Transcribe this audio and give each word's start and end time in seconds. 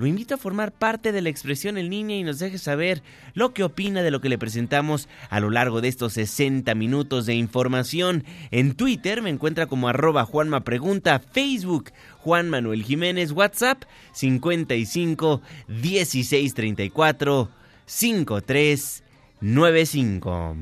lo 0.00 0.06
invito 0.06 0.34
a 0.34 0.38
formar 0.38 0.72
parte 0.72 1.12
de 1.12 1.20
la 1.20 1.28
expresión 1.28 1.76
en 1.76 1.90
línea 1.90 2.16
y 2.16 2.22
nos 2.22 2.38
deje 2.38 2.56
saber 2.56 3.02
lo 3.34 3.52
que 3.52 3.64
opina 3.64 4.00
de 4.00 4.10
lo 4.10 4.22
que 4.22 4.30
le 4.30 4.38
presentamos 4.38 5.10
a 5.28 5.40
lo 5.40 5.50
largo 5.50 5.82
de 5.82 5.88
estos 5.88 6.14
60 6.14 6.74
minutos 6.74 7.26
de 7.26 7.34
información. 7.34 8.24
En 8.50 8.74
Twitter 8.76 9.20
me 9.20 9.28
encuentra 9.28 9.66
como 9.66 9.88
arroba 9.88 10.24
Juanma 10.24 10.60
Pregunta, 10.60 11.18
Facebook 11.18 11.92
Juan 12.16 12.48
Manuel 12.48 12.82
Jiménez, 12.82 13.32
WhatsApp 13.32 13.82
55 14.12 15.42
16 15.68 16.54
34 16.54 17.50
53 17.84 19.04
95. 19.42 20.56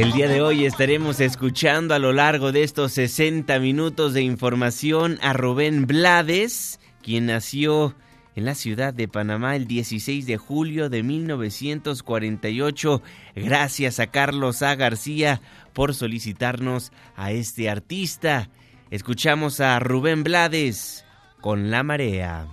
El 0.00 0.12
día 0.12 0.28
de 0.28 0.40
hoy 0.40 0.64
estaremos 0.64 1.20
escuchando 1.20 1.94
a 1.94 1.98
lo 1.98 2.14
largo 2.14 2.52
de 2.52 2.62
estos 2.62 2.92
60 2.92 3.58
minutos 3.58 4.14
de 4.14 4.22
información 4.22 5.18
a 5.20 5.34
Rubén 5.34 5.86
Blades, 5.86 6.80
quien 7.02 7.26
nació 7.26 7.94
en 8.34 8.46
la 8.46 8.54
ciudad 8.54 8.94
de 8.94 9.08
Panamá 9.08 9.56
el 9.56 9.66
16 9.66 10.24
de 10.24 10.38
julio 10.38 10.88
de 10.88 11.02
1948. 11.02 13.02
Gracias 13.36 14.00
a 14.00 14.06
Carlos 14.06 14.62
A. 14.62 14.74
García 14.74 15.42
por 15.74 15.94
solicitarnos 15.94 16.92
a 17.14 17.32
este 17.32 17.68
artista. 17.68 18.48
Escuchamos 18.90 19.60
a 19.60 19.78
Rubén 19.80 20.24
Blades 20.24 21.04
con 21.42 21.70
La 21.70 21.82
Marea. 21.82 22.46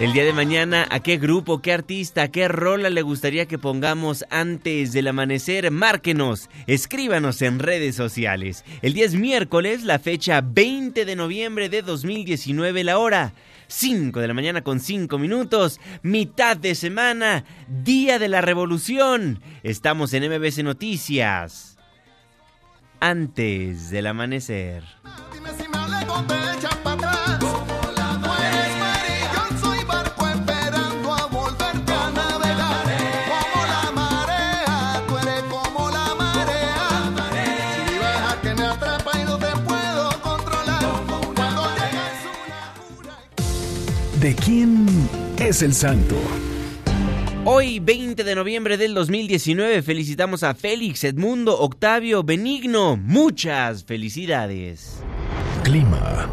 El 0.00 0.14
día 0.14 0.24
de 0.24 0.32
mañana, 0.32 0.86
¿a 0.90 1.00
qué 1.00 1.18
grupo, 1.18 1.60
qué 1.60 1.74
artista, 1.74 2.28
qué 2.28 2.48
rola 2.48 2.88
le 2.88 3.02
gustaría 3.02 3.44
que 3.44 3.58
pongamos 3.58 4.24
antes 4.30 4.94
del 4.94 5.08
amanecer? 5.08 5.70
Márquenos, 5.70 6.48
escríbanos 6.66 7.42
en 7.42 7.58
redes 7.58 7.96
sociales. 7.96 8.64
El 8.80 8.94
día 8.94 9.04
es 9.04 9.14
miércoles, 9.14 9.84
la 9.84 9.98
fecha 9.98 10.40
20 10.40 11.04
de 11.04 11.16
noviembre 11.16 11.68
de 11.68 11.82
2019, 11.82 12.82
la 12.82 12.96
hora 12.96 13.34
5 13.66 14.20
de 14.20 14.28
la 14.28 14.32
mañana 14.32 14.62
con 14.62 14.80
5 14.80 15.18
minutos, 15.18 15.78
mitad 16.00 16.56
de 16.56 16.74
semana, 16.74 17.44
día 17.68 18.18
de 18.18 18.28
la 18.28 18.40
revolución. 18.40 19.42
Estamos 19.62 20.14
en 20.14 20.32
MBC 20.32 20.62
Noticias. 20.62 21.76
Antes 23.00 23.90
del 23.90 24.06
amanecer. 24.06 24.82
¿De 44.20 44.34
quién 44.34 44.86
es 45.38 45.62
el 45.62 45.72
santo? 45.72 46.14
Hoy, 47.46 47.78
20 47.78 48.22
de 48.22 48.34
noviembre 48.34 48.76
del 48.76 48.92
2019, 48.92 49.80
felicitamos 49.80 50.42
a 50.42 50.54
Félix, 50.54 51.04
Edmundo, 51.04 51.58
Octavio, 51.58 52.22
Benigno. 52.22 52.98
Muchas 52.98 53.82
felicidades. 53.84 54.98
Clima. 55.64 56.28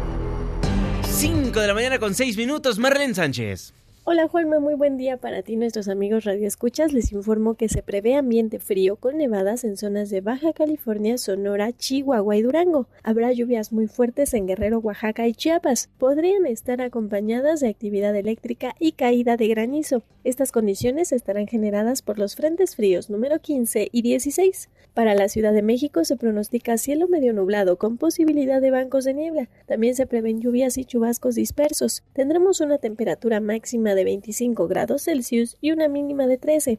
5 1.02 1.58
de 1.58 1.66
la 1.66 1.72
mañana 1.72 1.98
con 1.98 2.14
6 2.14 2.36
minutos, 2.36 2.78
Marlene 2.78 3.14
Sánchez. 3.14 3.72
Hola 4.10 4.26
Juanma, 4.26 4.58
muy 4.58 4.72
buen 4.72 4.96
día 4.96 5.18
para 5.18 5.42
ti 5.42 5.56
nuestros 5.56 5.86
amigos 5.86 6.24
Radio 6.24 6.46
Escuchas. 6.48 6.94
Les 6.94 7.12
informo 7.12 7.56
que 7.56 7.68
se 7.68 7.82
prevé 7.82 8.14
ambiente 8.14 8.58
frío 8.58 8.96
con 8.96 9.18
nevadas 9.18 9.64
en 9.64 9.76
zonas 9.76 10.08
de 10.08 10.22
Baja 10.22 10.54
California, 10.54 11.18
Sonora, 11.18 11.74
Chihuahua 11.76 12.34
y 12.38 12.40
Durango. 12.40 12.88
Habrá 13.02 13.32
lluvias 13.32 13.70
muy 13.70 13.86
fuertes 13.86 14.32
en 14.32 14.46
Guerrero, 14.46 14.78
Oaxaca 14.78 15.28
y 15.28 15.34
Chiapas. 15.34 15.90
Podrían 15.98 16.46
estar 16.46 16.80
acompañadas 16.80 17.60
de 17.60 17.68
actividad 17.68 18.16
eléctrica 18.16 18.74
y 18.78 18.92
caída 18.92 19.36
de 19.36 19.48
granizo. 19.48 20.02
Estas 20.24 20.52
condiciones 20.52 21.12
estarán 21.12 21.46
generadas 21.46 22.00
por 22.00 22.18
los 22.18 22.34
frentes 22.34 22.76
fríos 22.76 23.10
número 23.10 23.40
15 23.40 23.90
y 23.92 24.00
16. 24.00 24.70
Para 24.94 25.14
la 25.14 25.28
Ciudad 25.28 25.52
de 25.52 25.62
México 25.62 26.04
se 26.04 26.16
pronostica 26.16 26.76
cielo 26.76 27.08
medio 27.08 27.32
nublado 27.32 27.76
con 27.76 27.98
posibilidad 27.98 28.60
de 28.60 28.70
bancos 28.70 29.04
de 29.04 29.14
niebla. 29.14 29.48
También 29.66 29.94
se 29.94 30.06
prevén 30.06 30.40
lluvias 30.40 30.76
y 30.76 30.84
chubascos 30.84 31.34
dispersos. 31.34 32.02
Tendremos 32.14 32.60
una 32.60 32.78
temperatura 32.78 33.40
máxima 33.40 33.94
de 33.94 33.97
25 34.04 34.68
grados 34.68 35.04
Celsius 35.04 35.56
y 35.60 35.72
una 35.72 35.88
mínima 35.88 36.26
de 36.26 36.38
13. 36.38 36.78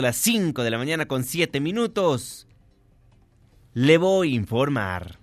las 0.01 0.17
5 0.17 0.63
de 0.63 0.69
la 0.71 0.77
mañana 0.77 1.07
con 1.07 1.23
7 1.23 1.59
minutos. 1.59 2.47
Le 3.73 3.97
voy 3.97 4.33
a 4.33 4.35
informar. 4.35 5.19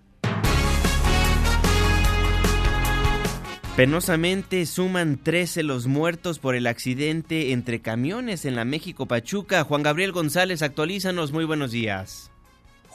Penosamente 3.77 4.67
suman 4.67 5.23
13 5.23 5.63
los 5.63 5.87
muertos 5.87 6.41
por 6.41 6.57
el 6.57 6.67
accidente 6.67 7.53
entre 7.53 7.81
camiones 7.81 8.45
en 8.45 8.57
la 8.57 8.65
México 8.65 9.07
Pachuca. 9.07 9.63
Juan 9.63 9.85
Gabriel 9.85 10.11
González, 10.11 10.63
actualízanos. 10.63 11.31
Muy 11.31 11.45
buenos 11.45 11.71
días. 11.71 12.33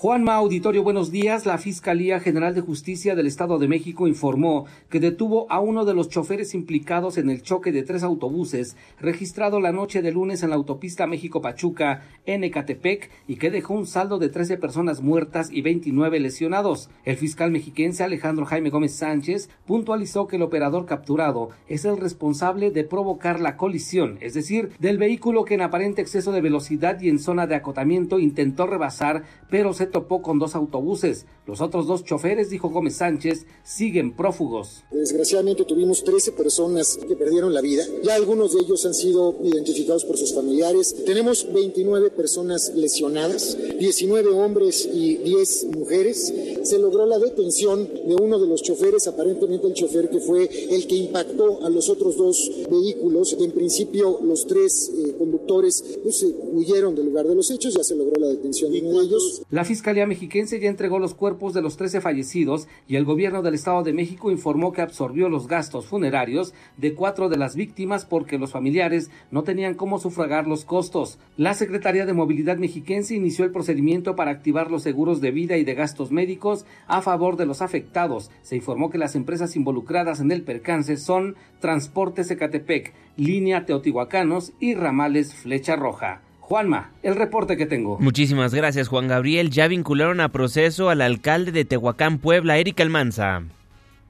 Juanma 0.04 0.36
Auditorio, 0.36 0.84
buenos 0.84 1.12
días. 1.12 1.46
La 1.46 1.58
Fiscalía 1.58 2.20
General 2.20 2.54
de 2.54 2.60
Justicia 2.60 3.16
del 3.16 3.26
Estado 3.26 3.58
de 3.58 3.70
México 3.70 4.06
informó 4.06 4.66
que 4.90 5.00
detuvo 5.00 5.50
a 5.50 5.62
uno 5.62 5.86
de 5.86 5.94
los 5.94 6.10
choferes 6.10 6.54
implicados 6.54 7.18
en 7.18 7.30
el 7.30 7.42
choque 7.42 7.72
de 7.72 7.84
tres 7.84 8.04
autobuses 8.04 8.76
registrado 9.00 9.62
la 9.62 9.72
noche 9.72 10.02
de 10.02 10.12
lunes 10.12 10.44
en 10.44 10.50
la 10.50 10.58
autopista 10.58 11.08
México-Pachuca 11.08 12.02
en 12.26 12.44
Ecatepec 12.44 13.12
y 13.30 13.38
que 13.38 13.50
dejó 13.50 13.76
un 13.76 13.88
saldo 13.88 14.20
de 14.20 14.28
13 14.28 14.58
personas 14.58 15.00
muertas 15.00 15.50
y 15.50 15.62
29 15.62 16.20
lesionados. 16.20 16.90
El 17.06 17.16
fiscal 17.16 17.52
mexiquense 17.52 18.04
Alejandro 18.04 18.46
Jaime 18.46 18.72
Gómez 18.72 18.96
Sánchez 18.96 19.50
puntualizó 19.66 20.28
que 20.28 20.36
el 20.36 20.42
operador 20.42 20.86
capturado 20.86 21.52
es 21.70 21.86
el 21.86 21.96
responsable 21.96 22.72
de 22.72 22.84
provocar 22.84 23.40
la 23.40 23.56
colisión, 23.56 24.18
es 24.20 24.34
decir, 24.34 24.72
del 24.80 24.98
vehículo 24.98 25.46
que 25.46 25.54
en 25.54 25.62
aparente 25.62 26.02
exceso 26.02 26.34
de 26.34 26.42
velocidad 26.42 27.00
y 27.00 27.08
en 27.08 27.20
zona 27.20 27.48
de 27.48 27.56
acotamiento 27.56 28.20
intentó 28.20 28.68
rebasar, 28.68 29.24
pero 29.50 29.72
se 29.72 29.93
topó 29.94 30.22
con 30.22 30.40
dos 30.40 30.56
autobuses. 30.56 31.26
Los 31.46 31.62
otros 31.62 31.88
dos 31.88 32.04
choferes, 32.04 32.50
dijo 32.50 32.70
Gómez 32.70 32.96
Sánchez, 32.98 33.46
siguen 33.64 34.16
prófugos. 34.16 34.84
Desgraciadamente 34.92 35.64
tuvimos 35.64 36.04
13 36.04 36.34
personas 36.34 36.98
que 37.08 37.16
perdieron 37.16 37.54
la 37.54 37.62
vida. 37.62 37.86
Ya 38.04 38.16
algunos 38.16 38.54
de 38.54 38.62
ellos 38.62 38.86
han 38.86 38.94
sido 38.94 39.38
identificados 39.44 40.04
por 40.04 40.18
sus 40.18 40.34
familiares. 40.34 40.96
Tenemos 41.06 41.48
29 41.54 42.10
personas 42.12 42.74
lesionadas, 42.76 43.58
19 43.80 44.30
hombres 44.30 44.90
y 44.92 45.18
10 45.18 45.66
mujeres. 45.76 46.34
Se 46.64 46.80
logró 46.80 47.06
la 47.06 47.20
detención 47.20 47.88
de 47.88 48.16
uno 48.16 48.40
de 48.40 48.48
los 48.48 48.64
choferes, 48.64 49.08
aparentemente 49.08 49.68
el 49.68 49.74
chofer 49.74 50.10
que 50.10 50.20
fue 50.20 50.50
el 50.72 50.88
que 50.88 50.96
impactó 50.96 51.64
a 51.64 51.70
los 51.70 51.90
otros 51.90 52.18
dos 52.18 52.52
vehículos. 52.70 53.34
En 53.40 53.52
principio 53.52 54.20
los 54.24 54.48
tres 54.48 54.92
eh, 54.96 55.16
conductores 55.18 55.84
pues, 56.02 56.26
huyeron 56.54 56.96
del 56.96 57.06
lugar 57.06 57.28
de 57.28 57.36
los 57.36 57.52
hechos, 57.52 57.76
ya 57.76 57.84
se 57.84 57.96
logró 57.96 58.20
la 58.20 58.28
detención 58.28 58.72
de 58.72 58.82
uno 58.82 59.00
de 59.00 59.06
ellos. 59.06 59.44
La 59.52 59.66
Fiscalía 59.66 59.83
Mexiquense 60.08 60.60
ya 60.60 60.70
entregó 60.70 60.98
los 60.98 61.14
cuerpos 61.14 61.54
de 61.54 61.62
los 61.62 61.78
13 61.78 62.02
fallecidos 62.02 62.68
y 62.88 62.96
el 62.96 63.06
gobierno 63.06 63.42
del 63.42 63.54
Estado 63.54 63.84
de 63.84 63.94
México 63.94 64.32
informó 64.32 64.72
que 64.72 64.82
absorbió 64.82 65.30
los 65.30 65.48
gastos 65.48 65.86
funerarios 65.86 66.54
de 66.78 66.94
cuatro 66.94 67.30
de 67.30 67.38
las 67.38 67.56
víctimas 67.56 68.06
porque 68.06 68.38
los 68.38 68.52
familiares 68.52 69.12
no 69.32 69.44
tenían 69.44 69.76
cómo 69.76 70.00
sufragar 70.00 70.48
los 70.48 70.66
costos. 70.66 71.20
La 71.38 71.54
Secretaría 71.54 72.06
de 72.06 72.14
Movilidad 72.14 72.58
Mexiquense 72.58 73.16
inició 73.16 73.46
el 73.46 73.52
procedimiento 73.52 74.16
para 74.16 74.32
activar 74.32 74.72
los 74.72 74.84
seguros 74.84 75.22
de 75.22 75.32
vida 75.32 75.58
y 75.58 75.64
de 75.64 75.76
gastos 75.76 76.12
médicos 76.12 76.66
a 76.88 77.02
favor 77.02 77.36
de 77.36 77.46
los 77.46 77.62
afectados. 77.62 78.32
Se 78.42 78.56
informó 78.56 78.90
que 78.90 78.98
las 78.98 79.16
empresas 79.16 79.56
involucradas 79.56 80.20
en 80.20 80.32
el 80.32 80.44
percance 80.44 80.98
son 80.98 81.36
Transportes 81.60 82.32
Ecatepec, 82.32 82.94
Línea 83.18 83.66
Teotihuacanos 83.66 84.54
y 84.60 84.76
Ramales 84.76 85.34
Flecha 85.34 85.76
Roja. 85.76 86.22
Juanma, 86.46 86.92
el 87.04 87.16
reporte 87.16 87.56
que 87.56 87.66
tengo. 87.66 87.98
Muchísimas 88.00 88.54
gracias, 88.54 88.90
Juan 88.90 89.08
Gabriel. 89.08 89.50
Ya 89.50 89.70
vincularon 89.70 90.20
a 90.20 90.28
proceso 90.28 90.90
al 90.90 91.00
alcalde 91.00 91.54
de 91.54 91.64
Tehuacán, 91.64 92.20
Puebla, 92.20 92.58
Erika 92.58 92.84
Almanza. 92.84 93.44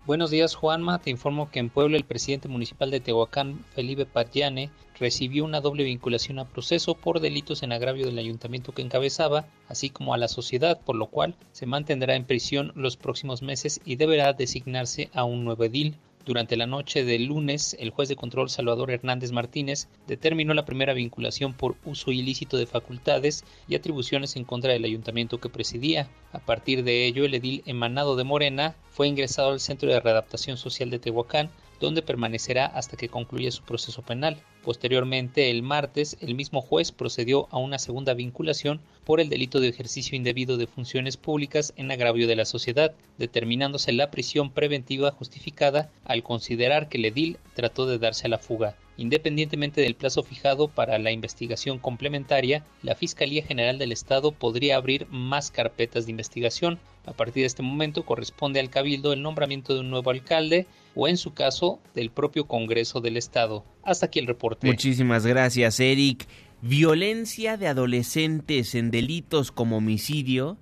Buenos 0.08 0.32
días, 0.32 0.56
Juanma. 0.56 0.98
Te 0.98 1.12
informo 1.12 1.52
que 1.52 1.60
en 1.60 1.70
Puebla 1.70 1.96
el 1.96 2.06
presidente 2.06 2.48
municipal 2.48 2.90
de 2.90 3.02
Tehuacán, 3.02 3.60
Felipe 3.76 4.08
Patiane, 4.08 4.72
recibió 5.00 5.46
una 5.46 5.62
doble 5.62 5.84
vinculación 5.84 6.40
a 6.40 6.46
proceso 6.46 6.96
por 6.96 7.20
delitos 7.20 7.62
en 7.62 7.72
agravio 7.72 8.08
del 8.08 8.18
ayuntamiento 8.18 8.72
que 8.72 8.82
encabezaba, 8.82 9.46
así 9.70 9.92
como 9.92 10.16
a 10.16 10.18
la 10.18 10.28
sociedad, 10.28 10.82
por 10.84 10.96
lo 10.96 11.06
cual 11.06 11.36
se 11.52 11.68
mantendrá 11.68 12.16
en 12.16 12.26
prisión 12.26 12.72
los 12.76 12.98
próximos 12.98 13.44
meses 13.44 13.80
y 13.86 13.96
deberá 13.96 14.34
designarse 14.34 15.12
a 15.14 15.24
un 15.24 15.46
nuevo 15.46 15.66
edil. 15.66 15.98
Durante 16.26 16.56
la 16.56 16.68
noche 16.68 17.04
del 17.04 17.26
lunes, 17.26 17.76
el 17.82 17.90
juez 17.90 18.08
de 18.08 18.16
control 18.16 18.50
Salvador 18.50 18.92
Hernández 18.92 19.34
Martínez 19.34 19.90
determinó 20.08 20.54
la 20.54 20.64
primera 20.64 20.94
vinculación 20.94 21.54
por 21.54 21.76
uso 21.84 22.14
ilícito 22.14 22.56
de 22.56 22.66
facultades 22.66 23.44
y 23.68 23.76
atribuciones 23.76 24.38
en 24.38 24.46
contra 24.46 24.72
del 24.72 24.86
ayuntamiento 24.86 25.42
que 25.42 25.50
presidía. 25.50 26.08
A 26.32 26.40
partir 26.40 26.86
de 26.86 27.06
ello, 27.06 27.26
el 27.26 27.34
edil 27.34 27.62
emanado 27.66 28.16
de 28.16 28.24
Morena 28.24 28.74
fue 28.90 29.10
ingresado 29.10 29.52
al 29.52 29.60
Centro 29.60 29.90
de 29.90 30.00
Readaptación 30.00 30.56
Social 30.56 30.90
de 30.90 31.00
Tehuacán, 31.00 31.50
donde 31.84 32.02
permanecerá 32.02 32.66
hasta 32.66 32.96
que 32.96 33.10
concluya 33.10 33.52
su 33.52 33.62
proceso 33.64 34.02
penal. 34.04 34.42
Posteriormente, 34.64 35.52
el 35.52 35.64
martes, 35.64 36.16
el 36.22 36.34
mismo 36.34 36.62
juez 36.62 36.94
procedió 36.94 37.50
a 37.52 37.58
una 37.58 37.78
segunda 37.78 38.14
vinculación 38.14 38.80
por 39.04 39.20
el 39.20 39.28
delito 39.28 39.60
de 39.60 39.68
ejercicio 39.68 40.16
indebido 40.16 40.56
de 40.56 40.66
funciones 40.66 41.18
públicas 41.18 41.74
en 41.76 41.92
agravio 41.92 42.26
de 42.26 42.38
la 42.38 42.46
sociedad, 42.46 42.94
determinándose 43.18 43.92
la 43.92 44.12
prisión 44.12 44.50
preventiva 44.50 45.12
justificada 45.12 45.92
al 46.06 46.24
considerar 46.24 46.88
que 46.88 47.00
el 47.00 47.06
edil 47.06 47.38
trató 47.54 47.86
de 47.86 48.00
darse 48.00 48.28
a 48.28 48.30
la 48.30 48.38
fuga. 48.38 48.78
Independientemente 48.96 49.82
del 49.82 49.96
plazo 49.96 50.24
fijado 50.24 50.70
para 50.70 50.98
la 51.00 51.12
investigación 51.12 51.80
complementaria, 51.80 52.64
la 52.82 52.96
Fiscalía 52.96 53.44
General 53.44 53.78
del 53.78 53.92
Estado 53.92 54.32
podría 54.32 54.78
abrir 54.78 55.08
más 55.10 55.52
carpetas 55.52 56.06
de 56.06 56.12
investigación. 56.12 56.80
A 57.06 57.12
partir 57.12 57.42
de 57.42 57.48
este 57.48 57.64
momento 57.64 58.06
corresponde 58.06 58.62
al 58.62 58.70
Cabildo 58.70 59.12
el 59.12 59.22
nombramiento 59.22 59.74
de 59.74 59.82
un 59.82 59.90
nuevo 59.90 60.12
alcalde 60.12 60.66
o 60.96 61.08
en 61.08 61.18
su 61.18 61.34
caso 61.34 61.80
del 61.94 62.12
propio 62.12 62.48
Congreso 62.48 63.02
del 63.02 63.18
Estado. 63.18 63.66
Hasta 63.84 64.08
aquí 64.08 64.20
el 64.20 64.28
reporte. 64.28 64.68
Muchísimas 64.68 65.26
gracias, 65.26 65.80
Eric. 65.80 66.28
Violencia 66.62 67.58
de 67.58 67.68
adolescentes 67.68 68.74
en 68.76 68.90
delitos 68.90 69.52
como 69.52 69.78
homicidio 69.78 70.58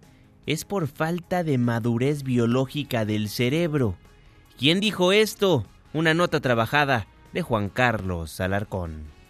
es 0.45 0.65
por 0.65 0.87
falta 0.87 1.43
de 1.43 1.57
madurez 1.57 2.23
biológica 2.23 3.05
del 3.05 3.29
cerebro. 3.29 3.97
¿Quién 4.57 4.79
dijo 4.79 5.11
esto? 5.11 5.65
Una 5.93 6.13
nota 6.13 6.39
trabajada 6.39 7.07
de 7.33 7.41
Juan 7.41 7.69
Carlos 7.69 8.39
Alarcón. 8.39 9.20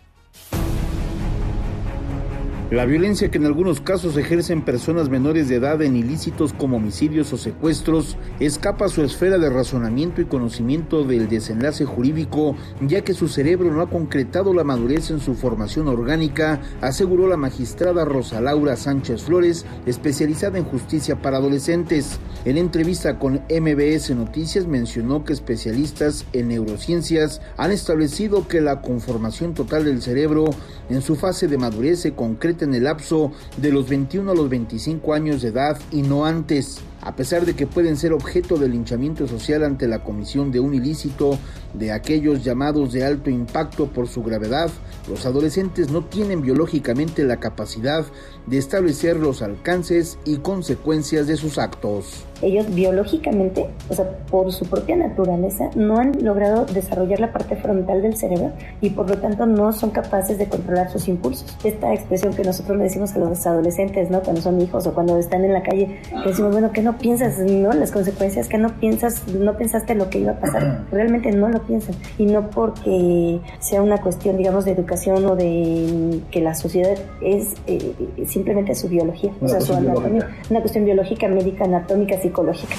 La 2.71 2.85
violencia 2.85 3.29
que 3.29 3.37
en 3.37 3.45
algunos 3.45 3.81
casos 3.81 4.15
ejercen 4.15 4.63
personas 4.63 5.09
menores 5.09 5.49
de 5.49 5.55
edad 5.55 5.81
en 5.81 5.97
ilícitos 5.97 6.53
como 6.53 6.77
homicidios 6.77 7.33
o 7.33 7.37
secuestros 7.37 8.15
escapa 8.39 8.85
a 8.85 8.87
su 8.87 9.03
esfera 9.03 9.37
de 9.37 9.49
razonamiento 9.49 10.21
y 10.21 10.25
conocimiento 10.25 11.03
del 11.03 11.27
desenlace 11.27 11.83
jurídico, 11.83 12.55
ya 12.79 13.01
que 13.01 13.13
su 13.13 13.27
cerebro 13.27 13.73
no 13.73 13.81
ha 13.81 13.89
concretado 13.89 14.53
la 14.53 14.63
madurez 14.63 15.11
en 15.11 15.19
su 15.19 15.33
formación 15.33 15.89
orgánica, 15.89 16.61
aseguró 16.79 17.27
la 17.27 17.35
magistrada 17.35 18.05
Rosa 18.05 18.39
Laura 18.39 18.77
Sánchez 18.77 19.23
Flores, 19.23 19.65
especializada 19.85 20.57
en 20.57 20.63
justicia 20.63 21.21
para 21.21 21.39
adolescentes. 21.39 22.19
En 22.45 22.55
entrevista 22.55 23.19
con 23.19 23.41
MBS 23.49 24.15
Noticias 24.15 24.65
mencionó 24.65 25.25
que 25.25 25.33
especialistas 25.33 26.25
en 26.31 26.47
neurociencias 26.47 27.41
han 27.57 27.71
establecido 27.71 28.47
que 28.47 28.61
la 28.61 28.79
conformación 28.81 29.55
total 29.55 29.83
del 29.83 30.01
cerebro 30.01 30.45
en 30.89 31.01
su 31.01 31.17
fase 31.17 31.49
de 31.49 31.57
madurez 31.57 31.99
se 31.99 32.13
concreta 32.13 32.60
en 32.61 32.73
el 32.73 32.85
lapso 32.85 33.31
de 33.57 33.71
los 33.71 33.87
21 33.87 34.31
a 34.31 34.35
los 34.35 34.49
25 34.49 35.13
años 35.13 35.41
de 35.41 35.49
edad 35.49 35.79
y 35.91 36.01
no 36.01 36.25
antes 36.25 36.81
a 37.01 37.15
pesar 37.15 37.45
de 37.45 37.55
que 37.55 37.67
pueden 37.67 37.97
ser 37.97 38.13
objeto 38.13 38.57
de 38.57 38.69
linchamiento 38.69 39.27
social 39.27 39.63
ante 39.63 39.87
la 39.87 40.03
comisión 40.03 40.51
de 40.51 40.59
un 40.59 40.73
ilícito 40.73 41.37
de 41.73 41.91
aquellos 41.91 42.43
llamados 42.43 42.93
de 42.93 43.05
alto 43.05 43.29
impacto 43.29 43.87
por 43.87 44.07
su 44.07 44.23
gravedad, 44.23 44.69
los 45.09 45.25
adolescentes 45.25 45.89
no 45.91 46.05
tienen 46.05 46.41
biológicamente 46.41 47.23
la 47.23 47.37
capacidad 47.37 48.05
de 48.45 48.57
establecer 48.57 49.17
los 49.17 49.41
alcances 49.41 50.17
y 50.25 50.37
consecuencias 50.37 51.27
de 51.27 51.37
sus 51.37 51.57
actos. 51.57 52.25
Ellos 52.41 52.73
biológicamente, 52.73 53.67
o 53.87 53.93
sea, 53.93 54.17
por 54.31 54.51
su 54.51 54.65
propia 54.65 54.95
naturaleza, 54.95 55.69
no 55.75 55.97
han 55.97 56.23
logrado 56.23 56.65
desarrollar 56.65 57.19
la 57.19 57.31
parte 57.31 57.55
frontal 57.55 58.01
del 58.01 58.17
cerebro 58.17 58.51
y 58.81 58.89
por 58.89 59.07
lo 59.07 59.17
tanto 59.19 59.45
no 59.45 59.71
son 59.73 59.91
capaces 59.91 60.39
de 60.39 60.47
controlar 60.47 60.91
sus 60.91 61.07
impulsos. 61.07 61.55
Esta 61.63 61.93
expresión 61.93 62.33
que 62.33 62.43
nosotros 62.43 62.77
le 62.77 62.85
decimos 62.85 63.13
a 63.13 63.19
los 63.19 63.45
adolescentes, 63.45 64.09
¿no? 64.09 64.21
Cuando 64.21 64.41
son 64.41 64.59
hijos 64.59 64.87
o 64.87 64.93
cuando 64.93 65.17
están 65.19 65.45
en 65.45 65.53
la 65.53 65.61
calle, 65.61 66.01
decimos, 66.25 66.51
bueno, 66.51 66.71
que 66.71 66.81
no 66.81 66.90
piensas, 66.97 67.39
¿no? 67.39 67.71
Las 67.73 67.91
consecuencias 67.91 68.47
que 68.47 68.57
no 68.57 68.69
piensas, 68.79 69.27
no 69.27 69.57
pensaste 69.57 69.95
lo 69.95 70.09
que 70.09 70.19
iba 70.19 70.33
a 70.33 70.39
pasar, 70.39 70.85
realmente 70.91 71.31
no 71.31 71.49
lo 71.49 71.61
piensan. 71.63 71.95
Y 72.17 72.25
no 72.25 72.49
porque 72.49 73.39
sea 73.59 73.81
una 73.81 73.97
cuestión, 73.99 74.37
digamos, 74.37 74.65
de 74.65 74.71
educación 74.71 75.25
o 75.25 75.35
de 75.35 76.21
que 76.31 76.41
la 76.41 76.55
sociedad 76.55 76.97
es 77.21 77.55
eh, 77.67 77.93
simplemente 78.25 78.75
su 78.75 78.87
biología, 78.87 79.31
o 79.41 79.47
sea, 79.47 79.61
su 79.61 79.73
anatomía, 79.73 80.29
una 80.49 80.61
cuestión 80.61 80.85
biológica, 80.85 81.27
médica, 81.27 81.65
anatómica, 81.65 82.19
psicológica. 82.21 82.75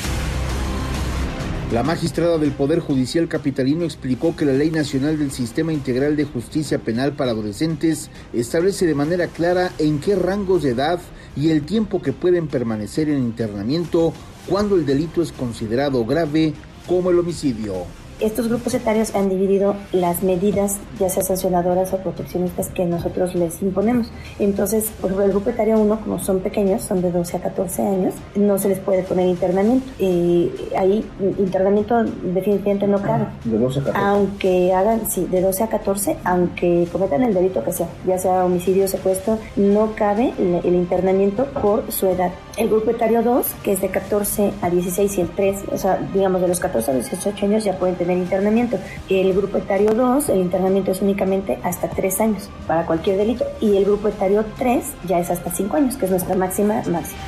La 1.72 1.82
magistrada 1.82 2.36
del 2.36 2.52
Poder 2.52 2.80
Judicial 2.80 3.28
Capitalino 3.28 3.84
explicó 3.86 4.36
que 4.36 4.44
la 4.44 4.52
Ley 4.52 4.70
Nacional 4.70 5.18
del 5.18 5.30
Sistema 5.30 5.72
Integral 5.72 6.16
de 6.16 6.26
Justicia 6.26 6.78
Penal 6.78 7.12
para 7.12 7.30
Adolescentes 7.30 8.10
establece 8.34 8.84
de 8.84 8.94
manera 8.94 9.26
clara 9.28 9.70
en 9.78 9.98
qué 9.98 10.14
rangos 10.14 10.64
de 10.64 10.72
edad 10.72 11.00
y 11.36 11.50
el 11.50 11.62
tiempo 11.62 12.02
que 12.02 12.12
pueden 12.12 12.48
permanecer 12.48 13.08
en 13.08 13.18
internamiento 13.18 14.12
cuando 14.46 14.76
el 14.76 14.84
delito 14.84 15.22
es 15.22 15.32
considerado 15.32 16.04
grave 16.04 16.52
como 16.86 17.10
el 17.10 17.18
homicidio. 17.18 17.86
Estos 18.20 18.48
grupos 18.48 18.74
etarios 18.74 19.14
han 19.14 19.28
dividido 19.28 19.74
las 19.92 20.22
medidas, 20.22 20.78
ya 20.98 21.08
sea 21.08 21.22
sancionadoras 21.22 21.92
o 21.92 21.98
proteccionistas, 21.98 22.68
que 22.68 22.84
nosotros 22.84 23.34
les 23.34 23.60
imponemos. 23.62 24.10
Entonces, 24.38 24.90
por 25.00 25.10
ejemplo, 25.10 25.26
el 25.26 25.32
grupo 25.32 25.50
etario 25.50 25.78
1, 25.78 26.00
como 26.00 26.18
son 26.18 26.40
pequeños, 26.40 26.82
son 26.82 27.02
de 27.02 27.10
12 27.10 27.36
a 27.36 27.40
14 27.40 27.82
años, 27.82 28.14
no 28.36 28.58
se 28.58 28.68
les 28.68 28.78
puede 28.78 29.02
poner 29.02 29.26
internamiento. 29.26 29.86
Y 29.98 30.50
ahí 30.76 31.04
internamiento 31.38 32.02
definitivamente 32.04 32.86
no 32.86 33.00
cabe. 33.02 33.26
De 33.44 33.58
12 33.58 33.80
a 33.80 33.82
14. 33.84 34.06
Aunque 34.06 34.72
hagan, 34.72 35.10
sí, 35.10 35.26
de 35.30 35.40
12 35.40 35.64
a 35.64 35.68
14, 35.68 36.16
aunque 36.24 36.88
cometan 36.92 37.22
el 37.22 37.34
delito 37.34 37.64
que 37.64 37.72
sea, 37.72 37.88
ya 38.06 38.18
sea 38.18 38.44
homicidio 38.44 38.84
o 38.84 38.88
secuestro, 38.88 39.38
no 39.56 39.94
cabe 39.96 40.32
el, 40.38 40.60
el 40.64 40.74
internamiento 40.74 41.44
por 41.46 41.90
su 41.90 42.06
edad. 42.06 42.32
El 42.58 42.68
grupo 42.68 42.90
etario 42.90 43.22
2, 43.22 43.46
que 43.62 43.72
es 43.72 43.80
de 43.80 43.88
14 43.88 44.52
a 44.60 44.68
16 44.68 45.16
y 45.16 45.20
el 45.22 45.28
3, 45.30 45.60
o 45.72 45.78
sea, 45.78 45.96
digamos 46.12 46.42
de 46.42 46.48
los 46.48 46.60
14 46.60 46.90
a 46.90 46.94
18 46.94 47.46
años 47.46 47.64
ya 47.64 47.78
pueden 47.78 47.96
tener 47.96 48.18
internamiento. 48.18 48.78
El 49.08 49.32
grupo 49.32 49.56
etario 49.56 49.94
2, 49.94 50.28
el 50.28 50.40
internamiento 50.42 50.90
es 50.90 51.00
únicamente 51.00 51.58
hasta 51.62 51.88
3 51.88 52.20
años 52.20 52.50
para 52.66 52.84
cualquier 52.84 53.16
delito. 53.16 53.46
Y 53.60 53.78
el 53.78 53.86
grupo 53.86 54.08
etario 54.08 54.44
3 54.58 54.84
ya 55.08 55.18
es 55.18 55.30
hasta 55.30 55.50
5 55.50 55.76
años, 55.76 55.96
que 55.96 56.04
es 56.04 56.10
nuestra 56.10 56.34
máxima 56.34 56.82
máxima. 56.90 57.20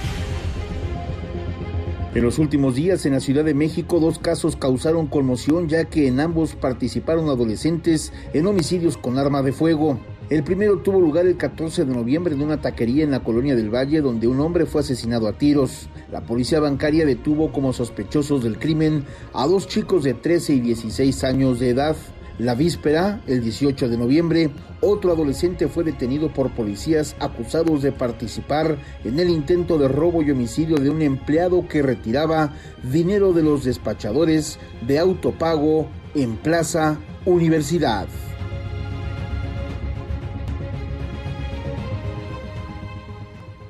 En 2.14 2.22
los 2.22 2.38
últimos 2.38 2.76
días 2.76 3.06
en 3.06 3.14
la 3.14 3.20
Ciudad 3.20 3.44
de 3.44 3.54
México 3.54 3.98
dos 3.98 4.20
casos 4.20 4.54
causaron 4.54 5.08
conmoción 5.08 5.68
ya 5.68 5.86
que 5.86 6.06
en 6.06 6.20
ambos 6.20 6.54
participaron 6.54 7.28
adolescentes 7.28 8.12
en 8.34 8.46
homicidios 8.46 8.96
con 8.96 9.18
arma 9.18 9.42
de 9.42 9.52
fuego. 9.52 9.98
El 10.34 10.42
primero 10.42 10.78
tuvo 10.78 11.00
lugar 11.00 11.26
el 11.26 11.36
14 11.36 11.84
de 11.84 11.94
noviembre 11.94 12.34
en 12.34 12.42
una 12.42 12.60
taquería 12.60 13.04
en 13.04 13.12
la 13.12 13.22
colonia 13.22 13.54
del 13.54 13.72
Valle 13.72 14.00
donde 14.00 14.26
un 14.26 14.40
hombre 14.40 14.66
fue 14.66 14.80
asesinado 14.80 15.28
a 15.28 15.38
tiros. 15.38 15.88
La 16.10 16.22
policía 16.22 16.58
bancaria 16.58 17.06
detuvo 17.06 17.52
como 17.52 17.72
sospechosos 17.72 18.42
del 18.42 18.58
crimen 18.58 19.04
a 19.32 19.46
dos 19.46 19.68
chicos 19.68 20.02
de 20.02 20.14
13 20.14 20.54
y 20.54 20.60
16 20.60 21.22
años 21.22 21.60
de 21.60 21.68
edad. 21.68 21.94
La 22.40 22.56
víspera, 22.56 23.20
el 23.28 23.44
18 23.44 23.88
de 23.88 23.96
noviembre, 23.96 24.50
otro 24.80 25.12
adolescente 25.12 25.68
fue 25.68 25.84
detenido 25.84 26.32
por 26.32 26.50
policías 26.50 27.14
acusados 27.20 27.82
de 27.82 27.92
participar 27.92 28.76
en 29.04 29.20
el 29.20 29.30
intento 29.30 29.78
de 29.78 29.86
robo 29.86 30.20
y 30.20 30.32
homicidio 30.32 30.78
de 30.78 30.90
un 30.90 31.00
empleado 31.02 31.68
que 31.68 31.80
retiraba 31.80 32.52
dinero 32.82 33.32
de 33.32 33.44
los 33.44 33.62
despachadores 33.62 34.58
de 34.84 34.98
autopago 34.98 35.86
en 36.16 36.34
Plaza 36.38 36.98
Universidad. 37.24 38.08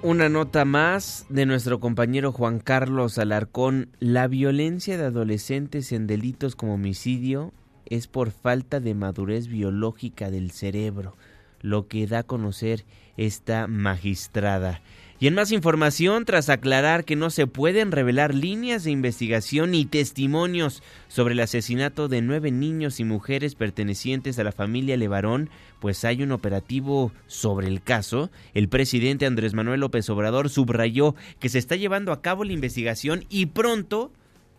Una 0.05 0.29
nota 0.29 0.67
más 0.67 1.25
de 1.31 1.47
nuestro 1.47 1.81
compañero 1.81 2.31
Juan 2.31 2.59
Carlos 2.59 3.17
Alarcón. 3.17 3.89
La 4.01 4.29
violencia 4.29 4.99
de 4.99 5.05
adolescentes 5.05 5.93
en 5.93 6.07
delitos 6.07 6.57
como 6.57 6.75
homicidio 6.75 7.55
es 7.87 8.07
por 8.07 8.31
falta 8.31 8.81
de 8.81 8.93
madurez 8.93 9.49
biológica 9.49 10.31
del 10.31 10.51
cerebro, 10.51 11.17
lo 11.63 11.89
que 11.89 12.07
da 12.07 12.19
a 12.19 12.23
conocer 12.23 12.85
esta 13.17 13.67
magistrada. 13.67 14.83
Y 15.25 15.27
en 15.27 15.35
más 15.35 15.53
información, 15.53 16.27
tras 16.27 16.51
aclarar 16.51 17.07
que 17.07 17.17
no 17.17 17.31
se 17.31 17.47
pueden 17.47 17.93
revelar 17.93 18.35
líneas 18.35 18.85
de 18.85 18.91
investigación 18.91 19.71
ni 19.71 19.87
testimonios 19.87 20.83
sobre 21.09 21.33
el 21.33 21.41
asesinato 21.41 22.09
de 22.09 22.21
nueve 22.21 22.51
niños 22.51 23.01
y 23.01 23.05
mujeres 23.05 23.55
pertenecientes 23.55 24.39
a 24.39 24.45
la 24.45 24.53
familia 24.53 24.99
Levarón, 24.99 25.49
pues 25.81 26.05
hay 26.05 26.23
un 26.23 26.31
operativo 26.31 27.11
sobre 27.27 27.69
el 27.69 27.83
caso, 27.83 28.31
el 28.53 28.69
presidente 28.69 29.25
Andrés 29.25 29.55
Manuel 29.55 29.81
López 29.81 30.11
Obrador 30.11 30.51
subrayó 30.51 31.15
que 31.41 31.49
se 31.49 31.59
está 31.59 31.75
llevando 31.75 32.13
a 32.13 32.21
cabo 32.21 32.45
la 32.45 32.53
investigación 32.53 33.25
y 33.31 33.47
pronto 33.47 34.13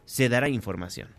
se 0.06 0.30
dará 0.30 0.50
información. 0.50 1.10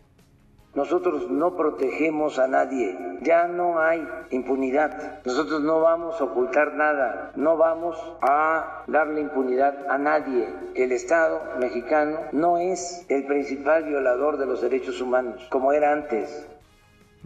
Nosotros 0.77 1.27
no 1.31 1.55
protegemos 1.55 2.37
a 2.37 2.47
nadie, 2.47 2.95
ya 3.23 3.47
no 3.47 3.79
hay 3.79 4.07
impunidad. 4.29 5.23
Nosotros 5.25 5.61
no 5.61 5.81
vamos 5.81 6.21
a 6.21 6.25
ocultar 6.25 6.75
nada, 6.75 7.31
no 7.35 7.57
vamos 7.57 7.97
a 8.21 8.83
darle 8.85 9.21
impunidad 9.21 9.89
a 9.89 9.97
nadie. 9.97 10.47
El 10.75 10.91
Estado 10.91 11.41
mexicano 11.59 12.19
no 12.31 12.59
es 12.59 13.07
el 13.09 13.25
principal 13.25 13.85
violador 13.85 14.37
de 14.37 14.45
los 14.45 14.61
derechos 14.61 15.01
humanos, 15.01 15.47
como 15.49 15.73
era 15.73 15.91
antes. 15.91 16.47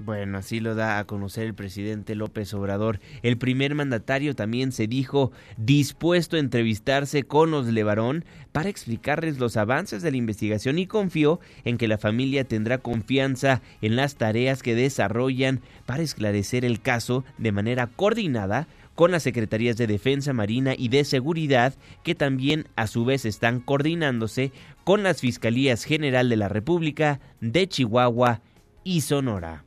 Bueno, 0.04 0.40
así 0.40 0.60
lo 0.60 0.74
da 0.74 0.98
a 0.98 1.06
conocer 1.06 1.46
el 1.46 1.54
presidente 1.54 2.16
López 2.16 2.52
Obrador. 2.56 3.00
El 3.22 3.38
primer 3.38 3.76
mandatario 3.76 4.36
también 4.36 4.72
se 4.72 4.88
dijo 4.88 5.32
dispuesto 5.58 6.38
a 6.38 6.40
entrevistarse 6.40 7.22
con 7.22 7.52
los 7.52 7.68
Levarón 7.68 8.26
para 8.52 8.70
explicarles 8.70 9.38
los 9.38 9.58
avances 9.58 10.02
de 10.02 10.10
la 10.10 10.18
investigación 10.18 10.80
y 10.80 10.88
confió 10.88 11.40
en 11.66 11.78
que 11.78 11.88
la 11.88 12.00
familia 12.00 12.46
tendrá 12.46 12.80
confianza 12.80 13.62
en 13.84 13.96
las 13.96 14.16
tareas 14.16 14.64
que 14.64 14.74
desarrollan 14.74 15.62
para 15.86 16.02
esclarecer 16.02 16.66
el 16.66 16.82
caso 16.82 17.24
de 17.38 17.52
manera 17.52 17.86
coordinada 17.86 18.68
con 18.96 19.12
las 19.12 19.22
Secretarías 19.22 19.78
de 19.78 19.86
Defensa 19.86 20.34
Marina 20.34 20.74
y 20.76 20.90
de 20.90 21.06
Seguridad, 21.06 21.76
que 22.04 22.16
también 22.16 22.68
a 22.76 22.88
su 22.88 23.06
vez 23.06 23.24
están 23.26 23.60
coordinándose 23.60 24.52
con 24.84 25.04
las 25.04 25.22
Fiscalías 25.22 25.84
General 25.84 26.28
de 26.28 26.38
la 26.38 26.50
República 26.50 27.20
de 27.40 27.68
Chihuahua 27.68 28.42
y 28.84 29.02
Sonora. 29.02 29.64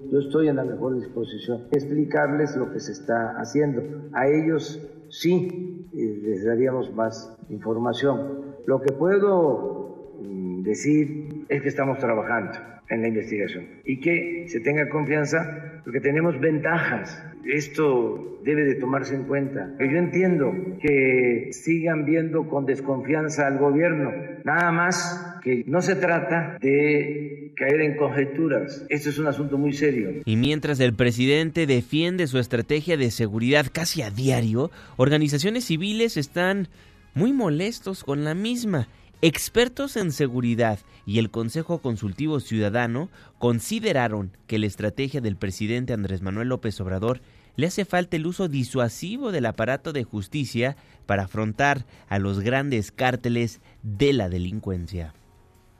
Yo 0.00 0.20
estoy 0.20 0.48
en 0.48 0.56
la 0.56 0.64
mejor 0.64 0.94
disposición 0.94 1.68
de 1.70 1.78
explicarles 1.78 2.56
lo 2.56 2.72
que 2.72 2.78
se 2.78 2.92
está 2.92 3.38
haciendo. 3.38 3.82
A 4.12 4.28
ellos 4.28 4.80
sí 5.08 5.88
eh, 5.92 6.20
les 6.22 6.44
daríamos 6.44 6.94
más 6.94 7.36
información. 7.48 8.54
Lo 8.66 8.80
que 8.80 8.92
puedo 8.92 10.14
mm, 10.22 10.62
decir 10.62 11.46
es 11.48 11.62
que 11.62 11.68
estamos 11.68 11.98
trabajando 11.98 12.77
en 12.90 13.02
la 13.02 13.08
investigación 13.08 13.66
y 13.84 14.00
que 14.00 14.46
se 14.48 14.60
tenga 14.60 14.88
confianza 14.88 15.80
porque 15.84 16.00
tenemos 16.00 16.38
ventajas. 16.40 17.22
Esto 17.44 18.40
debe 18.44 18.64
de 18.64 18.74
tomarse 18.74 19.14
en 19.14 19.24
cuenta. 19.24 19.74
Yo 19.78 19.96
entiendo 19.96 20.52
que 20.80 21.48
sigan 21.52 22.04
viendo 22.04 22.48
con 22.48 22.66
desconfianza 22.66 23.46
al 23.46 23.58
gobierno, 23.58 24.12
nada 24.44 24.70
más 24.72 25.38
que 25.42 25.64
no 25.66 25.80
se 25.80 25.96
trata 25.96 26.58
de 26.60 27.52
caer 27.56 27.80
en 27.80 27.96
conjeturas. 27.96 28.84
Esto 28.88 29.10
es 29.10 29.18
un 29.18 29.26
asunto 29.26 29.58
muy 29.58 29.72
serio. 29.72 30.22
Y 30.24 30.36
mientras 30.36 30.80
el 30.80 30.94
presidente 30.94 31.66
defiende 31.66 32.26
su 32.26 32.38
estrategia 32.38 32.96
de 32.96 33.10
seguridad 33.10 33.66
casi 33.72 34.02
a 34.02 34.10
diario, 34.10 34.70
organizaciones 34.96 35.64
civiles 35.64 36.16
están 36.16 36.68
muy 37.14 37.32
molestos 37.32 38.04
con 38.04 38.24
la 38.24 38.34
misma. 38.34 38.88
Expertos 39.20 39.96
en 39.96 40.12
seguridad 40.12 40.78
y 41.04 41.18
el 41.18 41.28
Consejo 41.30 41.78
Consultivo 41.78 42.38
Ciudadano 42.38 43.08
consideraron 43.38 44.30
que 44.46 44.60
la 44.60 44.66
estrategia 44.66 45.20
del 45.20 45.34
presidente 45.34 45.92
Andrés 45.92 46.22
Manuel 46.22 46.50
López 46.50 46.80
Obrador 46.80 47.20
le 47.56 47.66
hace 47.66 47.84
falta 47.84 48.16
el 48.16 48.28
uso 48.28 48.46
disuasivo 48.46 49.32
del 49.32 49.46
aparato 49.46 49.92
de 49.92 50.04
justicia 50.04 50.76
para 51.06 51.24
afrontar 51.24 51.84
a 52.08 52.20
los 52.20 52.38
grandes 52.38 52.92
cárteles 52.92 53.60
de 53.82 54.12
la 54.12 54.28
delincuencia 54.28 55.12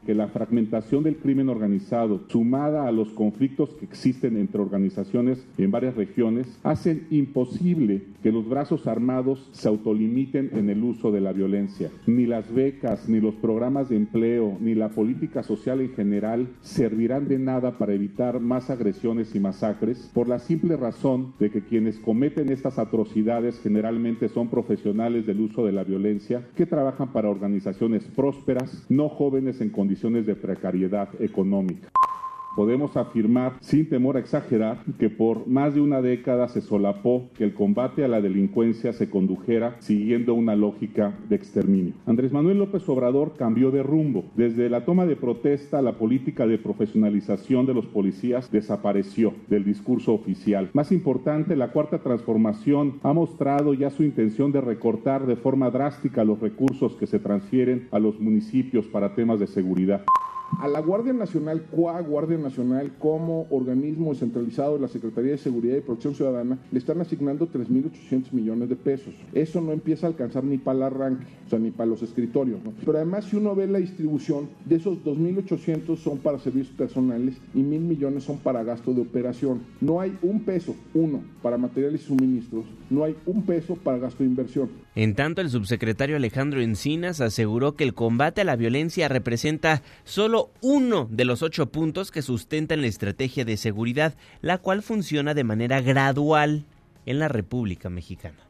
que 0.07 0.15
la 0.15 0.29
fragmentación 0.29 1.03
del 1.03 1.17
crimen 1.17 1.49
organizado, 1.49 2.23
sumada 2.29 2.87
a 2.87 2.93
los 2.93 3.09
conflictos 3.11 3.71
que 3.75 3.85
existen 3.85 4.37
entre 4.37 4.61
organizaciones 4.61 5.47
en 5.59 5.71
varias 5.71 5.97
regiones, 5.97 6.59
hacen 6.63 7.07
imposible 7.11 8.03
que 8.23 8.33
los 8.33 8.49
brazos 8.49 8.87
armados 8.87 9.49
se 9.53 9.69
autolimiten 9.69 10.51
en 10.55 10.71
el 10.71 10.83
uso 10.83 11.11
de 11.11 11.21
la 11.21 11.33
violencia. 11.33 11.91
Ni 12.07 12.27
las 12.27 12.53
becas, 12.53 13.09
ni 13.09 13.21
los 13.21 13.35
programas 13.35 13.89
de 13.89 13.97
empleo, 13.97 14.57
ni 14.61 14.75
la 14.75 14.91
política 14.91 15.43
social 15.43 15.81
en 15.81 15.91
general 15.91 16.49
servirán 16.61 17.29
de 17.29 17.39
nada 17.39 17.77
para 17.79 17.95
evitar 17.95 18.41
más 18.41 18.71
agresiones 18.71 19.35
y 19.35 19.41
masacres 19.41 20.11
por 20.15 20.29
la 20.29 20.39
simple 20.39 20.77
razón 20.77 21.35
de 21.39 21.51
que 21.51 21.63
quienes 21.63 21.99
cometen 21.99 22.51
estas 22.51 22.79
atrocidades 22.79 23.61
generalmente 23.61 24.29
son 24.29 24.49
profesionales 24.49 25.27
del 25.27 25.41
uso 25.41 25.65
de 25.65 25.73
la 25.73 25.85
violencia 25.85 26.47
que 26.57 26.67
trabajan 26.67 27.13
para 27.13 27.29
organizaciones 27.29 28.05
prósperas, 28.05 28.87
no 28.89 29.09
jóvenes 29.09 29.61
en 29.61 29.71
condiciones 29.71 29.88
de 30.27 30.35
precariedad 30.35 31.09
económica. 31.21 31.89
Podemos 32.57 32.97
afirmar, 32.97 33.55
sin 33.61 33.89
temor 33.89 34.17
a 34.17 34.21
exagerar, 34.21 34.79
que 34.99 35.11
por 35.11 35.47
más 35.47 35.75
de 35.75 35.81
una 35.81 36.03
década 36.03 36.49
se 36.49 36.61
solapó 36.61 37.29
que 37.35 37.45
el 37.45 37.55
combate 37.55 38.05
a 38.05 38.09
la 38.09 38.21
delincuencia 38.21 38.93
se 38.93 39.09
condujera 39.09 39.77
siguiendo 39.81 40.35
una 40.35 40.57
lógica 40.57 41.17
de 41.29 41.37
exterminio. 41.37 41.95
Andrés 42.07 42.33
Manuel 42.33 42.59
López 42.59 42.89
Obrador 42.89 43.35
cambió 43.37 43.71
de 43.71 43.83
rumbo. 43.83 44.25
Desde 44.35 44.69
la 44.69 44.85
toma 44.85 45.07
de 45.07 45.17
protesta, 45.17 45.83
la 45.83 45.99
política 45.99 46.47
de 46.47 46.59
profesionalización 46.59 47.67
de 47.67 47.75
los 47.75 47.87
policías 47.87 48.51
desapareció 48.51 49.35
del 49.49 49.65
discurso 49.65 50.13
oficial. 50.13 50.71
Más 50.73 50.91
importante, 50.91 51.57
la 51.57 51.73
cuarta 51.73 51.99
transformación 51.99 52.99
ha 53.03 53.13
mostrado 53.13 53.75
ya 53.75 53.91
su 53.91 54.03
intención 54.03 54.53
de 54.53 54.61
recortar 54.61 55.27
de 55.27 55.37
forma 55.37 55.71
drástica 55.71 56.25
los 56.25 56.41
recursos 56.41 56.97
que 56.97 57.07
se 57.07 57.19
transfieren 57.19 57.89
a 57.91 57.99
los 57.99 58.19
municipios 58.19 58.87
para 58.87 59.15
temas 59.15 59.41
de 59.41 59.47
seguridad. 59.47 60.05
A 60.61 60.67
la 60.67 60.81
Guardia 60.81 61.13
Nacional, 61.13 61.67
CUA 61.71 62.01
Guardia 62.01 62.38
Nacional, 62.39 62.93
como 62.99 63.47
organismo 63.51 64.13
descentralizado 64.13 64.75
de 64.75 64.81
la 64.81 64.89
Secretaría 64.89 65.33
de 65.33 65.39
Seguridad 65.39 65.77
y 65.77 65.81
Protección 65.81 66.15
Ciudadana, 66.15 66.59
le 66.71 66.79
están 66.79 67.01
asignando 67.01 67.49
3.800 67.49 68.33
millones 68.33 68.69
de 68.69 68.77
pesos. 68.77 69.15
Eso 69.33 69.61
no 69.61 69.73
empieza 69.73 70.07
a 70.07 70.11
alcanzar 70.11 70.45
ni 70.45 70.59
para 70.59 70.79
el 70.79 70.83
arranque, 70.85 71.27
o 71.47 71.51
sea, 71.51 71.59
ni 71.59 71.71
para 71.71 71.91
los 71.91 72.03
escritorios. 72.03 72.63
¿no? 72.65 72.73
Pero 72.85 72.99
además, 72.99 73.25
si 73.25 73.37
uno 73.37 73.55
ve 73.55 73.67
la 73.67 73.79
distribución, 73.79 74.49
de 74.65 74.77
esos 74.77 74.99
2.800 75.05 75.97
son 75.97 76.19
para 76.19 76.39
servicios 76.39 76.77
personales 76.77 77.37
y 77.55 77.63
mil 77.63 77.81
millones 77.81 78.25
son 78.25 78.39
para 78.39 78.63
gasto 78.65 78.93
de 78.93 79.03
operación. 79.03 79.61
No 79.81 80.01
hay 80.01 80.17
un 80.23 80.41
peso, 80.41 80.75
uno, 80.95 81.23
para 81.43 81.59
materiales 81.59 82.03
y 82.03 82.07
suministros, 82.07 82.65
no 82.91 83.05
hay 83.05 83.17
un 83.27 83.43
peso 83.43 83.77
para 83.77 83.99
gasto 83.99 84.23
de 84.23 84.29
inversión. 84.29 84.69
En 84.99 85.15
tanto, 85.15 85.41
el 85.41 85.49
subsecretario 85.49 86.17
Alejandro 86.17 86.61
Encinas 86.61 87.21
aseguró 87.21 87.77
que 87.77 87.85
el 87.85 87.95
combate 87.95 88.41
a 88.41 88.45
la 88.45 88.57
violencia 88.57 89.07
representa 89.07 89.81
solo 90.03 90.51
uno 90.61 91.07
de 91.09 91.25
los 91.25 91.45
ocho 91.45 91.67
puntos 91.71 92.11
que 92.11 92.21
sustentan 92.21 92.81
la 92.81 92.89
estrategia 92.89 93.45
de 93.45 93.57
seguridad, 93.57 94.17
la 94.43 94.59
cual 94.59 94.83
funciona 94.83 95.35
de 95.35 95.45
manera 95.45 95.81
gradual 95.83 96.65
en 97.07 97.21
la 97.21 97.29
República 97.29 97.89
Mexicana 97.91 98.49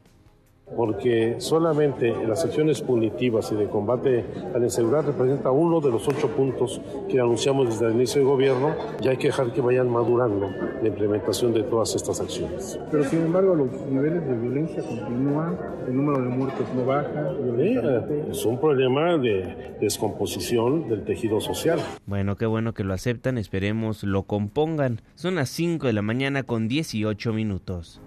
porque 0.77 1.37
solamente 1.39 2.15
las 2.27 2.45
acciones 2.45 2.81
punitivas 2.81 3.51
y 3.53 3.57
de 3.57 3.67
combate 3.67 4.25
a 4.55 4.59
la 4.59 4.65
inseguridad 4.65 5.07
representa 5.07 5.51
uno 5.51 5.81
de 5.81 5.91
los 5.91 6.07
ocho 6.09 6.29
puntos 6.29 6.81
que 7.09 7.21
anunciamos 7.21 7.69
desde 7.69 7.87
el 7.87 7.95
inicio 7.95 8.21
del 8.21 8.29
gobierno 8.31 8.75
y 9.01 9.09
hay 9.09 9.17
que 9.17 9.29
dejar 9.29 9.53
que 9.53 9.61
vayan 9.61 9.91
madurando 9.91 10.49
la 10.83 10.89
implementación 10.89 11.53
de 11.53 11.63
todas 11.63 11.95
estas 11.95 12.21
acciones. 12.21 12.79
Pero 12.91 13.05
sin 13.05 13.21
embargo 13.21 13.55
los 13.55 13.71
niveles 13.91 14.27
de 14.27 14.37
violencia 14.37 14.83
continúan, 14.83 15.59
el 15.87 15.97
número 15.97 16.23
de 16.23 16.29
muertos 16.29 16.67
no 16.75 16.85
baja. 16.85 17.33
es 18.31 18.45
un 18.45 18.61
problema 18.61 19.17
de 19.17 19.77
descomposición 19.81 20.89
del 20.89 21.05
tejido 21.05 21.41
social. 21.41 21.81
Bueno, 22.07 22.37
qué 22.37 22.47
bueno 22.47 22.75
que 22.75 22.85
lo 22.85 22.95
aceptan, 22.95 23.39
esperemos 23.39 24.05
lo 24.05 24.25
compongan. 24.25 25.01
Son 25.15 25.35
las 25.35 25.49
5 25.51 25.87
de 25.87 25.93
la 25.93 26.03
mañana 26.03 26.43
con 26.43 26.69
18 26.69 27.33
minutos. 27.33 28.01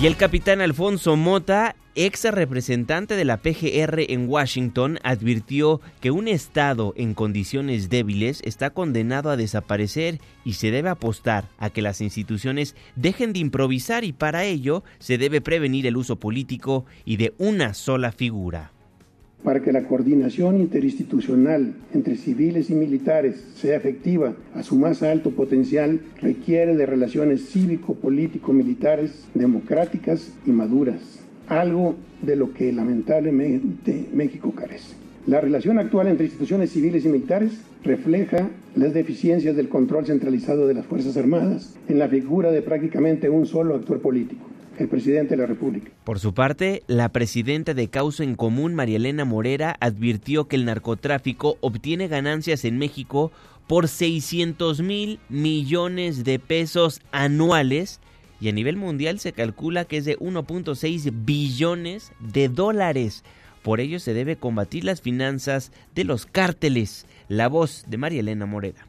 Y 0.00 0.06
el 0.06 0.16
capitán 0.16 0.60
Alfonso 0.60 1.16
Mota, 1.16 1.74
ex 1.96 2.22
representante 2.30 3.16
de 3.16 3.24
la 3.24 3.38
PGR 3.38 4.12
en 4.12 4.28
Washington, 4.28 5.00
advirtió 5.02 5.80
que 6.00 6.12
un 6.12 6.28
Estado 6.28 6.94
en 6.96 7.14
condiciones 7.14 7.88
débiles 7.88 8.40
está 8.44 8.70
condenado 8.70 9.28
a 9.28 9.36
desaparecer 9.36 10.20
y 10.44 10.52
se 10.52 10.70
debe 10.70 10.88
apostar 10.88 11.48
a 11.58 11.70
que 11.70 11.82
las 11.82 12.00
instituciones 12.00 12.76
dejen 12.94 13.32
de 13.32 13.40
improvisar 13.40 14.04
y 14.04 14.12
para 14.12 14.44
ello 14.44 14.84
se 15.00 15.18
debe 15.18 15.40
prevenir 15.40 15.84
el 15.88 15.96
uso 15.96 16.14
político 16.14 16.86
y 17.04 17.16
de 17.16 17.34
una 17.36 17.74
sola 17.74 18.12
figura. 18.12 18.70
Para 19.42 19.62
que 19.62 19.72
la 19.72 19.84
coordinación 19.84 20.58
interinstitucional 20.60 21.74
entre 21.94 22.16
civiles 22.16 22.70
y 22.70 22.74
militares 22.74 23.36
sea 23.54 23.76
efectiva 23.76 24.34
a 24.54 24.64
su 24.64 24.76
más 24.76 25.02
alto 25.02 25.30
potencial, 25.30 26.00
requiere 26.20 26.76
de 26.76 26.86
relaciones 26.86 27.48
cívico-político-militares 27.50 29.28
democráticas 29.34 30.32
y 30.44 30.50
maduras, 30.50 31.20
algo 31.46 31.94
de 32.20 32.34
lo 32.34 32.52
que 32.52 32.72
lamentablemente 32.72 34.06
México 34.12 34.52
carece. 34.56 34.96
La 35.26 35.40
relación 35.40 35.78
actual 35.78 36.08
entre 36.08 36.26
instituciones 36.26 36.70
civiles 36.70 37.04
y 37.04 37.08
militares 37.08 37.60
refleja 37.84 38.50
las 38.74 38.92
deficiencias 38.92 39.54
del 39.54 39.68
control 39.68 40.06
centralizado 40.06 40.66
de 40.66 40.74
las 40.74 40.86
Fuerzas 40.86 41.16
Armadas 41.16 41.76
en 41.88 41.98
la 41.98 42.08
figura 42.08 42.50
de 42.50 42.62
prácticamente 42.62 43.30
un 43.30 43.46
solo 43.46 43.76
actor 43.76 44.00
político 44.00 44.44
el 44.84 44.88
presidente 44.88 45.34
de 45.34 45.42
la 45.42 45.46
República. 45.46 45.90
Por 46.04 46.18
su 46.18 46.34
parte, 46.34 46.82
la 46.86 47.10
presidenta 47.10 47.74
de 47.74 47.88
Causa 47.88 48.24
en 48.24 48.34
Común, 48.34 48.74
María 48.74 48.96
Elena 48.96 49.24
Morera, 49.24 49.76
advirtió 49.80 50.48
que 50.48 50.56
el 50.56 50.64
narcotráfico 50.64 51.58
obtiene 51.60 52.08
ganancias 52.08 52.64
en 52.64 52.78
México 52.78 53.32
por 53.66 53.88
600 53.88 54.80
mil 54.80 55.20
millones 55.28 56.24
de 56.24 56.38
pesos 56.38 57.00
anuales 57.12 58.00
y 58.40 58.48
a 58.48 58.52
nivel 58.52 58.76
mundial 58.76 59.18
se 59.18 59.32
calcula 59.32 59.84
que 59.84 59.98
es 59.98 60.04
de 60.04 60.18
1.6 60.18 61.12
billones 61.24 62.12
de 62.20 62.48
dólares. 62.48 63.24
Por 63.62 63.80
ello 63.80 64.00
se 64.00 64.14
debe 64.14 64.36
combatir 64.36 64.84
las 64.84 65.02
finanzas 65.02 65.72
de 65.94 66.04
los 66.04 66.24
cárteles. 66.24 67.06
La 67.28 67.48
voz 67.48 67.84
de 67.86 67.98
María 67.98 68.20
Elena 68.20 68.46
Morera 68.46 68.87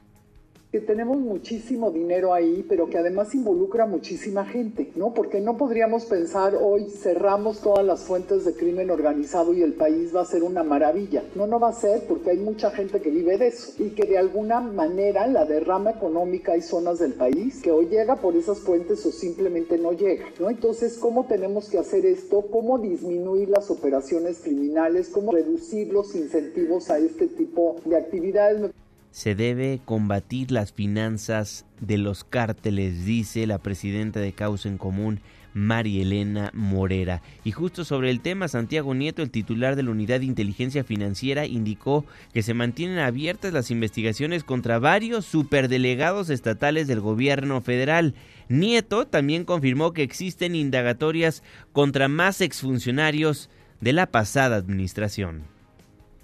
que 0.72 0.82
tenemos 0.82 1.18
muchísimo 1.18 1.90
dinero 1.90 2.32
ahí, 2.32 2.64
pero 2.70 2.88
que 2.90 3.00
además 3.00 3.34
involucra 3.34 3.88
muchísima 3.88 4.46
gente, 4.46 4.92
¿no? 4.96 5.16
Porque 5.16 5.42
no 5.42 5.58
podríamos 5.58 6.06
pensar 6.06 6.56
hoy 6.56 6.92
cerramos 6.92 7.62
todas 7.62 7.84
las 7.84 8.04
fuentes 8.04 8.46
de 8.46 8.54
crimen 8.54 8.92
organizado 8.92 9.52
y 9.56 9.64
el 9.64 9.74
país 9.74 10.16
va 10.16 10.22
a 10.22 10.26
ser 10.26 10.44
una 10.44 10.62
maravilla. 10.62 11.24
No, 11.34 11.48
no 11.48 11.60
va 11.60 11.70
a 11.70 11.74
ser 11.74 12.04
porque 12.08 12.32
hay 12.32 12.38
mucha 12.38 12.70
gente 12.70 13.02
que 13.02 13.10
vive 13.10 13.40
de 13.40 13.48
eso 13.48 13.74
y 13.84 13.90
que 13.90 14.06
de 14.06 14.20
alguna 14.20 14.60
manera 14.60 15.26
la 15.26 15.46
derrama 15.46 15.90
económica 15.90 16.52
hay 16.52 16.62
zonas 16.62 17.00
del 17.00 17.14
país 17.14 17.64
que 17.64 17.72
o 17.72 17.82
llega 17.82 18.18
por 18.18 18.36
esas 18.36 18.60
fuentes 18.60 19.04
o 19.08 19.12
simplemente 19.12 19.80
no 19.80 19.94
llega, 19.94 20.26
¿no? 20.40 20.52
Entonces, 20.52 21.00
¿cómo 21.00 21.26
tenemos 21.26 21.68
que 21.68 21.80
hacer 21.80 22.06
esto? 22.06 22.46
¿Cómo 22.52 22.78
disminuir 22.78 23.50
las 23.50 23.72
operaciones 23.72 24.40
criminales? 24.44 25.10
¿Cómo 25.10 25.32
reducir 25.32 25.92
los 25.92 26.16
incentivos 26.16 26.92
a 26.92 27.00
este 27.00 27.28
tipo 27.28 27.78
de 27.86 27.98
actividades? 27.98 28.72
Se 29.12 29.36
debe 29.36 29.80
combatir 29.86 30.52
las 30.52 30.72
finanzas 30.72 31.66
de 31.80 31.98
los 31.98 32.24
cárteles, 32.24 33.06
dice 33.06 33.48
la 33.48 33.58
presidenta 33.58 34.20
de 34.20 34.34
Causa 34.34 34.70
en 34.70 34.78
Común, 34.78 35.22
María 35.54 36.04
Elena 36.04 36.52
Morera. 36.54 37.22
Y 37.44 37.52
justo 37.52 37.84
sobre 37.84 38.12
el 38.12 38.22
tema, 38.22 38.48
Santiago 38.48 38.94
Nieto, 38.94 39.22
el 39.22 39.32
titular 39.32 39.76
de 39.76 39.84
la 39.84 39.92
Unidad 39.92 40.20
de 40.20 40.28
Inteligencia 40.28 40.84
Financiera, 40.84 41.46
indicó 41.46 42.06
que 42.34 42.44
se 42.44 42.54
mantienen 42.54 43.00
abiertas 43.00 43.54
las 43.54 43.72
investigaciones 43.72 44.44
contra 44.44 44.80
varios 44.80 45.26
superdelegados 45.26 46.30
estatales 46.30 46.88
del 46.88 47.02
gobierno 47.02 47.62
federal. 47.62 48.14
Nieto 48.48 49.08
también 49.08 49.44
confirmó 49.44 49.94
que 49.94 50.04
existen 50.04 50.56
indagatorias 50.56 51.44
contra 51.72 52.08
más 52.08 52.42
exfuncionarios 52.42 53.50
de 53.82 53.94
la 53.94 54.08
pasada 54.08 54.56
administración. 54.56 55.59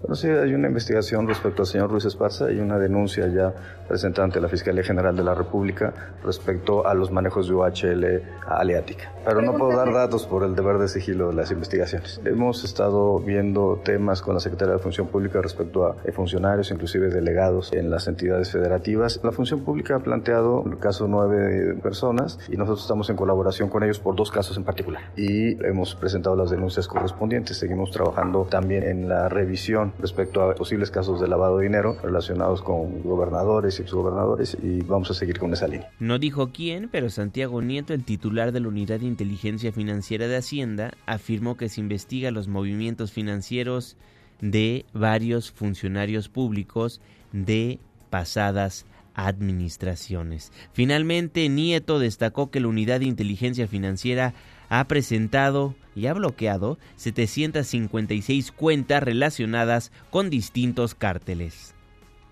Bueno, 0.06 0.18
sí, 0.18 0.28
hay 0.28 0.54
una 0.54 0.68
investigación 0.68 1.28
respecto 1.28 1.64
al 1.64 1.66
señor 1.68 1.90
Ruiz 1.90 2.06
Esparza 2.06 2.52
y 2.52 2.60
una 2.60 2.78
denuncia 2.78 3.28
ya 3.28 3.52
presentada 3.88 4.26
ante 4.26 4.42
la 4.42 4.50
Fiscalía 4.50 4.84
General 4.84 5.16
de 5.16 5.24
la 5.24 5.34
República 5.34 5.94
respecto 6.24 6.88
a 6.88 6.94
los 6.94 7.12
manejos 7.12 7.48
de 7.48 7.54
UHL 7.54 8.22
aleática. 8.48 9.12
Pero 9.26 9.42
no 9.42 9.58
puedo 9.58 9.76
dar 9.76 9.92
datos 9.94 10.26
por 10.26 10.44
el 10.44 10.56
deber 10.56 10.78
de 10.78 10.88
sigilo 10.88 11.30
de 11.30 11.36
las 11.36 11.52
investigaciones. 11.52 12.22
Hemos 12.26 12.64
estado 12.64 13.20
viendo 13.20 13.82
temas 13.84 14.22
con 14.22 14.36
la 14.36 14.40
Secretaría 14.40 14.76
de 14.76 14.80
Función 14.80 15.08
Pública 15.08 15.42
respecto 15.42 15.86
a 15.86 15.96
funcionarios, 16.14 16.72
inclusive 16.72 17.10
delegados 17.10 17.74
en 17.74 17.90
las 17.90 18.08
entidades 18.08 18.52
federativas. 18.52 19.20
La 19.24 19.32
Función 19.32 19.62
Pública 19.62 19.96
ha 19.96 20.00
planteado 20.00 20.64
el 20.66 20.78
caso 20.78 21.08
nueve 21.08 21.76
personas 21.82 22.40
y 22.48 22.58
nosotros 22.58 22.82
estamos 22.82 23.10
en 23.10 23.16
colaboración 23.16 23.70
con 23.70 23.84
ellos 23.84 24.00
por 24.00 24.16
dos 24.16 24.32
casos 24.32 24.58
en 24.58 24.64
particular. 24.64 25.04
Y 25.16 25.64
hemos 25.66 25.96
presentado 25.96 26.36
las 26.36 26.50
denuncias 26.50 26.88
correspondientes. 26.88 27.58
Seguimos 27.58 27.92
trabajando 27.92 28.48
también 28.50 28.84
en 28.84 29.10
la 29.10 29.30
revisión 29.30 29.94
respecto 30.00 30.42
a 30.42 30.56
posibles 30.56 30.92
casos 30.92 31.20
de 31.20 31.28
lavado 31.28 31.58
de 31.58 31.64
dinero 31.64 31.98
relacionados 32.02 32.62
con 32.62 33.04
gobernadores 33.04 33.75
y 33.80 33.84
exgobernadores 33.84 34.58
y 34.62 34.82
vamos 34.82 35.12
a 35.12 35.14
seguir 35.14 35.40
con 35.40 35.54
esa 35.54 35.68
línea. 35.68 35.90
No 36.00 36.20
dijo 36.20 36.52
quién, 36.52 36.90
pero 36.92 37.10
Santiago 37.10 37.62
Nieto, 37.62 37.94
el 37.94 38.04
titular 38.04 38.52
de 38.52 38.60
la 38.60 38.68
Unidad 38.68 39.00
de 39.00 39.08
Inteligencia 39.08 39.72
Financiera 39.72 40.28
de 40.28 40.38
Hacienda, 40.38 40.94
afirmó 41.06 41.58
que 41.58 41.70
se 41.70 41.82
investiga 41.82 42.32
los 42.32 42.48
movimientos 42.48 43.12
financieros 43.12 43.98
de 44.42 44.86
varios 44.94 45.52
funcionarios 45.52 46.30
públicos 46.30 47.02
de 47.32 47.80
pasadas 48.10 48.86
administraciones. 49.14 50.52
Finalmente, 50.74 51.48
Nieto 51.50 52.00
destacó 52.00 52.52
que 52.52 52.60
la 52.60 52.68
Unidad 52.68 53.00
de 53.00 53.06
Inteligencia 53.06 53.68
Financiera 53.68 54.34
ha 54.70 54.88
presentado 54.88 55.76
y 55.96 56.08
ha 56.08 56.14
bloqueado 56.14 56.78
756 56.98 58.52
cuentas 58.52 59.02
relacionadas 59.02 59.92
con 60.10 60.30
distintos 60.30 60.96
cárteles. 60.96 61.75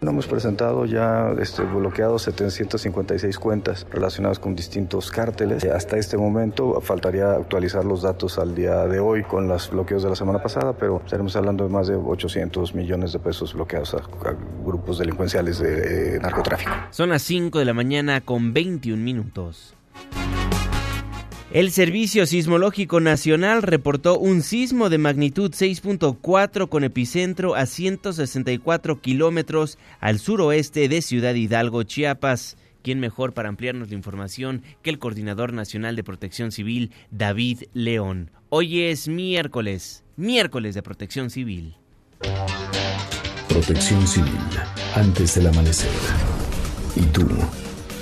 Hemos 0.09 0.27
presentado 0.27 0.85
ya 0.85 1.33
este, 1.39 1.63
bloqueado 1.63 2.19
756 2.19 3.39
cuentas 3.39 3.87
relacionadas 3.89 4.37
con 4.37 4.55
distintos 4.55 5.09
cárteles. 5.09 5.63
Hasta 5.65 5.97
este 5.97 6.17
momento 6.17 6.81
faltaría 6.81 7.31
actualizar 7.31 7.85
los 7.85 8.01
datos 8.01 8.37
al 8.37 8.53
día 8.53 8.85
de 8.85 8.99
hoy 8.99 9.23
con 9.23 9.47
los 9.47 9.69
bloqueos 9.71 10.03
de 10.03 10.09
la 10.09 10.15
semana 10.15 10.41
pasada, 10.41 10.73
pero 10.73 11.01
estaremos 11.03 11.35
hablando 11.35 11.63
de 11.63 11.69
más 11.69 11.87
de 11.87 11.95
800 11.95 12.75
millones 12.75 13.13
de 13.13 13.19
pesos 13.19 13.53
bloqueados 13.53 13.93
a, 13.95 14.01
grupos 14.65 14.99
delincuenciales 14.99 15.59
de 15.59 16.19
narcotráfico. 16.21 16.71
Son 16.91 17.09
las 17.09 17.21
5 17.23 17.59
de 17.59 17.65
la 17.65 17.73
mañana 17.73 18.21
con 18.21 18.53
21 18.53 19.01
minutos. 19.01 19.73
El 21.53 21.69
Servicio 21.69 22.25
Sismológico 22.25 22.99
Nacional 22.99 23.61
reportó 23.61 24.17
un 24.17 24.41
sismo 24.41 24.89
de 24.89 24.97
magnitud 24.97 25.51
6.4 25.51 26.67
con 26.67 26.83
epicentro 26.83 27.53
a 27.53 27.67
164 27.67 28.99
kilómetros 29.01 29.77
al 29.99 30.17
suroeste 30.17 30.89
de 30.89 31.03
Ciudad 31.03 31.35
Hidalgo, 31.35 31.83
Chiapas. 31.83 32.57
¿Quién 32.81 32.99
mejor 32.99 33.35
para 33.35 33.49
ampliarnos 33.49 33.89
la 33.89 33.95
información 33.95 34.63
que 34.81 34.89
el 34.89 34.97
Coordinador 34.97 35.53
Nacional 35.53 35.95
de 35.95 36.03
Protección 36.03 36.51
Civil, 36.51 36.91
David 37.11 37.65
León? 37.73 38.31
Hoy 38.49 38.81
es 38.81 39.07
miércoles, 39.07 40.03
miércoles 40.15 40.73
de 40.73 40.81
Protección 40.81 41.29
Civil. 41.29 41.75
Protección 43.47 44.07
Civil, 44.07 44.39
antes 44.95 45.35
del 45.35 45.45
amanecer. 45.45 45.91
¿Y 46.95 47.01
tú? 47.01 47.27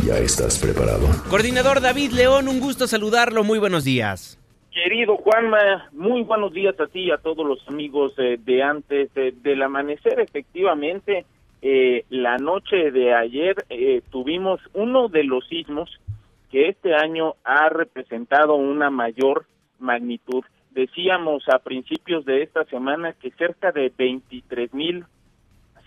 ¿Ya 0.06 0.18
estás 0.18 0.58
preparado? 0.58 1.06
Coordinador 1.30 1.80
David 1.80 2.12
León, 2.14 2.48
un 2.48 2.60
gusto 2.60 2.88
saludarlo. 2.88 3.44
Muy 3.44 3.60
buenos 3.60 3.84
días. 3.84 4.40
Querido 4.72 5.18
Juanma, 5.18 5.90
muy 5.92 6.24
buenos 6.24 6.54
días 6.54 6.80
a 6.80 6.88
ti 6.88 7.02
y 7.02 7.12
a 7.12 7.18
todos 7.18 7.46
los 7.46 7.60
amigos 7.68 8.14
eh, 8.18 8.40
de 8.44 8.64
antes 8.64 9.12
eh, 9.16 9.32
del 9.44 9.62
amanecer. 9.62 10.20
Efectivamente, 10.20 11.26
eh, 11.62 12.06
la 12.10 12.38
noche 12.38 12.90
de 12.90 13.14
ayer 13.14 13.64
tuvimos 14.10 14.60
uno 14.74 15.08
de 15.08 15.24
los 15.24 15.46
sismos 15.48 16.00
que 16.50 16.70
este 16.70 16.96
año 16.96 17.36
ha 17.44 17.70
representado 17.70 18.56
una 18.56 18.90
mayor 18.90 19.46
magnitud. 19.78 20.44
Decíamos 20.72 21.44
a 21.48 21.60
principios 21.60 22.26
de 22.26 22.42
esta 22.42 22.66
semana 22.66 23.14
que 23.14 23.30
cerca 23.32 23.72
de 23.72 23.94
23 23.96 24.74
mil 24.74 25.06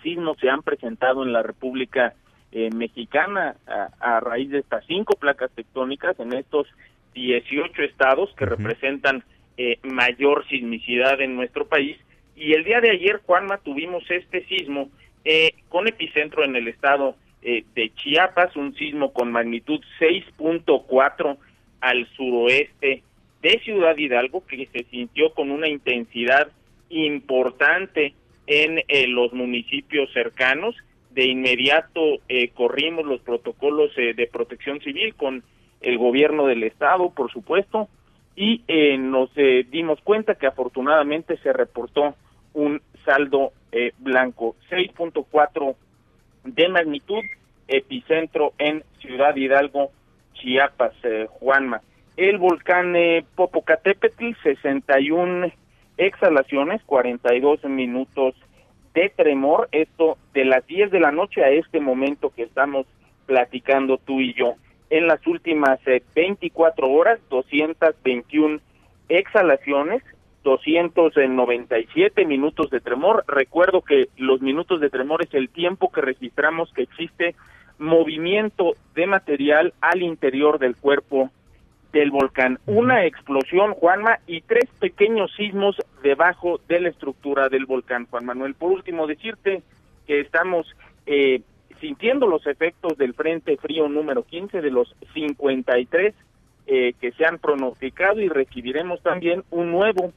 sismos 0.04 0.36
se 0.38 0.50
han 0.50 0.62
presentado 0.62 1.24
en 1.24 1.32
la 1.32 1.42
República 1.42 2.14
eh, 2.54 2.70
Mexicana 2.74 3.56
a, 4.00 4.20
raíz 4.20 4.50
de 4.50 4.60
estas 4.60 4.86
cinco 4.86 5.14
placas 5.14 5.50
tectónicas 5.52 6.18
en 6.18 6.32
estos 6.32 6.66
18 7.12 7.82
estados 7.82 8.34
que 8.36 8.46
representan 8.46 9.22
eh, 9.56 9.78
mayor 9.82 10.46
sismicidad 10.48 11.20
en 11.20 11.36
nuestro 11.36 11.66
país. 11.66 11.98
Y 12.34 12.54
el 12.54 12.64
día 12.64 12.80
de 12.80 12.90
ayer, 12.90 13.20
Juanma, 13.26 13.58
tuvimos 13.58 14.02
este 14.10 14.44
sismo 14.46 14.88
eh, 15.24 15.52
con 15.68 15.86
epicentro 15.86 16.44
en 16.44 16.56
el 16.56 16.68
estado 16.68 17.16
de 17.42 17.92
Chiapas, 17.96 18.56
un 18.56 18.74
sismo 18.74 19.12
con 19.12 19.30
magnitud 19.30 19.78
6.4 20.00 21.36
al 21.82 22.08
suroeste 22.16 23.02
de 23.42 23.60
Ciudad 23.62 23.98
Hidalgo, 23.98 24.46
que 24.46 24.66
se 24.72 24.84
sintió 24.84 25.34
con 25.34 25.50
una 25.50 25.68
intensidad 25.68 26.48
importante 26.88 28.14
en 28.46 28.82
eh, 28.88 29.06
los 29.06 29.32
municipios 29.32 30.10
cercanos. 30.12 30.74
De 31.14 31.26
inmediato 31.26 32.00
eh, 32.28 32.48
corrimos 32.48 33.04
los 33.04 33.20
protocolos 33.20 33.92
eh, 33.96 34.14
de 34.14 34.26
protección 34.26 34.80
civil 34.80 35.14
con 35.14 35.44
el 35.80 35.96
gobierno 35.96 36.46
del 36.46 36.64
estado, 36.64 37.10
por 37.10 37.30
supuesto, 37.30 37.88
y 38.34 38.62
nos 38.98 39.30
dimos 39.70 40.00
cuenta 40.00 40.34
que 40.34 40.48
afortunadamente 40.48 41.36
se 41.36 41.52
reportó 41.52 42.16
un 42.52 42.82
saldo 43.04 43.52
blanco, 43.98 44.56
6.4 44.70 45.76
de 46.42 46.68
magnitud, 46.68 47.22
epicentro 47.68 48.52
en 48.58 48.82
Ciudad 48.98 49.36
Hidalgo, 49.36 49.92
Chiapas, 50.32 50.94
Juanma. 51.38 51.82
El 52.16 52.38
volcán 52.38 52.96
Popocatépetl, 53.36 54.32
61 54.42 55.52
exhalaciones, 55.96 56.82
42 56.86 57.62
minutos 57.66 58.34
de 58.94 59.12
tremor, 59.14 59.68
esto 59.72 60.16
de 60.32 60.44
las 60.44 60.66
10 60.66 60.90
de 60.90 61.00
la 61.00 61.10
noche 61.10 61.44
a 61.44 61.50
este 61.50 61.80
momento 61.80 62.30
que 62.30 62.44
estamos 62.44 62.86
platicando 63.26 63.98
tú 63.98 64.20
y 64.20 64.34
yo. 64.34 64.54
En 64.90 65.06
las 65.08 65.26
últimas 65.26 65.80
24 66.14 66.86
eh, 66.86 66.90
horas, 66.90 67.20
221 67.28 68.60
exhalaciones, 69.08 70.02
297 70.44 72.24
minutos 72.26 72.70
de 72.70 72.80
tremor. 72.80 73.24
Recuerdo 73.26 73.80
que 73.80 74.08
los 74.16 74.40
minutos 74.40 74.80
de 74.80 74.90
tremor 74.90 75.22
es 75.22 75.34
el 75.34 75.48
tiempo 75.48 75.90
que 75.90 76.00
registramos 76.00 76.72
que 76.72 76.82
existe 76.82 77.34
movimiento 77.78 78.74
de 78.94 79.06
material 79.06 79.74
al 79.80 80.02
interior 80.02 80.58
del 80.58 80.76
cuerpo 80.76 81.30
del 82.00 82.10
volcán. 82.10 82.58
Una 82.66 83.06
explosión, 83.06 83.72
Juanma, 83.74 84.18
y 84.26 84.40
tres 84.42 84.68
pequeños 84.80 85.32
sismos 85.36 85.76
debajo 86.02 86.60
de 86.68 86.80
la 86.80 86.88
estructura 86.88 87.48
del 87.48 87.66
volcán, 87.66 88.06
Juan 88.10 88.26
Manuel. 88.26 88.54
Por 88.54 88.72
último, 88.72 89.06
decirte 89.06 89.62
que 90.06 90.20
estamos 90.20 90.66
eh, 91.06 91.40
sintiendo 91.80 92.26
los 92.26 92.46
efectos 92.46 92.98
del 92.98 93.14
Frente 93.14 93.56
Frío 93.56 93.88
número 93.88 94.24
15 94.24 94.60
de 94.60 94.70
los 94.70 94.94
53 95.14 96.14
eh, 96.66 96.94
que 97.00 97.12
se 97.12 97.24
han 97.24 97.38
pronosticado 97.38 98.20
y 98.20 98.28
recibiremos 98.28 99.00
también 99.02 99.44
un 99.50 99.70
nuevo 99.70 100.12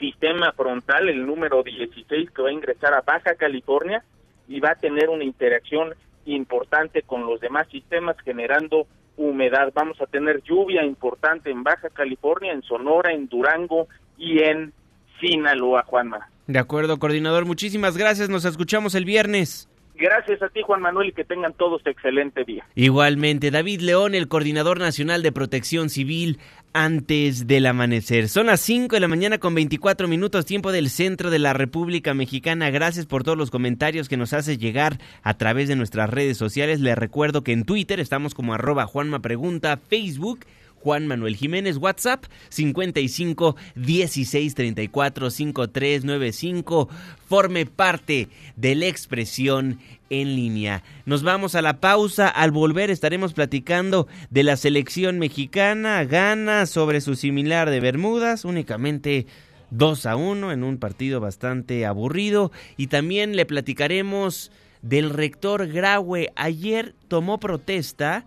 sistema 0.00 0.52
frontal, 0.52 1.08
el 1.08 1.24
número 1.24 1.62
16, 1.62 2.30
que 2.30 2.42
va 2.42 2.48
a 2.48 2.52
ingresar 2.52 2.92
a 2.92 3.02
Baja 3.02 3.36
California 3.36 4.02
y 4.48 4.60
va 4.60 4.70
a 4.70 4.80
tener 4.80 5.10
una 5.10 5.24
interacción 5.24 5.94
importante 6.24 7.02
con 7.02 7.24
los 7.24 7.40
demás 7.40 7.68
sistemas 7.68 8.16
generando 8.24 8.86
humedad. 9.18 9.70
Vamos 9.74 10.00
a 10.00 10.06
tener 10.06 10.42
lluvia 10.42 10.82
importante 10.84 11.50
en 11.50 11.62
Baja 11.62 11.90
California, 11.90 12.52
en 12.52 12.62
Sonora, 12.62 13.12
en 13.12 13.28
Durango 13.28 13.88
y 14.16 14.38
en 14.42 14.72
Sinaloa, 15.20 15.82
Juanma. 15.82 16.30
De 16.46 16.58
acuerdo, 16.58 16.98
coordinador. 16.98 17.44
Muchísimas 17.44 17.98
gracias. 17.98 18.30
Nos 18.30 18.46
escuchamos 18.46 18.94
el 18.94 19.04
viernes. 19.04 19.68
Gracias 19.98 20.40
a 20.42 20.48
ti, 20.48 20.62
Juan 20.62 20.80
Manuel, 20.80 21.08
y 21.08 21.12
que 21.12 21.24
tengan 21.24 21.52
todos 21.54 21.82
excelente 21.84 22.44
día. 22.44 22.64
Igualmente, 22.76 23.50
David 23.50 23.80
León, 23.80 24.14
el 24.14 24.28
coordinador 24.28 24.78
nacional 24.78 25.22
de 25.24 25.32
protección 25.32 25.90
civil, 25.90 26.38
antes 26.72 27.48
del 27.48 27.66
amanecer. 27.66 28.28
Son 28.28 28.46
las 28.46 28.60
5 28.60 28.94
de 28.94 29.00
la 29.00 29.08
mañana 29.08 29.38
con 29.38 29.54
24 29.54 30.06
minutos, 30.06 30.46
tiempo 30.46 30.70
del 30.70 30.90
centro 30.90 31.30
de 31.30 31.40
la 31.40 31.52
República 31.52 32.14
Mexicana. 32.14 32.70
Gracias 32.70 33.06
por 33.06 33.24
todos 33.24 33.36
los 33.36 33.50
comentarios 33.50 34.08
que 34.08 34.16
nos 34.16 34.32
hace 34.32 34.58
llegar 34.58 34.98
a 35.22 35.34
través 35.34 35.68
de 35.68 35.74
nuestras 35.74 36.08
redes 36.08 36.36
sociales. 36.36 36.80
Les 36.80 36.96
recuerdo 36.96 37.42
que 37.42 37.52
en 37.52 37.64
Twitter 37.64 37.98
estamos 37.98 38.34
como 38.34 38.54
arroba 38.54 38.86
Juanma 38.86 39.20
Pregunta, 39.20 39.76
Facebook 39.76 40.40
Juan 40.88 41.06
Manuel 41.06 41.36
Jiménez, 41.36 41.76
WhatsApp 41.76 42.24
55 42.48 43.56
16 43.74 44.54
34 44.54 45.30
53 45.30 46.04
95. 46.04 46.88
Forme 47.26 47.66
parte 47.66 48.28
de 48.56 48.74
la 48.74 48.86
expresión 48.86 49.80
en 50.08 50.34
línea. 50.34 50.82
Nos 51.04 51.22
vamos 51.22 51.54
a 51.54 51.60
la 51.60 51.78
pausa. 51.80 52.26
Al 52.26 52.52
volver 52.52 52.90
estaremos 52.90 53.34
platicando 53.34 54.08
de 54.30 54.44
la 54.44 54.56
selección 54.56 55.18
mexicana. 55.18 56.02
Gana 56.04 56.64
sobre 56.64 57.02
su 57.02 57.16
similar 57.16 57.68
de 57.68 57.80
Bermudas, 57.80 58.46
únicamente 58.46 59.26
2 59.70 60.06
a 60.06 60.16
1 60.16 60.52
en 60.52 60.64
un 60.64 60.78
partido 60.78 61.20
bastante 61.20 61.84
aburrido. 61.84 62.50
Y 62.78 62.86
también 62.86 63.36
le 63.36 63.44
platicaremos 63.44 64.50
del 64.80 65.10
rector 65.10 65.66
Graue. 65.66 66.32
Ayer 66.34 66.94
tomó 67.08 67.38
protesta 67.38 68.24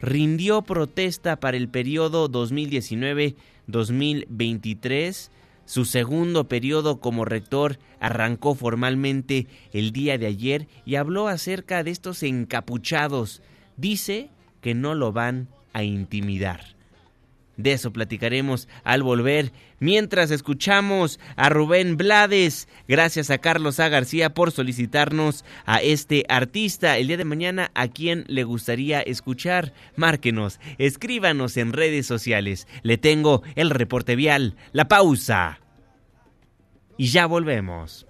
rindió 0.00 0.62
protesta 0.62 1.40
para 1.40 1.56
el 1.56 1.68
periodo 1.68 2.30
2019-2023. 2.30 5.30
Su 5.64 5.84
segundo 5.84 6.46
periodo 6.48 7.00
como 7.00 7.24
rector 7.24 7.80
arrancó 8.00 8.54
formalmente 8.54 9.48
el 9.72 9.90
día 9.92 10.18
de 10.18 10.26
ayer 10.26 10.68
y 10.84 10.96
habló 10.96 11.28
acerca 11.28 11.82
de 11.84 11.92
estos 11.92 12.22
encapuchados. 12.22 13.40
Dice 13.76 14.28
que 14.60 14.74
no 14.74 14.94
lo 14.94 15.12
van 15.12 15.48
a 15.72 15.84
intimidar. 15.84 16.79
De 17.56 17.72
eso 17.72 17.92
platicaremos 17.92 18.68
al 18.84 19.02
volver. 19.02 19.52
Mientras 19.78 20.30
escuchamos 20.30 21.20
a 21.36 21.48
Rubén 21.48 21.96
Blades, 21.96 22.68
gracias 22.88 23.30
a 23.30 23.38
Carlos 23.38 23.80
A. 23.80 23.88
García 23.88 24.32
por 24.32 24.50
solicitarnos 24.50 25.44
a 25.66 25.82
este 25.82 26.24
artista. 26.28 26.96
El 26.96 27.08
día 27.08 27.16
de 27.16 27.24
mañana, 27.24 27.70
¿a 27.74 27.88
quién 27.88 28.24
le 28.28 28.44
gustaría 28.44 29.00
escuchar? 29.00 29.72
Márquenos, 29.96 30.60
escríbanos 30.78 31.56
en 31.56 31.72
redes 31.72 32.06
sociales. 32.06 32.66
Le 32.82 32.98
tengo 32.98 33.42
el 33.56 33.70
reporte 33.70 34.16
vial, 34.16 34.56
la 34.72 34.88
pausa. 34.88 35.60
Y 36.96 37.08
ya 37.08 37.26
volvemos. 37.26 38.06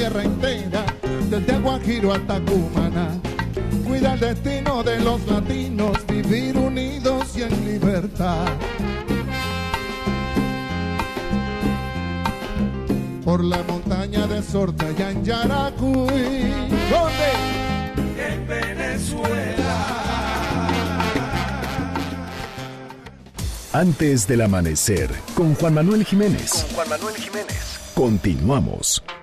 Tierra 0.00 0.22
entera, 0.22 0.86
desde 1.28 1.52
Aguajiro 1.52 2.14
hasta 2.14 2.40
Cumaná. 2.40 3.20
Cuida 3.86 4.14
el 4.14 4.20
destino 4.20 4.82
de 4.82 4.98
los 5.00 5.20
latinos, 5.26 5.94
vivir 6.08 6.56
unidos 6.56 7.36
y 7.36 7.42
en 7.42 7.66
libertad. 7.66 8.46
Por 13.22 13.44
la 13.44 13.62
montaña 13.64 14.26
de 14.26 14.42
Sorta 14.42 14.86
y 14.98 15.02
en 15.02 15.22
Yaracuy, 15.22 16.48
¿dónde? 16.88 17.30
En 18.26 18.48
Venezuela. 18.48 19.98
Antes 23.74 24.26
del 24.26 24.40
amanecer, 24.40 25.10
con 25.34 25.54
Juan 25.56 25.74
Manuel 25.74 26.06
Jiménez. 26.06 26.64
Con 26.64 26.74
Juan 26.76 26.88
Manuel 26.88 27.16
Jiménez. 27.16 27.80
Continuamos. 27.94 29.02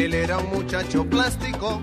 Él 0.00 0.14
era 0.14 0.38
un 0.38 0.48
muchacho 0.48 1.04
plástico 1.04 1.78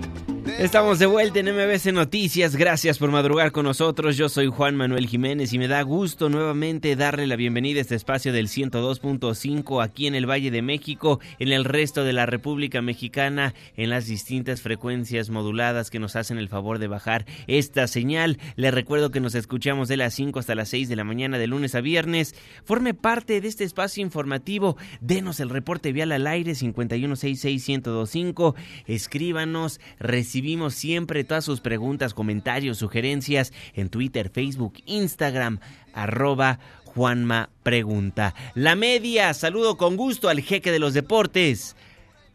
Estamos 0.58 0.98
de 0.98 1.06
vuelta 1.06 1.38
en 1.38 1.54
MBC 1.54 1.92
Noticias. 1.92 2.56
Gracias 2.56 2.98
por 2.98 3.12
madrugar 3.12 3.52
con 3.52 3.64
nosotros. 3.64 4.16
Yo 4.16 4.28
soy 4.28 4.48
Juan 4.48 4.74
Manuel 4.74 5.06
Jiménez 5.06 5.52
y 5.52 5.58
me 5.58 5.68
da 5.68 5.80
gusto 5.82 6.28
nuevamente 6.28 6.96
darle 6.96 7.28
la 7.28 7.36
bienvenida 7.36 7.78
a 7.78 7.82
este 7.82 7.94
espacio 7.94 8.32
del 8.32 8.48
102.5 8.48 9.84
aquí 9.84 10.08
en 10.08 10.16
el 10.16 10.28
Valle 10.28 10.50
de 10.50 10.60
México, 10.60 11.20
en 11.38 11.52
el 11.52 11.64
resto 11.64 12.02
de 12.02 12.12
la 12.12 12.26
República 12.26 12.82
Mexicana, 12.82 13.54
en 13.76 13.88
las 13.88 14.08
distintas 14.08 14.60
frecuencias 14.60 15.30
moduladas 15.30 15.90
que 15.90 16.00
nos 16.00 16.16
hacen 16.16 16.38
el 16.38 16.48
favor 16.48 16.80
de 16.80 16.88
bajar 16.88 17.24
esta 17.46 17.86
señal. 17.86 18.38
Les 18.56 18.74
recuerdo 18.74 19.12
que 19.12 19.20
nos 19.20 19.36
escuchamos 19.36 19.86
de 19.86 19.96
las 19.96 20.14
5 20.14 20.40
hasta 20.40 20.56
las 20.56 20.70
6 20.70 20.88
de 20.88 20.96
la 20.96 21.04
mañana 21.04 21.38
de 21.38 21.46
lunes 21.46 21.76
a 21.76 21.80
viernes. 21.80 22.34
Forme 22.64 22.94
parte 22.94 23.40
de 23.40 23.46
este 23.46 23.62
espacio 23.62 24.02
informativo. 24.02 24.76
Denos 25.00 25.38
el 25.38 25.50
reporte 25.50 25.92
vial 25.92 26.10
al 26.10 26.26
aire 26.26 26.50
5166125. 26.50 28.56
Escríbanos, 28.88 29.80
recibimos 30.00 30.47
siempre 30.70 31.24
todas 31.24 31.44
sus 31.44 31.60
preguntas, 31.60 32.14
comentarios, 32.14 32.78
sugerencias 32.78 33.52
en 33.74 33.90
Twitter, 33.90 34.30
Facebook, 34.30 34.74
Instagram, 34.86 35.60
arroba 35.92 36.58
Juanma 36.84 37.50
Pregunta. 37.62 38.34
La 38.54 38.74
media, 38.74 39.34
saludo 39.34 39.76
con 39.76 39.96
gusto 39.96 40.28
al 40.28 40.40
jeque 40.40 40.72
de 40.72 40.78
los 40.78 40.94
deportes, 40.94 41.76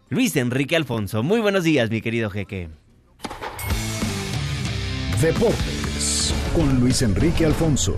Luis 0.09 0.35
Enrique 0.35 0.75
Alfonso. 0.75 1.23
Muy 1.23 1.39
buenos 1.39 1.63
días, 1.63 1.89
mi 1.89 2.01
querido 2.01 2.29
jeque. 2.29 2.69
Deportes 5.19 6.33
con 6.55 6.79
Luis 6.79 7.01
Enrique 7.01 7.45
Alfonso. 7.45 7.97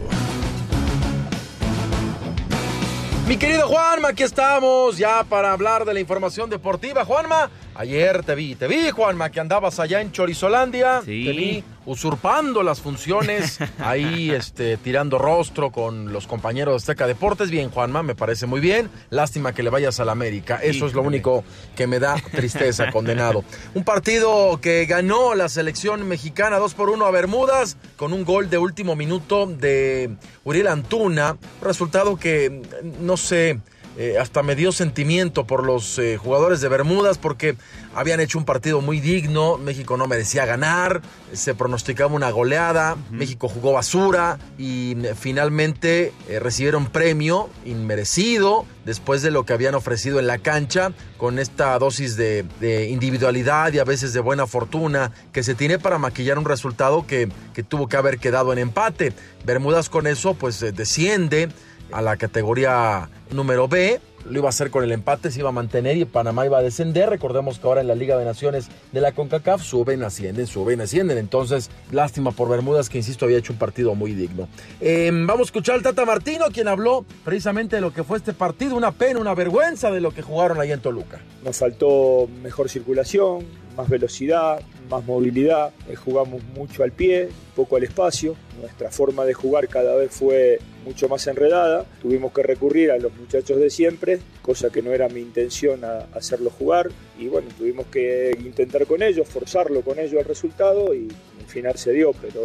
Mi 3.27 3.37
querido 3.37 3.67
Juanma, 3.67 4.09
aquí 4.09 4.21
estamos 4.21 4.99
ya 4.99 5.23
para 5.23 5.51
hablar 5.51 5.83
de 5.83 5.95
la 5.95 5.99
información 5.99 6.47
deportiva. 6.47 7.03
Juanma, 7.05 7.49
ayer 7.75 8.23
te 8.23 8.35
vi, 8.35 8.55
te 8.55 8.67
vi, 8.67 8.89
Juanma, 8.89 9.29
que 9.29 9.39
andabas 9.39 9.79
allá 9.79 10.01
en 10.01 10.11
Chorizolandia. 10.11 11.01
Sí. 11.01 11.25
Te 11.25 11.31
vi 11.31 11.63
usurpando 11.85 12.63
las 12.63 12.81
funciones, 12.81 13.59
ahí 13.79 14.31
este, 14.31 14.77
tirando 14.77 15.17
rostro 15.17 15.71
con 15.71 16.11
los 16.11 16.27
compañeros 16.27 16.73
de 16.73 16.77
Azteca 16.77 17.07
Deportes. 17.07 17.51
Bien, 17.51 17.69
Juanma, 17.69 18.03
me 18.03 18.15
parece 18.15 18.45
muy 18.45 18.59
bien. 18.59 18.89
Lástima 19.09 19.53
que 19.53 19.63
le 19.63 19.69
vayas 19.69 19.99
a 19.99 20.05
la 20.05 20.11
América. 20.11 20.59
Eso 20.61 20.87
es 20.87 20.93
lo 20.93 21.01
único 21.01 21.43
que 21.75 21.87
me 21.87 21.99
da 21.99 22.15
tristeza, 22.31 22.91
condenado. 22.91 23.43
Un 23.73 23.83
partido 23.83 24.59
que 24.61 24.85
ganó 24.85 25.35
la 25.35 25.49
selección 25.49 26.07
mexicana 26.07 26.57
2 26.57 26.73
por 26.73 26.89
1 26.89 27.05
a 27.05 27.11
Bermudas 27.11 27.77
con 27.95 28.13
un 28.13 28.25
gol 28.25 28.49
de 28.49 28.57
último 28.57 28.95
minuto 28.95 29.45
de 29.45 30.15
Uriel 30.43 30.67
Antuna. 30.67 31.37
Resultado 31.61 32.17
que 32.17 32.61
no 32.99 33.17
sé. 33.17 33.59
Eh, 33.97 34.17
hasta 34.19 34.43
me 34.43 34.55
dio 34.55 34.73
sentimiento 34.73 35.47
por 35.47 35.65
los 35.65 35.97
eh, 35.99 36.17
jugadores 36.17 36.59
de 36.59 36.67
Bermudas 36.67 37.17
porque 37.17 37.55
habían 37.93 38.19
hecho 38.19 38.37
un 38.37 38.43
partido 38.43 38.81
muy 38.81 38.99
digno, 38.99 39.57
México 39.57 39.95
no 39.95 40.05
merecía 40.05 40.45
ganar, 40.45 41.01
se 41.31 41.55
pronosticaba 41.55 42.13
una 42.13 42.29
goleada, 42.29 42.97
México 43.09 43.47
jugó 43.47 43.71
basura 43.71 44.37
y 44.57 44.97
eh, 45.05 45.15
finalmente 45.17 46.11
recibieron 46.41 46.87
premio 46.87 47.49
inmerecido 47.63 48.65
después 48.83 49.21
de 49.21 49.31
lo 49.31 49.45
que 49.45 49.53
habían 49.53 49.75
ofrecido 49.75 50.19
en 50.19 50.27
la 50.27 50.39
cancha 50.39 50.91
con 51.17 51.39
esta 51.39 51.79
dosis 51.79 52.17
de, 52.17 52.43
de 52.59 52.89
individualidad 52.89 53.71
y 53.71 53.79
a 53.79 53.85
veces 53.85 54.11
de 54.11 54.19
buena 54.19 54.45
fortuna 54.45 55.13
que 55.31 55.41
se 55.41 55.55
tiene 55.55 55.79
para 55.79 55.99
maquillar 55.99 56.37
un 56.37 56.45
resultado 56.45 57.07
que, 57.07 57.29
que 57.53 57.63
tuvo 57.63 57.87
que 57.87 57.95
haber 57.95 58.17
quedado 58.17 58.51
en 58.51 58.59
empate. 58.59 59.13
Bermudas 59.45 59.89
con 59.89 60.05
eso 60.05 60.33
pues 60.33 60.59
desciende 60.59 61.47
a 61.91 62.01
la 62.01 62.17
categoría 62.17 63.09
número 63.31 63.67
B. 63.67 63.99
Lo 64.27 64.39
iba 64.39 64.47
a 64.47 64.49
hacer 64.49 64.71
con 64.71 64.83
el 64.83 64.91
empate, 64.91 65.29
se 65.29 65.39
iba 65.39 65.49
a 65.49 65.51
mantener 65.51 65.97
y 65.97 66.05
Panamá 66.05 66.47
iba 66.47 66.57
a 66.57 66.63
descender. 66.63 67.09
Recordemos 67.09 67.59
que 67.59 67.67
ahora 67.67 67.81
en 67.81 67.87
la 67.87 67.93
Liga 67.93 68.17
de 68.17 68.25
Naciones 68.25 68.69
de 68.91 68.99
la 68.99 69.11
CONCACAF 69.11 69.61
suben, 69.61 70.03
ascienden, 70.03 70.47
suben, 70.47 70.81
ascienden. 70.81 71.19
Entonces, 71.19 71.69
lástima 71.91 72.31
por 72.31 72.49
Bermudas, 72.49 72.89
que 72.89 72.97
insisto, 72.97 73.25
había 73.25 73.37
hecho 73.37 73.53
un 73.53 73.59
partido 73.59 73.93
muy 73.93 74.13
digno. 74.13 74.47
Eh, 74.81 75.11
vamos 75.13 75.41
a 75.41 75.43
escuchar 75.43 75.75
al 75.75 75.83
Tata 75.83 76.05
Martino, 76.05 76.45
quien 76.51 76.67
habló 76.67 77.05
precisamente 77.23 77.75
de 77.75 77.83
lo 77.83 77.93
que 77.93 78.03
fue 78.03 78.17
este 78.17 78.33
partido. 78.33 78.75
Una 78.75 78.91
pena, 78.91 79.19
una 79.19 79.35
vergüenza 79.35 79.91
de 79.91 80.01
lo 80.01 80.09
que 80.09 80.23
jugaron 80.23 80.59
ahí 80.59 80.71
en 80.71 80.79
Toluca. 80.79 81.21
Nos 81.43 81.57
faltó 81.57 82.27
mejor 82.41 82.67
circulación, 82.67 83.45
más 83.75 83.89
velocidad, 83.89 84.61
más 84.89 85.05
movilidad, 85.05 85.71
eh, 85.89 85.95
jugamos 85.95 86.43
mucho 86.55 86.83
al 86.83 86.91
pie, 86.91 87.29
poco 87.55 87.75
al 87.75 87.83
espacio, 87.83 88.35
nuestra 88.59 88.91
forma 88.91 89.25
de 89.25 89.33
jugar 89.33 89.67
cada 89.67 89.95
vez 89.95 90.11
fue 90.11 90.59
mucho 90.83 91.09
más 91.09 91.25
enredada, 91.27 91.85
tuvimos 92.01 92.31
que 92.31 92.43
recurrir 92.43 92.91
a 92.91 92.97
los 92.97 93.13
muchachos 93.15 93.59
de 93.59 93.69
siempre, 93.69 94.19
cosa 94.41 94.69
que 94.69 94.81
no 94.81 94.93
era 94.93 95.09
mi 95.09 95.21
intención 95.21 95.83
a 95.83 96.07
hacerlo 96.13 96.49
jugar, 96.49 96.89
y 97.17 97.27
bueno, 97.27 97.47
tuvimos 97.57 97.87
que 97.87 98.37
intentar 98.39 98.85
con 98.85 99.01
ellos, 99.01 99.27
forzarlo 99.27 99.81
con 99.81 99.99
ellos 99.99 100.19
al 100.19 100.25
resultado 100.25 100.93
y 100.93 101.07
al 101.45 101.51
final 101.51 101.77
se 101.77 101.91
dio, 101.91 102.11
pero 102.13 102.41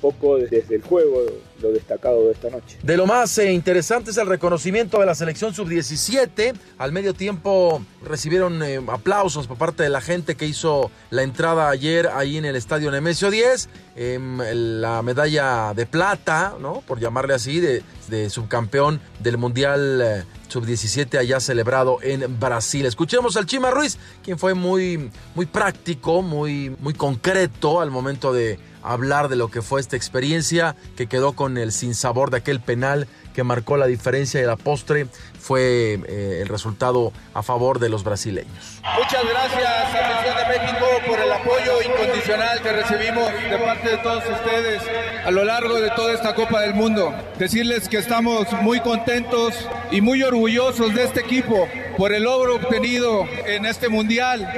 poco 0.00 0.36
desde 0.38 0.74
el 0.74 0.82
juego 0.82 1.22
lo 1.62 1.72
destacado 1.72 2.26
de 2.26 2.32
esta 2.32 2.50
noche. 2.50 2.78
De 2.82 2.96
lo 2.96 3.06
más 3.06 3.38
eh, 3.38 3.52
interesante 3.52 4.10
es 4.10 4.16
el 4.16 4.26
reconocimiento 4.26 4.98
de 4.98 5.06
la 5.06 5.14
selección 5.14 5.54
sub-17. 5.54 6.54
Al 6.78 6.92
medio 6.92 7.14
tiempo 7.14 7.82
recibieron 8.04 8.62
eh, 8.62 8.80
aplausos 8.88 9.46
por 9.46 9.56
parte 9.56 9.82
de 9.82 9.88
la 9.88 10.00
gente 10.00 10.34
que 10.34 10.46
hizo 10.46 10.90
la 11.10 11.22
entrada 11.22 11.70
ayer 11.70 12.08
ahí 12.08 12.38
en 12.38 12.44
el 12.44 12.56
estadio 12.56 12.90
Nemesio 12.90 13.30
10. 13.30 13.68
Eh, 13.96 14.18
la 14.20 15.02
medalla 15.02 15.72
de 15.74 15.86
plata, 15.86 16.56
¿no? 16.60 16.82
Por 16.86 16.98
llamarle 16.98 17.34
así, 17.34 17.60
de, 17.60 17.82
de 18.08 18.30
subcampeón 18.30 19.00
del 19.20 19.38
Mundial 19.38 20.00
eh, 20.02 20.24
sub-17 20.50 21.18
allá 21.18 21.40
celebrado 21.40 21.98
en 22.02 22.38
Brasil. 22.38 22.86
Escuchemos 22.86 23.36
al 23.36 23.46
Chima 23.46 23.70
Ruiz, 23.70 23.98
quien 24.22 24.38
fue 24.38 24.54
muy, 24.54 25.10
muy 25.34 25.46
práctico, 25.46 26.22
muy, 26.22 26.76
muy 26.80 26.94
concreto 26.94 27.80
al 27.80 27.90
momento 27.90 28.32
de 28.32 28.58
hablar 28.82 29.28
de 29.28 29.36
lo 29.36 29.50
que 29.50 29.62
fue 29.62 29.80
esta 29.80 29.96
experiencia, 29.96 30.76
que 30.96 31.06
quedó 31.06 31.32
con 31.32 31.58
el 31.58 31.72
sinsabor 31.72 32.30
de 32.30 32.38
aquel 32.38 32.60
penal 32.60 33.06
que 33.34 33.44
marcó 33.44 33.76
la 33.76 33.86
diferencia 33.86 34.40
y 34.40 34.44
la 34.44 34.56
postre 34.56 35.06
fue 35.38 36.00
eh, 36.06 36.38
el 36.42 36.48
resultado 36.48 37.12
a 37.32 37.42
favor 37.42 37.78
de 37.78 37.88
los 37.88 38.04
brasileños. 38.04 38.80
Muchas 38.96 39.24
gracias, 39.24 39.94
afición 39.94 40.36
de 40.36 40.58
México, 40.58 40.86
por 41.06 41.18
el 41.18 41.32
apoyo 41.32 41.82
incondicional 41.82 42.60
que 42.60 42.72
recibimos 42.72 43.32
de 43.32 43.58
parte 43.58 43.90
de 43.90 43.96
todos 43.98 44.24
ustedes 44.28 44.82
a 45.24 45.30
lo 45.30 45.44
largo 45.44 45.80
de 45.80 45.90
toda 45.90 46.12
esta 46.12 46.34
Copa 46.34 46.60
del 46.62 46.74
Mundo. 46.74 47.14
Decirles 47.38 47.88
que 47.88 47.98
estamos 47.98 48.52
muy 48.62 48.80
contentos 48.80 49.54
y 49.90 50.00
muy 50.00 50.22
orgullosos 50.22 50.94
de 50.94 51.04
este 51.04 51.20
equipo 51.20 51.68
por 51.96 52.12
el 52.12 52.24
logro 52.24 52.56
obtenido 52.56 53.26
en 53.46 53.66
este 53.66 53.88
Mundial, 53.88 54.48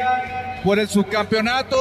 por 0.64 0.78
el 0.78 0.88
subcampeonato 0.88 1.76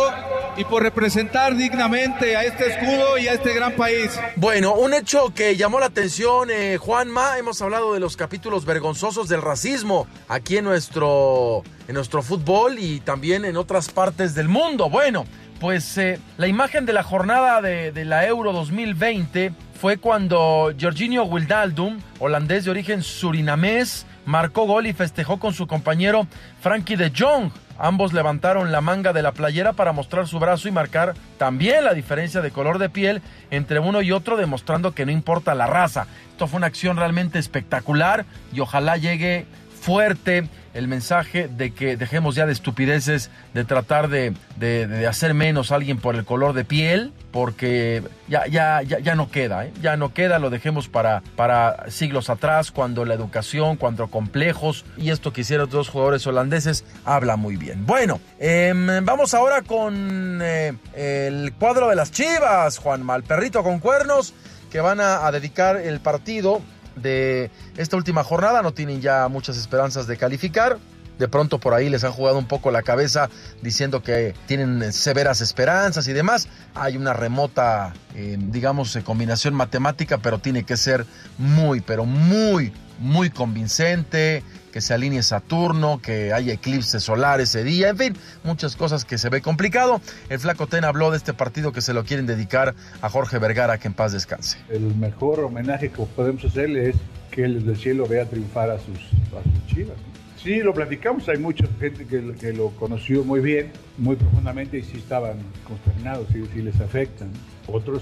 y 0.57 0.63
por 0.65 0.83
representar 0.83 1.55
dignamente 1.55 2.35
a 2.35 2.43
este 2.43 2.67
escudo 2.67 3.17
y 3.17 3.27
a 3.27 3.33
este 3.33 3.53
gran 3.53 3.73
país. 3.73 4.19
Bueno, 4.35 4.73
un 4.73 4.93
hecho 4.93 5.33
que 5.33 5.55
llamó 5.55 5.79
la 5.79 5.87
atención, 5.87 6.49
eh, 6.51 6.77
Juanma, 6.77 7.37
hemos 7.37 7.61
hablado 7.61 7.93
de 7.93 7.99
los 7.99 8.17
capítulos 8.17 8.65
vergonzosos 8.65 9.29
del 9.29 9.41
racismo 9.41 10.07
aquí 10.27 10.57
en 10.57 10.65
nuestro, 10.65 11.63
en 11.87 11.95
nuestro 11.95 12.21
fútbol 12.21 12.79
y 12.79 12.99
también 12.99 13.45
en 13.45 13.57
otras 13.57 13.89
partes 13.89 14.35
del 14.35 14.49
mundo. 14.49 14.89
Bueno, 14.89 15.25
pues 15.59 15.97
eh, 15.97 16.19
la 16.37 16.47
imagen 16.47 16.85
de 16.85 16.93
la 16.93 17.03
jornada 17.03 17.61
de, 17.61 17.91
de 17.91 18.05
la 18.05 18.25
Euro 18.25 18.51
2020 18.51 19.53
fue 19.79 19.97
cuando 19.97 20.71
Jorginho 20.79 21.23
Wijnaldum, 21.23 21.99
holandés 22.19 22.65
de 22.65 22.71
origen 22.71 23.01
surinamés, 23.01 24.05
marcó 24.25 24.65
gol 24.65 24.87
y 24.87 24.93
festejó 24.93 25.39
con 25.39 25.53
su 25.53 25.67
compañero 25.67 26.27
Frankie 26.61 26.95
de 26.95 27.11
Jong. 27.17 27.51
Ambos 27.77 28.13
levantaron 28.13 28.71
la 28.71 28.81
manga 28.81 29.11
de 29.11 29.23
la 29.23 29.31
playera 29.31 29.73
para 29.73 29.91
mostrar 29.91 30.27
su 30.27 30.37
brazo 30.37 30.67
y 30.67 30.71
marcar 30.71 31.15
también 31.39 31.83
la 31.83 31.95
diferencia 31.95 32.41
de 32.41 32.51
color 32.51 32.77
de 32.77 32.89
piel 32.89 33.23
entre 33.49 33.79
uno 33.79 34.03
y 34.03 34.11
otro, 34.11 34.37
demostrando 34.37 34.93
que 34.93 35.05
no 35.05 35.11
importa 35.11 35.55
la 35.55 35.65
raza. 35.65 36.05
Esto 36.29 36.45
fue 36.47 36.57
una 36.57 36.67
acción 36.67 36.97
realmente 36.97 37.39
espectacular 37.39 38.25
y 38.53 38.59
ojalá 38.59 38.97
llegue 38.97 39.47
fuerte 39.81 40.47
el 40.73 40.87
mensaje 40.87 41.49
de 41.49 41.71
que 41.71 41.97
dejemos 41.97 42.35
ya 42.35 42.45
de 42.45 42.53
estupideces, 42.53 43.29
de 43.53 43.65
tratar 43.65 44.07
de, 44.07 44.33
de, 44.55 44.87
de 44.87 45.07
hacer 45.07 45.33
menos 45.33 45.71
a 45.71 45.75
alguien 45.75 45.97
por 45.97 46.15
el 46.15 46.23
color 46.23 46.53
de 46.53 46.63
piel, 46.63 47.11
porque 47.31 48.03
ya, 48.29 48.45
ya, 48.47 48.81
ya, 48.83 48.99
ya 48.99 49.15
no 49.15 49.29
queda, 49.31 49.65
¿eh? 49.65 49.73
ya 49.81 49.97
no 49.97 50.13
queda, 50.13 50.39
lo 50.39 50.49
dejemos 50.49 50.87
para, 50.87 51.23
para 51.35 51.89
siglos 51.89 52.29
atrás, 52.29 52.71
cuando 52.71 53.03
la 53.03 53.15
educación, 53.15 53.75
cuando 53.75 54.07
complejos, 54.07 54.85
y 54.97 55.09
esto 55.09 55.33
que 55.33 55.41
hicieron 55.41 55.69
dos 55.69 55.89
jugadores 55.89 56.25
holandeses, 56.27 56.85
habla 57.03 57.35
muy 57.35 57.57
bien. 57.57 57.85
Bueno, 57.85 58.21
eh, 58.39 58.73
vamos 59.03 59.33
ahora 59.33 59.63
con 59.63 60.39
eh, 60.41 60.73
el 60.95 61.53
cuadro 61.53 61.89
de 61.89 61.95
las 61.95 62.11
Chivas, 62.11 62.77
Juanma, 62.77 63.15
el 63.15 63.23
perrito 63.23 63.63
con 63.63 63.79
cuernos, 63.79 64.33
que 64.71 64.79
van 64.79 65.01
a 65.01 65.29
dedicar 65.31 65.75
el 65.75 65.99
partido 65.99 66.61
de 66.95 67.51
esta 67.77 67.97
última 67.97 68.23
jornada, 68.23 68.61
no 68.61 68.73
tienen 68.73 69.01
ya 69.01 69.27
muchas 69.27 69.57
esperanzas 69.57 70.07
de 70.07 70.17
calificar. 70.17 70.77
De 71.19 71.27
pronto 71.27 71.59
por 71.59 71.75
ahí 71.75 71.87
les 71.87 72.03
han 72.03 72.11
jugado 72.11 72.39
un 72.39 72.47
poco 72.47 72.71
la 72.71 72.81
cabeza 72.81 73.29
diciendo 73.61 74.01
que 74.01 74.33
tienen 74.47 74.91
severas 74.91 75.41
esperanzas 75.41 76.07
y 76.07 76.13
demás. 76.13 76.47
Hay 76.73 76.97
una 76.97 77.13
remota, 77.13 77.93
digamos, 78.15 78.97
combinación 79.03 79.53
matemática, 79.53 80.17
pero 80.17 80.39
tiene 80.39 80.63
que 80.63 80.77
ser 80.77 81.05
muy, 81.37 81.81
pero 81.81 82.05
muy, 82.05 82.73
muy 82.97 83.29
convincente, 83.29 84.43
que 84.71 84.81
se 84.81 84.93
alinee 84.93 85.23
Saturno, 85.23 86.01
que 86.01 86.33
haya 86.33 86.53
eclipse 86.53 86.99
solar 86.99 87.41
ese 87.41 87.63
día, 87.63 87.89
en 87.89 87.97
fin, 87.97 88.17
muchas 88.43 88.75
cosas 88.75 89.05
que 89.05 89.17
se 89.17 89.29
ve 89.29 89.41
complicado. 89.41 90.01
El 90.29 90.39
Flaco 90.39 90.67
Ten 90.67 90.85
habló 90.85 91.11
de 91.11 91.17
este 91.17 91.33
partido 91.33 91.71
que 91.71 91.81
se 91.81 91.93
lo 91.93 92.03
quieren 92.03 92.25
dedicar 92.25 92.73
a 93.01 93.09
Jorge 93.09 93.37
Vergara, 93.39 93.77
que 93.77 93.87
en 93.87 93.93
paz 93.93 94.13
descanse. 94.13 94.57
El 94.69 94.95
mejor 94.95 95.41
homenaje 95.41 95.89
que 95.89 96.03
podemos 96.03 96.43
hacerle 96.45 96.89
es 96.89 96.95
que 97.29 97.43
el 97.43 97.77
cielo 97.77 98.07
vea 98.07 98.25
triunfar 98.25 98.69
a 98.69 98.77
sus, 98.77 98.97
a 98.97 99.43
sus 99.43 99.67
chivas. 99.67 99.97
Sí, 100.41 100.59
lo 100.61 100.73
platicamos, 100.73 101.29
hay 101.29 101.37
mucha 101.37 101.65
gente 101.79 102.05
que, 102.05 102.33
que, 102.33 102.51
lo 102.51 102.69
conoció 102.71 103.23
muy 103.23 103.41
bien, 103.41 103.71
muy 103.99 104.15
profundamente 104.15 104.79
y 104.79 104.83
sí 104.83 104.97
estaban 104.97 105.37
consternados, 105.67 106.27
y 106.31 106.43
sí 106.51 106.63
les 106.63 106.79
afectan. 106.81 107.31
Otros 107.67 108.01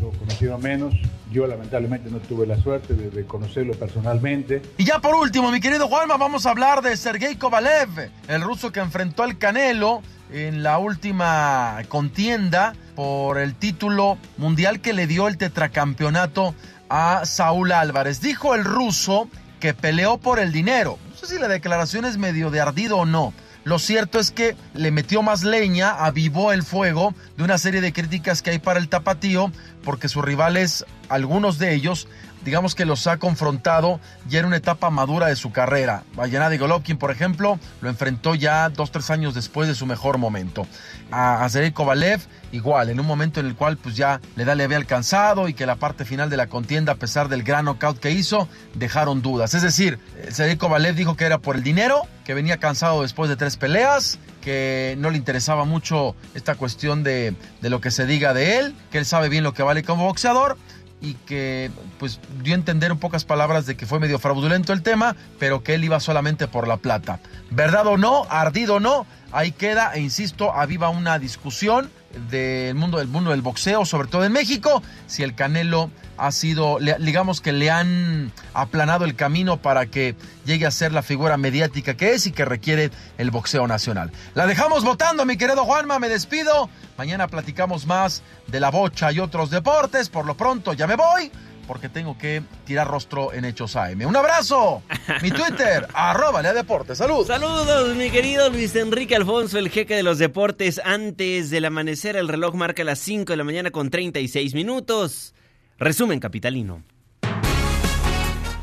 lo 0.00 0.10
conocieron 0.10 0.60
menos. 0.62 0.94
Yo 1.30 1.46
lamentablemente 1.46 2.10
no 2.10 2.18
tuve 2.18 2.46
la 2.46 2.60
suerte 2.60 2.94
de, 2.94 3.10
de, 3.10 3.24
conocerlo 3.24 3.74
personalmente. 3.74 4.62
Y 4.78 4.84
ya 4.84 4.98
por 4.98 5.14
último, 5.14 5.50
mi 5.50 5.60
querido 5.60 5.88
Juanma, 5.88 6.16
vamos 6.16 6.46
a 6.46 6.50
hablar 6.50 6.82
de 6.82 6.96
Sergei 6.96 7.36
Kovalev, 7.36 8.10
el 8.28 8.42
ruso 8.42 8.72
que 8.72 8.80
enfrentó 8.80 9.22
al 9.22 9.38
Canelo 9.38 10.02
en 10.32 10.62
la 10.62 10.78
última 10.78 11.78
contienda 11.88 12.74
por 12.94 13.38
el 13.38 13.54
título 13.54 14.18
mundial 14.36 14.80
que 14.80 14.92
le 14.92 15.06
dio 15.06 15.28
el 15.28 15.36
tetracampeonato 15.36 16.54
a 16.88 17.24
Saúl 17.24 17.72
Álvarez. 17.72 18.20
Dijo 18.20 18.54
el 18.54 18.64
ruso 18.64 19.28
que 19.60 19.74
peleó 19.74 20.18
por 20.18 20.38
el 20.38 20.52
dinero. 20.52 20.98
No 21.08 21.16
sé 21.16 21.26
si 21.26 21.40
la 21.40 21.48
declaración 21.48 22.04
es 22.04 22.18
medio 22.18 22.50
de 22.50 22.60
ardido 22.60 22.98
o 22.98 23.06
no. 23.06 23.32
Lo 23.64 23.78
cierto 23.78 24.18
es 24.18 24.30
que 24.30 24.56
le 24.74 24.90
metió 24.90 25.22
más 25.22 25.42
leña, 25.42 25.90
avivó 25.90 26.52
el 26.52 26.62
fuego 26.62 27.14
de 27.36 27.44
una 27.44 27.58
serie 27.58 27.80
de 27.80 27.92
críticas 27.92 28.40
que 28.40 28.50
hay 28.50 28.58
para 28.58 28.80
el 28.80 28.88
tapatío, 28.88 29.52
porque 29.84 30.08
sus 30.08 30.24
rivales, 30.24 30.86
algunos 31.08 31.58
de 31.58 31.74
ellos, 31.74 32.08
digamos 32.44 32.74
que 32.74 32.84
los 32.84 33.06
ha 33.06 33.18
confrontado 33.18 34.00
ya 34.28 34.40
en 34.40 34.46
una 34.46 34.56
etapa 34.56 34.90
madura 34.90 35.26
de 35.26 35.36
su 35.36 35.52
carrera. 35.52 36.04
Gennady 36.16 36.58
Golovkin, 36.58 36.96
por 36.96 37.10
ejemplo, 37.10 37.58
lo 37.80 37.88
enfrentó 37.88 38.34
ya 38.34 38.68
dos, 38.68 38.90
tres 38.90 39.10
años 39.10 39.34
después 39.34 39.68
de 39.68 39.74
su 39.74 39.86
mejor 39.86 40.18
momento. 40.18 40.66
A 41.10 41.48
Sergey 41.48 41.72
Kovalev, 41.72 42.20
igual, 42.52 42.88
en 42.90 43.00
un 43.00 43.06
momento 43.06 43.40
en 43.40 43.46
el 43.46 43.56
cual 43.56 43.76
pues 43.76 43.96
ya 43.96 44.20
le 44.36 44.44
da 44.44 44.54
le 44.54 44.64
había 44.64 44.76
alcanzado 44.76 45.48
y 45.48 45.54
que 45.54 45.66
la 45.66 45.76
parte 45.76 46.04
final 46.04 46.30
de 46.30 46.36
la 46.36 46.46
contienda, 46.46 46.92
a 46.92 46.96
pesar 46.96 47.28
del 47.28 47.42
gran 47.42 47.64
knockout 47.64 47.98
que 47.98 48.10
hizo, 48.10 48.48
dejaron 48.74 49.22
dudas. 49.22 49.54
Es 49.54 49.62
decir, 49.62 49.98
Sergey 50.30 50.56
Kovalev 50.56 50.94
dijo 50.94 51.16
que 51.16 51.24
era 51.24 51.38
por 51.38 51.56
el 51.56 51.62
dinero, 51.62 52.02
que 52.24 52.34
venía 52.34 52.58
cansado 52.58 53.02
después 53.02 53.28
de 53.28 53.36
tres 53.36 53.56
peleas, 53.56 54.18
que 54.40 54.94
no 54.98 55.10
le 55.10 55.18
interesaba 55.18 55.64
mucho 55.64 56.14
esta 56.34 56.54
cuestión 56.54 57.02
de, 57.02 57.34
de 57.60 57.70
lo 57.70 57.80
que 57.80 57.90
se 57.90 58.06
diga 58.06 58.32
de 58.32 58.58
él, 58.58 58.74
que 58.90 58.98
él 58.98 59.04
sabe 59.04 59.28
bien 59.28 59.44
lo 59.44 59.52
que 59.52 59.62
vale 59.62 59.82
como 59.82 60.04
boxeador 60.04 60.56
y 61.00 61.14
que 61.14 61.70
pues 61.98 62.20
dio 62.42 62.54
a 62.54 62.56
entender 62.56 62.90
en 62.90 62.98
pocas 62.98 63.24
palabras 63.24 63.66
de 63.66 63.76
que 63.76 63.86
fue 63.86 64.00
medio 64.00 64.18
fraudulento 64.18 64.72
el 64.72 64.82
tema, 64.82 65.16
pero 65.38 65.62
que 65.62 65.74
él 65.74 65.84
iba 65.84 66.00
solamente 66.00 66.46
por 66.48 66.68
la 66.68 66.76
plata. 66.76 67.20
¿Verdad 67.50 67.86
o 67.86 67.96
no? 67.96 68.26
¿Ardido 68.28 68.76
o 68.76 68.80
no? 68.80 69.06
Ahí 69.32 69.52
queda, 69.52 69.92
e 69.94 70.00
insisto, 70.00 70.52
aviva 70.52 70.88
una 70.88 71.18
discusión 71.18 71.90
del 72.30 72.74
mundo 72.74 72.98
del 72.98 73.08
mundo 73.08 73.30
del 73.30 73.42
boxeo, 73.42 73.84
sobre 73.84 74.08
todo 74.08 74.24
en 74.24 74.32
México, 74.32 74.82
si 75.06 75.22
el 75.22 75.34
Canelo 75.34 75.90
ha 76.16 76.32
sido, 76.32 76.78
digamos 76.98 77.40
que 77.40 77.52
le 77.52 77.70
han 77.70 78.32
aplanado 78.52 79.04
el 79.04 79.16
camino 79.16 79.62
para 79.62 79.86
que 79.86 80.16
llegue 80.44 80.66
a 80.66 80.70
ser 80.70 80.92
la 80.92 81.02
figura 81.02 81.36
mediática 81.36 81.96
que 81.96 82.12
es 82.12 82.26
y 82.26 82.32
que 82.32 82.44
requiere 82.44 82.90
el 83.16 83.30
boxeo 83.30 83.66
nacional. 83.66 84.12
La 84.34 84.46
dejamos 84.46 84.84
votando, 84.84 85.24
mi 85.24 85.36
querido 85.36 85.64
Juanma, 85.64 85.98
me 85.98 86.08
despido. 86.08 86.68
Mañana 86.98 87.28
platicamos 87.28 87.86
más 87.86 88.22
de 88.48 88.60
la 88.60 88.70
bocha 88.70 89.12
y 89.12 89.18
otros 89.18 89.50
deportes. 89.50 90.10
Por 90.10 90.26
lo 90.26 90.36
pronto, 90.36 90.74
ya 90.74 90.86
me 90.86 90.96
voy 90.96 91.30
porque 91.70 91.88
tengo 91.88 92.18
que 92.18 92.42
tirar 92.66 92.88
rostro 92.88 93.32
en 93.32 93.44
Hechos 93.44 93.76
AM. 93.76 94.04
¡Un 94.04 94.16
abrazo! 94.16 94.82
Mi 95.22 95.30
Twitter, 95.30 95.86
arroba 95.94 96.42
Lea 96.42 96.52
Deportes. 96.52 96.98
¡Salud! 96.98 97.24
Saludos, 97.24 97.94
mi 97.96 98.10
querido 98.10 98.50
Luis 98.50 98.74
Enrique 98.74 99.14
Alfonso, 99.14 99.56
el 99.56 99.68
jeque 99.68 99.94
de 99.94 100.02
los 100.02 100.18
deportes. 100.18 100.80
Antes 100.84 101.48
del 101.48 101.64
amanecer, 101.66 102.16
el 102.16 102.26
reloj 102.26 102.56
marca 102.56 102.82
las 102.82 102.98
5 102.98 103.32
de 103.32 103.36
la 103.36 103.44
mañana 103.44 103.70
con 103.70 103.88
36 103.88 104.52
minutos. 104.52 105.32
Resumen 105.78 106.18
capitalino. 106.18 106.82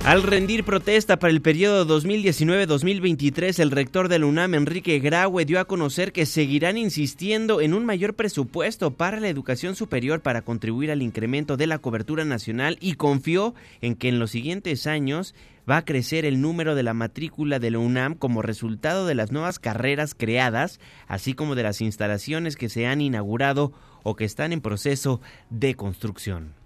Al 0.06 0.24
rendir 0.24 0.64
protesta 0.64 1.20
para 1.20 1.32
el 1.32 1.42
periodo 1.42 1.86
2019-2023, 1.86 3.60
el 3.60 3.72
rector 3.72 4.08
de 4.08 4.20
la 4.20 4.26
UNAM, 4.26 4.54
Enrique 4.54 5.00
Graue, 5.00 5.44
dio 5.44 5.60
a 5.60 5.66
conocer 5.66 6.14
que 6.14 6.26
seguirán 6.26 6.78
insistiendo 6.78 7.60
en 7.60 7.74
un 7.74 7.84
mayor 7.84 8.14
presupuesto 8.14 8.92
para 8.92 9.20
la 9.20 9.28
educación 9.28 9.76
superior 9.76 10.22
para 10.22 10.44
contribuir 10.44 10.92
al 10.92 11.02
incremento 11.02 11.58
de 11.58 11.68
la 11.68 11.80
cobertura 11.80 12.24
nacional 12.24 12.78
y 12.80 12.94
confió 12.94 13.54
en 13.82 13.96
que 13.96 14.08
en 14.08 14.20
los 14.20 14.32
siguientes 14.32 14.88
años 14.88 15.36
va 15.70 15.78
a 15.78 15.86
crecer 15.86 16.24
el 16.24 16.40
número 16.40 16.76
de 16.76 16.84
la 16.84 16.94
matrícula 16.94 17.60
de 17.60 17.72
la 17.72 17.80
UNAM 17.80 18.16
como 18.16 18.42
resultado 18.42 19.06
de 19.08 19.16
las 19.16 19.34
nuevas 19.34 19.60
carreras 19.60 20.16
creadas, 20.16 20.80
así 21.08 21.34
como 21.34 21.56
de 21.56 21.64
las 21.64 21.82
instalaciones 21.82 22.56
que 22.56 22.70
se 22.70 22.88
han 22.88 23.02
inaugurado 23.02 23.74
o 24.04 24.16
que 24.16 24.24
están 24.24 24.54
en 24.54 24.62
proceso 24.62 25.20
de 25.50 25.76
construcción. 25.76 26.57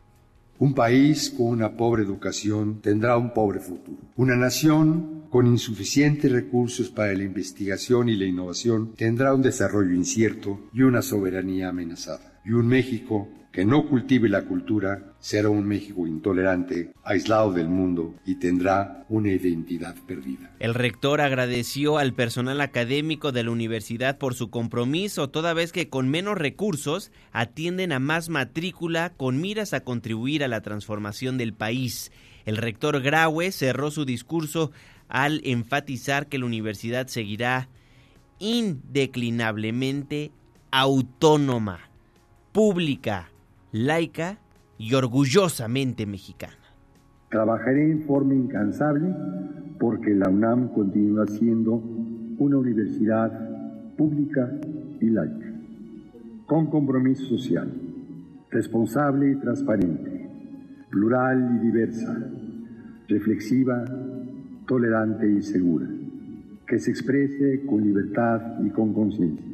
Un 0.61 0.75
país 0.75 1.31
con 1.35 1.47
una 1.47 1.75
pobre 1.75 2.03
educación 2.03 2.81
tendrá 2.81 3.17
un 3.17 3.33
pobre 3.33 3.59
futuro. 3.59 3.97
Una 4.15 4.35
nación 4.35 5.23
con 5.31 5.47
insuficientes 5.47 6.31
recursos 6.31 6.89
para 6.89 7.15
la 7.15 7.23
investigación 7.23 8.09
y 8.09 8.15
la 8.15 8.25
innovación 8.25 8.93
tendrá 8.95 9.33
un 9.33 9.41
desarrollo 9.41 9.91
incierto 9.95 10.69
y 10.71 10.83
una 10.83 11.01
soberanía 11.01 11.69
amenazada. 11.69 12.39
Y 12.45 12.51
un 12.51 12.67
México 12.67 13.27
que 13.51 13.65
no 13.65 13.87
cultive 13.87 14.29
la 14.29 14.43
cultura 14.43 15.13
será 15.19 15.49
un 15.49 15.67
México 15.67 16.07
intolerante, 16.07 16.93
aislado 17.03 17.51
del 17.51 17.67
mundo 17.67 18.15
y 18.25 18.35
tendrá 18.35 19.05
una 19.09 19.29
identidad 19.29 19.95
perdida. 20.07 20.55
El 20.59 20.73
rector 20.73 21.19
agradeció 21.19 21.97
al 21.97 22.13
personal 22.13 22.61
académico 22.61 23.31
de 23.31 23.43
la 23.43 23.51
universidad 23.51 24.17
por 24.17 24.35
su 24.35 24.49
compromiso, 24.49 25.29
toda 25.29 25.53
vez 25.53 25.71
que 25.71 25.89
con 25.89 26.09
menos 26.09 26.37
recursos 26.37 27.11
atienden 27.33 27.91
a 27.91 27.99
más 27.99 28.29
matrícula 28.29 29.11
con 29.15 29.41
miras 29.41 29.73
a 29.73 29.83
contribuir 29.83 30.43
a 30.43 30.47
la 30.47 30.61
transformación 30.61 31.37
del 31.37 31.53
país. 31.53 32.11
El 32.45 32.57
rector 32.57 33.01
Graue 33.01 33.51
cerró 33.51 33.91
su 33.91 34.05
discurso 34.05 34.71
al 35.09 35.41
enfatizar 35.43 36.27
que 36.27 36.39
la 36.39 36.45
universidad 36.45 37.07
seguirá 37.07 37.67
indeclinablemente 38.39 40.31
autónoma, 40.71 41.91
pública, 42.53 43.30
laica 43.71 44.39
y 44.77 44.93
orgullosamente 44.93 46.05
mexicana. 46.05 46.53
Trabajaré 47.29 47.91
en 47.91 48.01
forma 48.03 48.33
incansable 48.35 49.13
porque 49.79 50.13
la 50.13 50.29
UNAM 50.29 50.73
continúa 50.73 51.25
siendo 51.27 51.75
una 52.37 52.57
universidad 52.57 53.31
pública 53.97 54.51
y 54.99 55.05
laica, 55.09 55.53
con 56.45 56.67
compromiso 56.67 57.23
social, 57.25 57.71
responsable 58.49 59.31
y 59.31 59.35
transparente, 59.35 60.29
plural 60.89 61.55
y 61.55 61.65
diversa, 61.65 62.17
reflexiva, 63.07 63.85
tolerante 64.67 65.31
y 65.31 65.41
segura, 65.41 65.87
que 66.67 66.79
se 66.79 66.91
exprese 66.91 67.65
con 67.65 67.83
libertad 67.83 68.61
y 68.65 68.69
con 68.69 68.93
conciencia, 68.93 69.45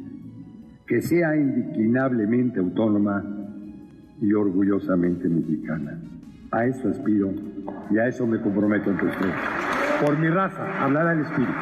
que 0.86 1.00
sea 1.02 1.36
indeclinablemente 1.36 2.58
autónoma 2.58 3.37
y 4.20 4.32
orgullosamente 4.32 5.28
mexicana. 5.28 6.00
A 6.50 6.64
eso 6.66 6.88
aspiro 6.88 7.32
y 7.90 7.98
a 7.98 8.08
eso 8.08 8.26
me 8.26 8.40
comprometo 8.40 8.90
ante 8.90 9.06
ustedes. 9.06 9.34
Por 10.00 10.18
mi 10.18 10.28
raza, 10.28 10.82
hablar 10.82 11.06
al 11.06 11.20
espíritu. 11.20 11.52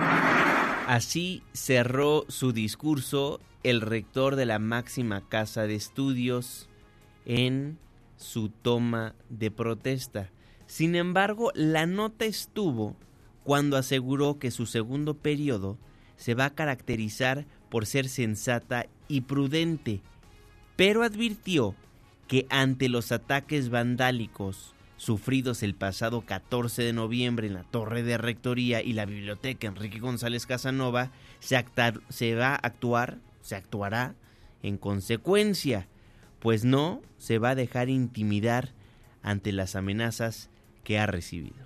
Así 0.87 1.43
cerró 1.53 2.25
su 2.29 2.53
discurso 2.53 3.41
el 3.65 3.81
rector 3.81 4.37
de 4.37 4.47
la 4.47 4.61
máxima 4.61 5.29
casa 5.29 5.63
de 5.67 5.75
estudios 5.75 6.69
en 7.25 7.79
su 8.17 8.49
toma 8.49 9.15
de 9.29 9.51
protesta. 9.51 10.31
Sin 10.67 10.95
embargo, 10.95 11.51
la 11.55 11.87
nota 11.87 12.25
estuvo 12.25 12.97
cuando 13.43 13.77
aseguró 13.77 14.39
que 14.39 14.51
su 14.51 14.67
segundo 14.67 15.15
periodo 15.15 15.79
se 16.17 16.35
va 16.35 16.47
a 16.47 16.55
caracterizar 16.55 17.47
por 17.69 17.87
ser 17.87 18.09
sensata 18.09 18.87
y 19.09 19.23
prudente, 19.23 20.01
pero 20.77 21.03
advirtió 21.03 21.75
que 22.27 22.47
ante 22.51 22.89
los 22.89 23.13
ataques 23.13 23.69
vandálicos 23.69 24.75
sufridos 24.97 25.63
el 25.63 25.75
pasado 25.75 26.23
14 26.23 26.83
de 26.83 26.93
noviembre 26.93 27.47
en 27.47 27.55
la 27.55 27.65
Torre 27.65 28.03
de 28.03 28.19
Rectoría 28.19 28.83
y 28.83 28.93
la 28.93 29.05
Biblioteca 29.05 29.67
Enrique 29.67 30.01
González 30.01 30.47
Casanova, 30.47 31.11
se, 31.39 31.63
se 32.09 32.35
va 32.35 32.55
a 32.55 32.57
actuar, 32.57 33.19
se 33.43 33.57
actuará 33.57 34.15
en 34.63 34.79
consecuencia, 34.79 35.87
pues 36.41 36.65
no 36.65 37.03
se 37.19 37.39
va 37.39 37.51
a 37.51 37.55
dejar 37.55 37.89
intimidar 37.89 38.73
ante 39.23 39.53
las 39.53 39.77
amenazas 39.77 40.51
que 40.83 40.99
ha 40.99 41.07
recibido. 41.07 41.66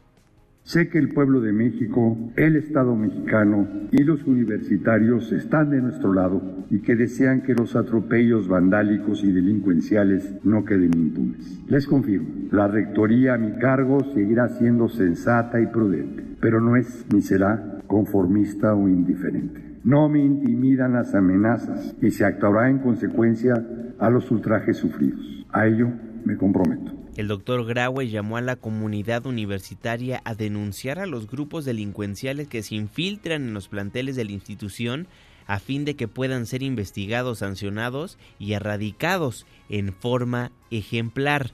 Sé 0.70 0.88
que 0.88 0.98
el 0.98 1.08
pueblo 1.08 1.40
de 1.40 1.52
México, 1.52 2.16
el 2.36 2.54
Estado 2.54 2.94
mexicano 2.94 3.66
y 3.90 4.04
los 4.04 4.24
universitarios 4.24 5.32
están 5.32 5.68
de 5.70 5.82
nuestro 5.82 6.14
lado 6.14 6.64
y 6.70 6.78
que 6.78 6.94
desean 6.94 7.42
que 7.42 7.54
los 7.54 7.74
atropellos 7.74 8.46
vandálicos 8.46 9.24
y 9.24 9.32
delincuenciales 9.32 10.32
no 10.44 10.64
queden 10.64 10.94
impunes. 10.94 11.60
Les 11.66 11.88
confirmo, 11.88 12.28
la 12.52 12.68
rectoría 12.68 13.34
a 13.34 13.38
mi 13.38 13.58
cargo 13.58 13.98
seguirá 14.14 14.46
siendo 14.46 14.88
sensata 14.88 15.60
y 15.60 15.66
prudente, 15.66 16.22
pero 16.40 16.60
no 16.60 16.76
es 16.76 17.04
ni 17.12 17.20
será 17.20 17.80
conformista 17.88 18.72
o 18.72 18.88
indiferente. 18.88 19.60
No 19.82 20.08
me 20.08 20.24
intimidan 20.24 20.92
las 20.92 21.16
amenazas 21.16 21.96
y 22.00 22.12
se 22.12 22.24
actuará 22.24 22.70
en 22.70 22.78
consecuencia 22.78 23.54
a 23.98 24.08
los 24.08 24.30
ultrajes 24.30 24.76
sufridos. 24.76 25.44
A 25.50 25.66
ello 25.66 25.88
me 26.24 26.36
comprometo. 26.36 26.99
El 27.20 27.28
doctor 27.28 27.66
Graue 27.66 28.08
llamó 28.08 28.38
a 28.38 28.40
la 28.40 28.56
comunidad 28.56 29.26
universitaria 29.26 30.22
a 30.24 30.34
denunciar 30.34 30.98
a 30.98 31.04
los 31.04 31.26
grupos 31.26 31.66
delincuenciales 31.66 32.48
que 32.48 32.62
se 32.62 32.76
infiltran 32.76 33.42
en 33.42 33.52
los 33.52 33.68
planteles 33.68 34.16
de 34.16 34.24
la 34.24 34.32
institución 34.32 35.06
a 35.46 35.58
fin 35.58 35.84
de 35.84 35.96
que 35.96 36.08
puedan 36.08 36.46
ser 36.46 36.62
investigados, 36.62 37.40
sancionados 37.40 38.16
y 38.38 38.54
erradicados 38.54 39.44
en 39.68 39.92
forma 39.92 40.50
ejemplar. 40.70 41.50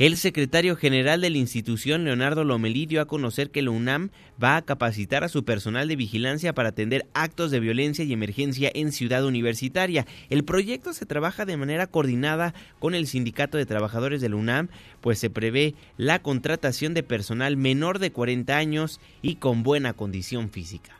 El 0.00 0.16
secretario 0.16 0.76
general 0.76 1.20
de 1.20 1.28
la 1.28 1.36
institución, 1.36 2.04
Leonardo 2.04 2.42
Lomelí, 2.42 2.86
dio 2.86 3.02
a 3.02 3.04
conocer 3.04 3.50
que 3.50 3.60
la 3.60 3.70
UNAM 3.70 4.08
va 4.42 4.56
a 4.56 4.62
capacitar 4.62 5.24
a 5.24 5.28
su 5.28 5.44
personal 5.44 5.88
de 5.88 5.96
vigilancia 5.96 6.54
para 6.54 6.70
atender 6.70 7.04
actos 7.12 7.50
de 7.50 7.60
violencia 7.60 8.02
y 8.02 8.14
emergencia 8.14 8.70
en 8.72 8.92
Ciudad 8.92 9.26
Universitaria. 9.26 10.06
El 10.30 10.42
proyecto 10.42 10.94
se 10.94 11.04
trabaja 11.04 11.44
de 11.44 11.58
manera 11.58 11.86
coordinada 11.86 12.54
con 12.78 12.94
el 12.94 13.06
Sindicato 13.06 13.58
de 13.58 13.66
Trabajadores 13.66 14.22
de 14.22 14.30
la 14.30 14.36
UNAM, 14.36 14.68
pues 15.02 15.18
se 15.18 15.28
prevé 15.28 15.74
la 15.98 16.20
contratación 16.20 16.94
de 16.94 17.02
personal 17.02 17.58
menor 17.58 17.98
de 17.98 18.10
40 18.10 18.56
años 18.56 19.02
y 19.20 19.34
con 19.34 19.62
buena 19.62 19.92
condición 19.92 20.48
física 20.48 20.96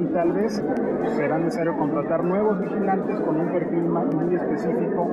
y 0.00 0.04
tal 0.12 0.32
vez 0.32 0.62
será 1.16 1.38
necesario 1.38 1.76
contratar 1.76 2.22
nuevos 2.24 2.60
vigilantes 2.60 3.20
con 3.20 3.40
un 3.40 3.52
perfil 3.52 3.82
muy 3.82 4.34
específico, 4.34 5.10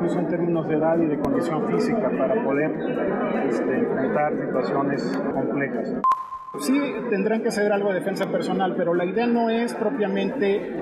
incluso 0.00 0.18
en 0.18 0.28
términos 0.28 0.66
de 0.66 0.76
edad 0.76 0.98
y 0.98 1.06
de 1.06 1.18
condición 1.18 1.68
física, 1.68 2.10
para 2.16 2.42
poder 2.42 2.70
este, 3.46 3.78
enfrentar 3.78 4.32
situaciones 4.34 5.22
complejas. 5.34 5.94
Sí, 6.58 6.80
tendrán 7.10 7.42
que 7.42 7.48
hacer 7.48 7.70
algo 7.70 7.90
de 7.90 8.00
defensa 8.00 8.26
personal, 8.26 8.74
pero 8.76 8.94
la 8.94 9.04
idea 9.04 9.26
no 9.26 9.50
es 9.50 9.74
propiamente 9.74 10.78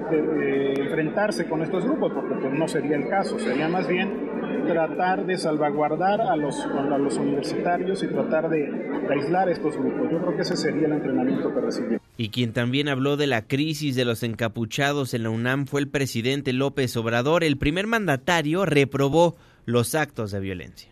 enfrentarse 0.80 1.46
con 1.48 1.62
estos 1.62 1.84
grupos, 1.84 2.12
porque 2.12 2.36
pues 2.36 2.52
no 2.52 2.68
sería 2.68 2.96
el 2.96 3.08
caso, 3.08 3.38
sería 3.38 3.68
más 3.68 3.88
bien 3.88 4.27
tratar 4.66 5.26
de 5.26 5.38
salvaguardar 5.38 6.20
a 6.20 6.36
los, 6.36 6.58
a 6.60 6.98
los 6.98 7.16
universitarios 7.16 8.02
y 8.02 8.08
tratar 8.08 8.48
de, 8.48 8.70
de 8.70 9.14
aislar 9.14 9.48
estos 9.48 9.76
grupos. 9.76 10.10
Yo 10.10 10.20
creo 10.20 10.36
que 10.36 10.42
ese 10.42 10.56
sería 10.56 10.86
el 10.86 10.92
entrenamiento 10.92 11.54
que 11.54 11.60
recibimos. 11.60 12.02
Y 12.16 12.30
quien 12.30 12.52
también 12.52 12.88
habló 12.88 13.16
de 13.16 13.26
la 13.26 13.46
crisis 13.46 13.94
de 13.96 14.04
los 14.04 14.22
encapuchados 14.22 15.14
en 15.14 15.22
la 15.22 15.30
UNAM 15.30 15.66
fue 15.66 15.80
el 15.80 15.88
presidente 15.88 16.52
López 16.52 16.96
Obrador. 16.96 17.44
El 17.44 17.56
primer 17.56 17.86
mandatario 17.86 18.64
reprobó 18.64 19.36
los 19.64 19.94
actos 19.94 20.32
de 20.32 20.40
violencia. 20.40 20.90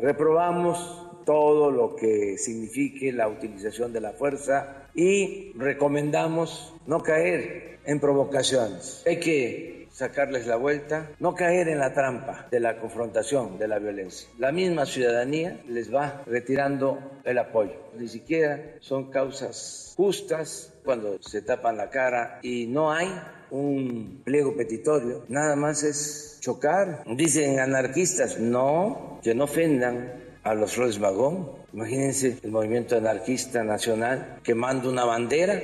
Reprobamos 0.00 1.04
todo 1.26 1.70
lo 1.70 1.94
que 1.94 2.38
signifique 2.38 3.12
la 3.12 3.28
utilización 3.28 3.92
de 3.92 4.00
la 4.00 4.12
fuerza 4.12 4.84
y 4.94 5.52
recomendamos 5.56 6.72
no 6.86 7.00
caer 7.00 7.80
en 7.84 8.00
provocaciones. 8.00 9.02
Hay 9.06 9.20
que 9.20 9.77
sacarles 9.98 10.46
la 10.46 10.54
vuelta, 10.54 11.10
no 11.18 11.34
caer 11.34 11.66
en 11.68 11.80
la 11.80 11.92
trampa 11.92 12.46
de 12.52 12.60
la 12.60 12.78
confrontación, 12.78 13.58
de 13.58 13.66
la 13.66 13.80
violencia. 13.80 14.28
La 14.38 14.52
misma 14.52 14.86
ciudadanía 14.86 15.60
les 15.66 15.92
va 15.92 16.22
retirando 16.24 17.20
el 17.24 17.36
apoyo. 17.36 17.74
Ni 17.98 18.06
siquiera 18.06 18.76
son 18.78 19.10
causas 19.10 19.94
justas 19.96 20.72
cuando 20.84 21.20
se 21.20 21.42
tapan 21.42 21.76
la 21.76 21.90
cara 21.90 22.38
y 22.42 22.68
no 22.68 22.92
hay 22.92 23.08
un 23.50 24.22
pliego 24.24 24.54
petitorio, 24.56 25.24
nada 25.28 25.56
más 25.56 25.82
es 25.82 26.38
chocar. 26.40 27.02
Dicen 27.16 27.58
anarquistas, 27.58 28.38
no, 28.38 29.18
que 29.24 29.34
no 29.34 29.44
ofendan 29.44 30.12
a 30.44 30.54
los 30.54 30.74
Flores 30.74 31.00
Magón. 31.00 31.50
Imagínense 31.72 32.38
el 32.44 32.52
movimiento 32.52 32.96
anarquista 32.96 33.64
nacional 33.64 34.38
quemando 34.44 34.90
una 34.90 35.04
bandera. 35.04 35.60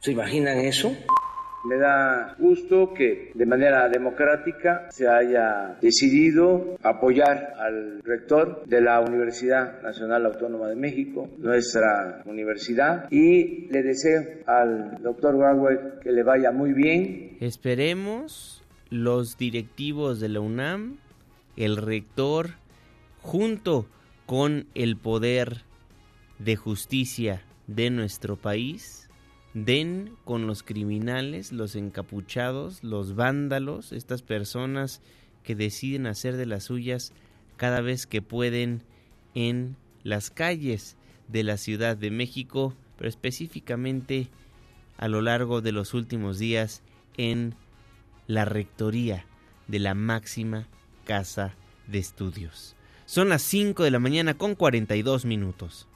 ¿Se 0.00 0.10
imaginan 0.10 0.58
eso? 0.58 0.92
Me 1.68 1.76
da 1.76 2.34
gusto 2.38 2.94
que 2.94 3.30
de 3.34 3.44
manera 3.44 3.90
democrática 3.90 4.88
se 4.90 5.06
haya 5.06 5.76
decidido 5.82 6.78
apoyar 6.82 7.52
al 7.58 8.00
rector 8.02 8.64
de 8.64 8.80
la 8.80 9.00
Universidad 9.00 9.82
Nacional 9.82 10.24
Autónoma 10.24 10.68
de 10.68 10.76
México, 10.76 11.28
nuestra 11.36 12.22
universidad, 12.24 13.06
y 13.10 13.66
le 13.70 13.82
deseo 13.82 14.22
al 14.46 15.02
doctor 15.02 15.36
Bauer 15.36 15.98
que 16.02 16.10
le 16.10 16.22
vaya 16.22 16.52
muy 16.52 16.72
bien. 16.72 17.36
Esperemos 17.40 18.64
los 18.88 19.36
directivos 19.36 20.20
de 20.20 20.30
la 20.30 20.40
UNAM, 20.40 20.96
el 21.58 21.76
rector, 21.76 22.52
junto 23.20 23.84
con 24.24 24.64
el 24.74 24.96
poder 24.96 25.58
de 26.38 26.56
justicia 26.56 27.42
de 27.66 27.90
nuestro 27.90 28.36
país, 28.36 29.07
den 29.64 30.16
con 30.24 30.46
los 30.46 30.62
criminales, 30.62 31.52
los 31.52 31.76
encapuchados, 31.76 32.82
los 32.82 33.14
vándalos, 33.14 33.92
estas 33.92 34.22
personas 34.22 35.00
que 35.42 35.54
deciden 35.54 36.06
hacer 36.06 36.36
de 36.36 36.46
las 36.46 36.64
suyas 36.64 37.12
cada 37.56 37.80
vez 37.80 38.06
que 38.06 38.22
pueden 38.22 38.82
en 39.34 39.76
las 40.02 40.30
calles 40.30 40.96
de 41.28 41.44
la 41.44 41.56
Ciudad 41.56 41.96
de 41.96 42.10
México, 42.10 42.74
pero 42.96 43.08
específicamente 43.08 44.28
a 44.96 45.08
lo 45.08 45.22
largo 45.22 45.60
de 45.60 45.72
los 45.72 45.94
últimos 45.94 46.38
días 46.38 46.82
en 47.16 47.54
la 48.26 48.44
rectoría 48.44 49.24
de 49.66 49.78
la 49.78 49.94
máxima 49.94 50.66
casa 51.04 51.54
de 51.86 51.98
estudios. 51.98 52.74
Son 53.06 53.28
las 53.28 53.42
5 53.42 53.84
de 53.84 53.90
la 53.90 53.98
mañana 53.98 54.34
con 54.34 54.54
42 54.54 55.24
minutos. 55.24 55.88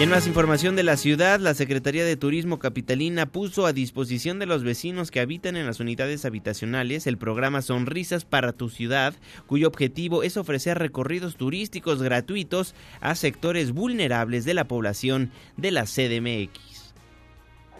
Y 0.00 0.04
en 0.04 0.08
más 0.08 0.26
información 0.26 0.76
de 0.76 0.82
la 0.82 0.96
ciudad, 0.96 1.40
la 1.40 1.52
Secretaría 1.52 2.06
de 2.06 2.16
Turismo 2.16 2.58
Capitalina 2.58 3.26
puso 3.26 3.66
a 3.66 3.74
disposición 3.74 4.38
de 4.38 4.46
los 4.46 4.64
vecinos 4.64 5.10
que 5.10 5.20
habitan 5.20 5.58
en 5.58 5.66
las 5.66 5.78
unidades 5.78 6.24
habitacionales 6.24 7.06
el 7.06 7.18
programa 7.18 7.60
Sonrisas 7.60 8.24
para 8.24 8.54
tu 8.54 8.70
ciudad, 8.70 9.12
cuyo 9.46 9.68
objetivo 9.68 10.22
es 10.22 10.38
ofrecer 10.38 10.78
recorridos 10.78 11.36
turísticos 11.36 12.02
gratuitos 12.02 12.74
a 13.02 13.14
sectores 13.14 13.72
vulnerables 13.72 14.46
de 14.46 14.54
la 14.54 14.64
población 14.64 15.32
de 15.58 15.70
la 15.70 15.84
CDMX 15.84 16.80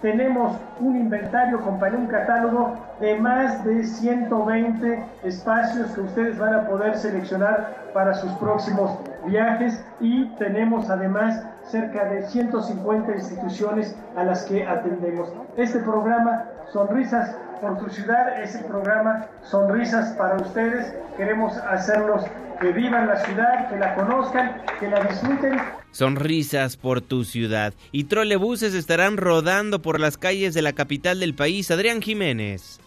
tenemos 0.01 0.57
un 0.79 0.97
inventario, 0.97 1.61
compañero, 1.61 2.01
un 2.01 2.07
catálogo 2.07 2.75
de 3.01 3.19
más 3.19 3.65
de 3.65 3.85
120 3.85 5.05
espacios 5.25 5.91
que 5.93 6.01
ustedes 6.01 6.39
van 6.39 6.55
a 6.55 6.67
poder 6.67 6.97
seleccionar 6.97 7.91
para 7.93 8.15
sus 8.15 8.33
próximos 8.33 8.99
viajes 9.27 9.85
y 10.01 10.25
tenemos 10.37 10.89
además 10.89 11.45
cerca 11.71 12.05
de 12.07 12.29
150 12.29 13.13
instituciones 13.13 13.95
a 14.17 14.25
las 14.25 14.45
que 14.45 14.67
atendemos. 14.67 15.33
Este 15.57 15.81
programa 15.81 16.45
Sonrisas 16.73 17.37
por 17.61 17.79
tu 17.79 17.91
ciudad 17.91 18.43
es 18.43 18.55
el 18.55 18.65
programa 18.65 19.27
Sonrisas 19.43 20.15
para 20.17 20.37
ustedes. 20.37 20.95
Queremos 21.17 21.57
hacerlos 21.59 22.25
que 22.61 22.73
vivan 22.73 23.07
la 23.07 23.25
ciudad, 23.25 23.69
que 23.69 23.77
la 23.77 23.95
conozcan, 23.95 24.63
que 24.79 24.89
la 24.89 25.01
disfruten. 25.05 25.59
Sonrisas 25.93 26.77
por 26.77 27.01
tu 27.01 27.25
ciudad. 27.25 27.75
Y 27.93 28.05
trolebuses 28.05 28.75
estarán 28.75 29.17
rodando 29.17 29.83
por 29.83 29.99
las 29.99 30.17
calles 30.17 30.55
de 30.55 30.63
la 30.63 30.73
capital 30.73 31.21
del 31.21 31.35
país. 31.35 31.71
Adrián 31.71 32.01
Jiménez. 32.03 32.81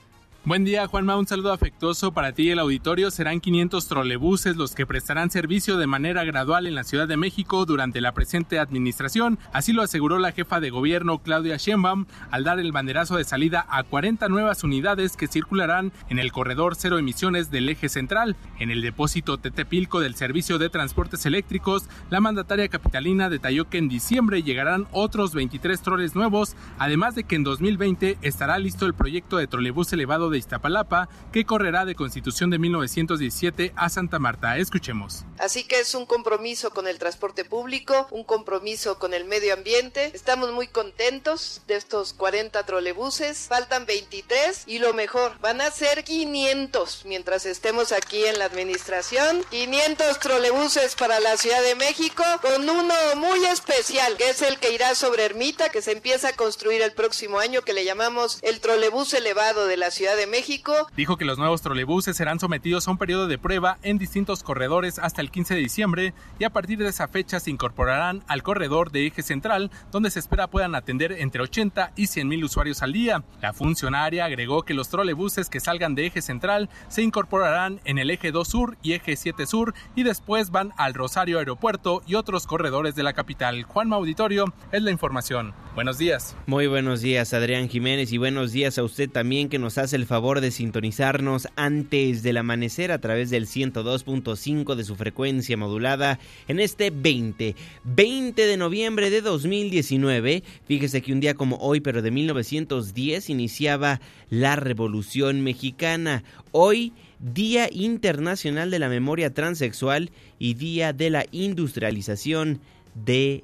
Buen 0.46 0.66
día, 0.66 0.88
Juanma. 0.88 1.16
Un 1.16 1.26
saludo 1.26 1.54
afectuoso 1.54 2.12
para 2.12 2.34
ti 2.34 2.44
y 2.44 2.50
el 2.50 2.60
auditorio. 2.60 3.12
Serán 3.12 3.40
500 3.40 3.88
trolebuses 3.88 4.58
los 4.58 4.76
que 4.76 4.86
prestarán 4.86 5.32
servicio 5.32 5.78
de 5.78 5.88
manera 5.88 6.26
gradual 6.26 6.68
en 6.68 6.76
la 6.76 6.84
Ciudad 6.84 7.08
de 7.08 7.16
México 7.16 7.66
durante 7.66 8.02
la 8.02 8.12
presente 8.12 8.60
administración. 8.60 9.40
Así 9.54 9.72
lo 9.72 9.84
aseguró 9.84 10.20
la 10.20 10.34
jefa 10.34 10.60
de 10.60 10.70
gobierno, 10.70 11.20
Claudia 11.20 11.56
Sheinbaum, 11.56 12.08
al 12.30 12.44
dar 12.44 12.60
el 12.60 12.74
banderazo 12.74 13.16
de 13.16 13.24
salida 13.24 13.66
a 13.70 13.84
40 13.84 14.28
nuevas 14.28 14.66
unidades 14.66 15.16
que 15.16 15.28
circularán 15.28 15.94
en 16.10 16.20
el 16.20 16.34
corredor 16.34 16.76
cero 16.76 16.98
emisiones 16.98 17.50
del 17.50 17.70
eje 17.70 17.88
central. 17.88 18.36
En 18.60 18.70
el 18.70 18.82
depósito 18.82 19.38
Tetepilco 19.38 20.02
del 20.02 20.16
Servicio 20.16 20.58
de 20.58 20.70
Transportes 20.70 21.26
Eléctricos, 21.26 21.86
la 22.10 22.20
mandataria 22.20 22.68
capitalina 22.68 23.30
detalló 23.30 23.70
que 23.70 23.78
en 23.78 23.88
diciembre 23.88 24.44
llegarán 24.44 24.88
otros 24.92 25.34
23 25.34 25.82
troles 25.82 26.16
nuevos, 26.16 26.58
además 26.80 27.16
de 27.16 27.24
que 27.24 27.38
en 27.38 27.46
2020 27.46 28.18
estará 28.22 28.60
listo 28.60 28.86
el 28.86 28.94
proyecto 28.94 29.38
de 29.38 29.48
trolebús 29.48 29.94
elevado 29.94 30.33
de 30.33 30.33
Iztapalapa, 30.38 31.10
que 31.32 31.46
correrá 31.46 31.86
de 31.86 31.96
Constitución 31.96 32.50
de 32.50 32.60
1917 32.60 33.74
a 33.76 33.90
Santa 33.90 34.20
Marta. 34.20 34.58
Escuchemos. 34.58 35.26
Así 35.40 35.64
que 35.64 35.80
es 35.80 35.96
un 35.96 36.06
compromiso 36.06 36.72
con 36.72 36.88
el 36.88 37.00
transporte 37.00 37.46
público, 37.46 38.08
un 38.12 38.24
compromiso 38.24 39.00
con 39.00 39.14
el 39.14 39.26
medio 39.26 39.54
ambiente. 39.54 40.12
Estamos 40.14 40.52
muy 40.52 40.68
contentos 40.68 41.62
de 41.68 41.76
estos 41.76 42.14
40 42.14 42.66
trolebuses. 42.66 43.48
Faltan 43.50 43.86
23 43.86 44.64
y 44.68 44.80
lo 44.80 44.94
mejor, 44.94 45.40
van 45.40 45.62
a 45.62 45.72
ser 45.72 46.04
500 46.04 47.04
mientras 47.06 47.46
estemos 47.46 47.92
aquí 47.92 48.26
en 48.26 48.40
la 48.40 48.46
administración. 48.46 49.44
500 49.50 50.20
trolebuses 50.20 50.96
para 50.96 51.20
la 51.20 51.38
Ciudad 51.38 51.62
de 51.62 51.76
México 51.76 52.24
con 52.42 52.70
uno 52.70 52.94
muy 53.16 53.46
especial 53.46 54.16
que 54.18 54.30
es 54.30 54.42
el 54.42 54.60
que 54.60 54.74
irá 54.74 54.96
sobre 54.96 55.26
Ermita 55.26 55.70
que 55.70 55.82
se 55.82 55.92
empieza 55.92 56.30
a 56.30 56.34
construir 56.34 56.82
el 56.82 56.94
próximo 56.94 57.40
año 57.40 57.62
que 57.62 57.74
le 57.74 57.86
llamamos 57.86 58.40
el 58.42 58.60
trolebús 58.60 59.14
elevado 59.14 59.68
de 59.68 59.78
la 59.78 59.92
Ciudad 59.92 60.16
de 60.16 60.23
México. 60.28 60.88
Dijo 60.96 61.18
que 61.18 61.26
los 61.26 61.38
nuevos 61.38 61.62
trolebuses 61.62 62.16
serán 62.16 62.40
sometidos 62.40 62.88
a 62.88 62.92
un 62.92 62.98
periodo 62.98 63.28
de 63.28 63.38
prueba 63.38 63.78
en 63.84 63.98
distintos 63.98 64.44
corredores 64.44 65.00
hasta 65.00 65.22
el 65.22 65.32
15 65.32 65.56
de 65.56 65.60
diciembre 65.60 66.14
y 66.40 66.44
a 66.44 66.50
partir 66.50 66.80
de 66.80 66.88
esa 66.88 67.08
fecha 67.08 67.40
se 67.40 67.52
incorporarán 67.52 68.24
al 68.28 68.44
corredor 68.44 68.92
de 68.92 69.08
eje 69.08 69.24
central 69.24 69.72
donde 69.92 70.12
se 70.12 70.20
espera 70.20 70.48
puedan 70.48 70.76
atender 70.76 71.12
entre 71.14 71.42
80 71.42 71.94
y 71.96 72.08
100 72.08 72.28
mil 72.28 72.44
usuarios 72.44 72.82
al 72.82 72.94
día. 72.94 73.24
La 73.42 73.54
funcionaria 73.54 74.26
agregó 74.26 74.64
que 74.64 74.74
los 74.74 74.90
trolebuses 74.90 75.50
que 75.50 75.60
salgan 75.60 75.96
de 75.96 76.08
eje 76.08 76.22
central 76.22 76.70
se 76.88 77.02
incorporarán 77.02 77.82
en 77.86 77.98
el 77.98 78.10
eje 78.10 78.32
2 78.32 78.48
sur 78.48 78.78
y 78.82 78.94
eje 78.94 79.16
7 79.16 79.46
sur 79.46 79.74
y 79.96 80.04
después 80.04 80.52
van 80.52 80.74
al 80.78 80.94
Rosario 80.94 81.40
Aeropuerto 81.40 82.02
y 82.06 82.16
otros 82.16 82.48
corredores 82.48 82.96
de 82.96 83.04
la 83.04 83.14
capital. 83.14 83.64
Juan 83.64 83.94
Auditorio 83.94 84.54
es 84.72 84.82
la 84.82 84.92
información. 84.92 85.54
Buenos 85.76 85.98
días. 85.98 86.36
Muy 86.46 86.68
buenos 86.68 87.02
días, 87.02 87.34
Adrián 87.34 87.68
Jiménez, 87.68 88.12
y 88.12 88.18
buenos 88.18 88.52
días 88.52 88.78
a 88.78 88.84
usted 88.84 89.10
también 89.10 89.50
que 89.50 89.58
nos 89.58 89.78
hace 89.78 89.96
el 89.96 90.06
favor 90.06 90.13
de 90.14 90.52
sintonizarnos 90.52 91.48
antes 91.56 92.22
del 92.22 92.38
amanecer 92.38 92.92
a 92.92 93.00
través 93.00 93.32
del 93.32 93.48
102.5 93.48 94.76
de 94.76 94.84
su 94.84 94.96
frecuencia 94.96 95.58
modulada 95.58 96.20
en 96.48 96.60
este 96.60 96.92
20, 96.92 97.56
20 97.84 98.46
de 98.46 98.58
noviembre 98.58 99.10
de 99.10 99.22
2019. 99.22 100.44
Fíjese 100.68 101.02
que 101.02 101.14
un 101.14 101.20
día 101.20 101.34
como 101.34 101.56
hoy, 101.56 101.80
pero 101.80 102.04
de 102.04 102.12
1910, 102.12 103.32
iniciaba 103.32 104.02
la 104.30 104.56
Revolución 104.56 105.42
Mexicana. 105.42 106.24
Hoy 106.52 106.94
Día 107.20 107.68
Internacional 107.72 108.70
de 108.70 108.78
la 108.78 108.90
Memoria 108.90 109.34
Transexual 109.34 110.12
y 110.38 110.54
Día 110.54 110.94
de 110.94 111.10
la 111.10 111.26
Industrialización 111.32 112.62
de 112.94 113.44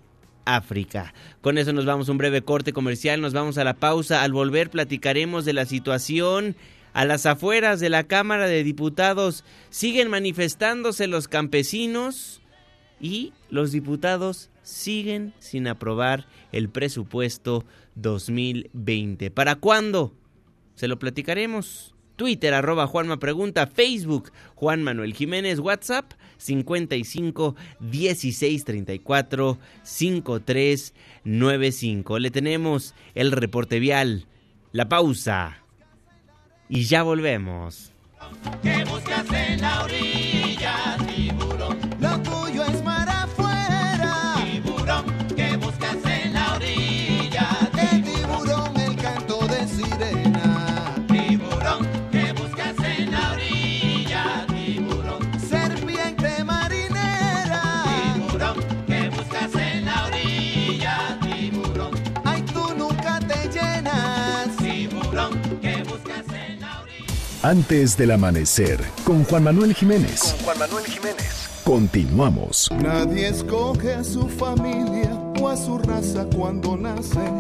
África. 0.56 1.14
Con 1.42 1.58
eso 1.58 1.74
nos 1.74 1.86
vamos 1.86 2.08
a 2.08 2.12
un 2.12 2.18
breve 2.18 2.42
corte 2.42 2.74
comercial, 2.74 3.22
nos 3.22 3.34
vamos 3.34 3.58
a 3.58 3.64
la 3.64 3.76
pausa. 3.76 4.24
Al 4.24 4.34
volver 4.34 4.70
platicaremos 4.70 5.46
de 5.46 5.54
la 5.54 5.66
situación 5.66 6.56
a 6.94 7.06
las 7.06 7.26
afueras 7.26 7.80
de 7.80 7.90
la 7.90 8.04
Cámara 8.06 8.48
de 8.48 8.64
Diputados. 8.64 9.44
Siguen 9.70 10.10
manifestándose 10.10 11.08
los 11.08 11.28
campesinos 11.28 12.42
y 13.00 13.34
los 13.50 13.72
diputados 13.72 14.50
siguen 14.64 15.34
sin 15.40 15.68
aprobar 15.68 16.28
el 16.52 16.70
presupuesto 16.70 17.66
2020. 17.96 19.32
¿Para 19.32 19.56
cuándo? 19.56 20.14
Se 20.76 20.88
lo 20.88 21.00
platicaremos. 21.00 21.94
Twitter, 22.16 22.54
arroba 22.54 22.86
Juanma 22.86 23.18
Pregunta, 23.18 23.66
Facebook, 23.66 24.32
Juan 24.56 24.84
Manuel 24.84 25.14
Jiménez, 25.14 25.60
WhatsApp, 25.60 26.12
55 26.40 27.56
16 27.80 28.66
34 28.66 29.60
53 29.84 30.94
95. 31.24 32.20
Le 32.20 32.32
tenemos 32.32 32.96
el 33.14 33.32
reporte 33.32 33.80
vial, 33.80 34.26
la 34.72 34.90
pausa 34.90 35.60
y 36.68 36.86
ya 36.86 37.04
volvemos. 37.04 37.92
¿Qué 38.64 38.84
buscas 38.86 39.26
en 39.32 39.62
la 39.62 39.84
orilla, 39.84 40.98
Antes 67.42 67.96
del 67.96 68.12
amanecer, 68.12 68.84
con 69.06 69.24
Juan 69.24 69.46
Manuel 69.46 69.74
Jiménez. 69.74 70.36
Juan 70.44 70.60
Manuel 70.60 70.84
Jiménez. 70.84 71.48
Continuamos. 71.64 72.70
Nadie 72.84 73.30
escoge 73.30 73.94
a 73.94 74.04
su 74.04 74.28
familia 74.28 75.14
o 75.40 75.48
a 75.48 75.56
su 75.56 75.78
raza 75.78 76.26
cuando 76.36 76.76
nace, 76.76 77.32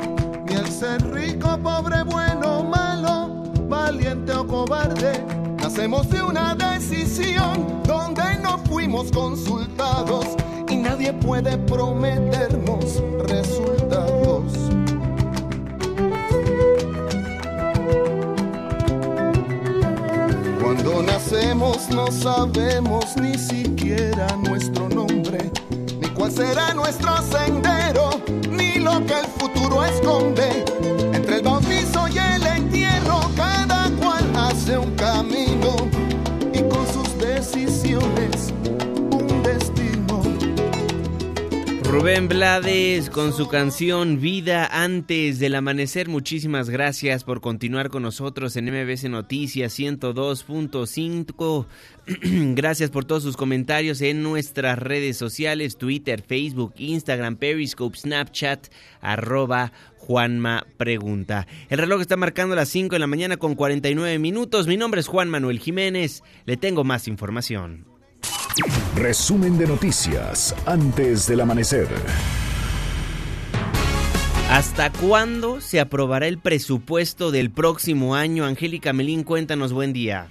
ni 0.45 0.55
al 0.55 0.71
ser 0.71 1.05
rico, 1.11 1.59
pobre, 1.61 2.03
bueno, 2.03 2.63
malo, 2.63 3.43
valiente 3.67 4.31
o 4.31 4.47
cobarde. 4.47 5.21
Nacemos 5.61 6.09
de 6.09 6.21
una 6.21 6.55
decisión 6.55 7.83
donde 7.83 8.37
no 8.41 8.57
fuimos 8.69 9.11
consultados 9.11 10.27
y 10.69 10.77
nadie 10.77 11.11
puede 11.11 11.57
prometernos 11.57 12.68
no 21.91 22.11
sabemos 22.11 23.15
ni 23.17 23.37
siquiera 23.37 24.27
nuestro 24.47 24.89
nombre, 24.89 25.51
ni 25.99 26.07
cuál 26.09 26.31
será 26.31 26.73
nuestro 26.73 27.11
sendero, 27.21 28.09
ni 28.49 28.75
lo 28.75 29.05
que 29.05 29.19
el 29.19 29.25
futuro 29.37 29.85
esconde. 29.85 31.08
Rubén 41.89 42.27
Blades 42.27 43.09
con 43.09 43.33
su 43.33 43.47
canción 43.47 44.21
Vida 44.21 44.67
antes 44.71 45.39
del 45.39 45.55
amanecer. 45.55 46.07
Muchísimas 46.07 46.69
gracias 46.69 47.23
por 47.23 47.41
continuar 47.41 47.89
con 47.89 48.03
nosotros 48.03 48.55
en 48.55 48.65
MBC 48.65 49.05
Noticias 49.05 49.79
102.5. 49.79 51.65
Gracias 52.55 52.91
por 52.91 53.05
todos 53.05 53.23
sus 53.23 53.35
comentarios 53.35 54.01
en 54.01 54.21
nuestras 54.21 54.77
redes 54.77 55.17
sociales, 55.17 55.79
Twitter, 55.79 56.21
Facebook, 56.21 56.75
Instagram, 56.77 57.37
Periscope, 57.37 57.97
Snapchat, 57.97 58.67
arroba 59.01 59.71
Juanma 59.97 60.67
Pregunta. 60.77 61.47
El 61.69 61.79
reloj 61.79 62.01
está 62.01 62.17
marcando 62.17 62.53
las 62.55 62.69
5 62.69 62.93
de 62.93 62.99
la 62.99 63.07
mañana 63.07 63.37
con 63.37 63.55
49 63.55 64.19
minutos. 64.19 64.67
Mi 64.67 64.77
nombre 64.77 65.01
es 65.01 65.07
Juan 65.07 65.27
Manuel 65.29 65.57
Jiménez. 65.57 66.21
Le 66.45 66.55
tengo 66.55 66.83
más 66.83 67.07
información. 67.07 67.98
Resumen 68.95 69.57
de 69.57 69.67
noticias 69.67 70.55
antes 70.65 71.27
del 71.27 71.41
amanecer. 71.41 71.87
¿Hasta 74.49 74.91
cuándo 74.91 75.61
se 75.61 75.79
aprobará 75.79 76.27
el 76.27 76.39
presupuesto 76.39 77.31
del 77.31 77.51
próximo 77.51 78.15
año? 78.15 78.45
Angélica 78.45 78.93
Melín, 78.93 79.23
cuéntanos, 79.23 79.73
buen 79.73 79.93
día. 79.93 80.27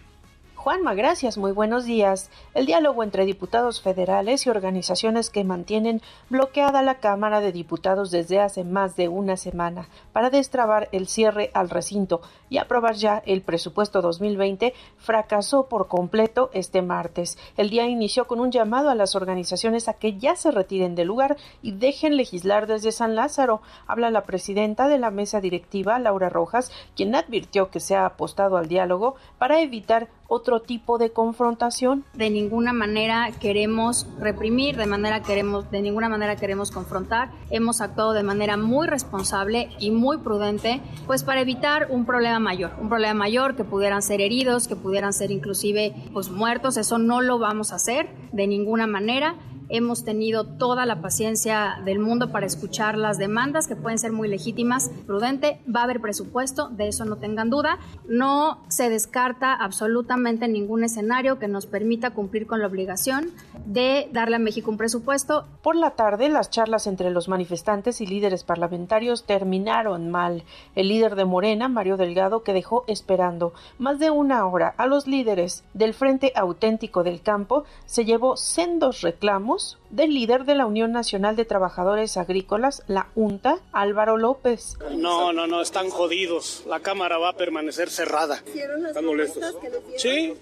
Juanma, 0.58 0.94
gracias, 0.94 1.38
muy 1.38 1.52
buenos 1.52 1.84
días. 1.84 2.30
El 2.52 2.66
diálogo 2.66 3.04
entre 3.04 3.24
diputados 3.24 3.80
federales 3.80 4.44
y 4.44 4.50
organizaciones 4.50 5.30
que 5.30 5.44
mantienen 5.44 6.02
bloqueada 6.30 6.82
la 6.82 6.96
Cámara 6.96 7.40
de 7.40 7.52
Diputados 7.52 8.10
desde 8.10 8.40
hace 8.40 8.64
más 8.64 8.96
de 8.96 9.06
una 9.06 9.36
semana 9.36 9.88
para 10.12 10.30
destrabar 10.30 10.88
el 10.90 11.06
cierre 11.06 11.52
al 11.54 11.70
recinto 11.70 12.22
y 12.50 12.58
aprobar 12.58 12.96
ya 12.96 13.22
el 13.24 13.42
presupuesto 13.42 14.02
2020 14.02 14.74
fracasó 14.96 15.68
por 15.68 15.86
completo 15.86 16.50
este 16.52 16.82
martes. 16.82 17.38
El 17.56 17.70
día 17.70 17.86
inició 17.86 18.26
con 18.26 18.40
un 18.40 18.50
llamado 18.50 18.90
a 18.90 18.96
las 18.96 19.14
organizaciones 19.14 19.88
a 19.88 19.94
que 19.94 20.18
ya 20.18 20.34
se 20.34 20.50
retiren 20.50 20.96
del 20.96 21.06
lugar 21.06 21.36
y 21.62 21.70
dejen 21.70 22.16
legislar 22.16 22.66
desde 22.66 22.90
San 22.90 23.14
Lázaro. 23.14 23.62
Habla 23.86 24.10
la 24.10 24.24
presidenta 24.24 24.88
de 24.88 24.98
la 24.98 25.12
mesa 25.12 25.40
directiva, 25.40 26.00
Laura 26.00 26.28
Rojas, 26.28 26.72
quien 26.96 27.14
advirtió 27.14 27.70
que 27.70 27.78
se 27.78 27.94
ha 27.94 28.06
apostado 28.06 28.56
al 28.56 28.66
diálogo 28.66 29.14
para 29.38 29.60
evitar 29.60 30.08
otro 30.28 30.60
tipo 30.60 30.98
de 30.98 31.10
confrontación. 31.10 32.04
De 32.14 32.30
ninguna 32.30 32.72
manera 32.72 33.30
queremos 33.40 34.06
reprimir, 34.20 34.76
de 34.76 34.86
manera 34.86 35.22
queremos, 35.22 35.70
de 35.70 35.82
ninguna 35.82 36.08
manera 36.08 36.36
queremos 36.36 36.70
confrontar. 36.70 37.30
Hemos 37.50 37.80
actuado 37.80 38.12
de 38.12 38.22
manera 38.22 38.56
muy 38.56 38.86
responsable 38.86 39.70
y 39.80 39.90
muy 39.90 40.18
prudente, 40.18 40.80
pues 41.06 41.24
para 41.24 41.40
evitar 41.40 41.88
un 41.90 42.04
problema 42.04 42.38
mayor, 42.38 42.72
un 42.80 42.88
problema 42.88 43.14
mayor 43.14 43.56
que 43.56 43.64
pudieran 43.64 44.02
ser 44.02 44.20
heridos, 44.20 44.68
que 44.68 44.76
pudieran 44.76 45.12
ser 45.12 45.30
inclusive 45.30 45.94
pues 46.12 46.30
muertos. 46.30 46.76
Eso 46.76 46.98
no 46.98 47.22
lo 47.22 47.38
vamos 47.38 47.72
a 47.72 47.76
hacer 47.76 48.08
de 48.32 48.46
ninguna 48.46 48.86
manera 48.86 49.34
hemos 49.68 50.04
tenido 50.04 50.44
toda 50.44 50.86
la 50.86 51.00
paciencia 51.00 51.80
del 51.84 51.98
mundo 51.98 52.30
para 52.30 52.46
escuchar 52.46 52.96
las 52.96 53.18
demandas 53.18 53.66
que 53.66 53.76
pueden 53.76 53.98
ser 53.98 54.12
muy 54.12 54.28
legítimas, 54.28 54.90
prudente, 55.06 55.60
va 55.74 55.80
a 55.80 55.84
haber 55.84 56.00
presupuesto, 56.00 56.68
de 56.68 56.88
eso 56.88 57.04
no 57.04 57.16
tengan 57.16 57.50
duda. 57.50 57.78
No 58.06 58.62
se 58.68 58.88
descarta 58.88 59.54
absolutamente 59.54 60.48
ningún 60.48 60.84
escenario 60.84 61.38
que 61.38 61.48
nos 61.48 61.66
permita 61.66 62.10
cumplir 62.10 62.46
con 62.46 62.60
la 62.60 62.66
obligación 62.66 63.32
de 63.66 64.08
darle 64.12 64.36
a 64.36 64.40
México 64.40 64.70
un 64.70 64.78
presupuesto. 64.78 65.46
Por 65.62 65.76
la 65.76 65.90
tarde, 65.90 66.28
las 66.28 66.50
charlas 66.50 66.86
entre 66.86 67.10
los 67.10 67.28
manifestantes 67.28 68.00
y 68.00 68.06
líderes 68.06 68.44
parlamentarios 68.44 69.24
terminaron 69.24 70.10
mal. 70.10 70.44
El 70.74 70.88
líder 70.88 71.14
de 71.14 71.24
Morena, 71.24 71.68
Mario 71.68 71.96
Delgado, 71.96 72.42
que 72.42 72.52
dejó 72.52 72.84
esperando 72.86 73.52
más 73.78 73.98
de 73.98 74.10
una 74.10 74.46
hora 74.46 74.74
a 74.76 74.86
los 74.86 75.06
líderes 75.06 75.64
del 75.74 75.94
Frente 75.94 76.32
Auténtico 76.34 77.02
del 77.02 77.20
Campo, 77.20 77.64
se 77.86 78.04
llevó 78.04 78.36
sendos 78.36 79.02
reclamos 79.02 79.57
house 79.58 79.77
del 79.90 80.12
líder 80.14 80.44
de 80.44 80.54
la 80.54 80.66
Unión 80.66 80.92
Nacional 80.92 81.36
de 81.36 81.44
Trabajadores 81.44 82.16
Agrícolas, 82.16 82.82
la 82.88 83.08
UNTA, 83.14 83.58
Álvaro 83.72 84.16
López. 84.16 84.76
No, 84.96 85.32
no, 85.32 85.46
no, 85.46 85.60
están 85.62 85.90
jodidos. 85.90 86.64
La 86.66 86.80
Cámara 86.80 87.18
va 87.18 87.30
a 87.30 87.32
permanecer 87.36 87.90
cerrada. 87.90 88.42
¿Están 88.86 89.04
molestos? 89.04 89.56
Sí. 89.96 90.34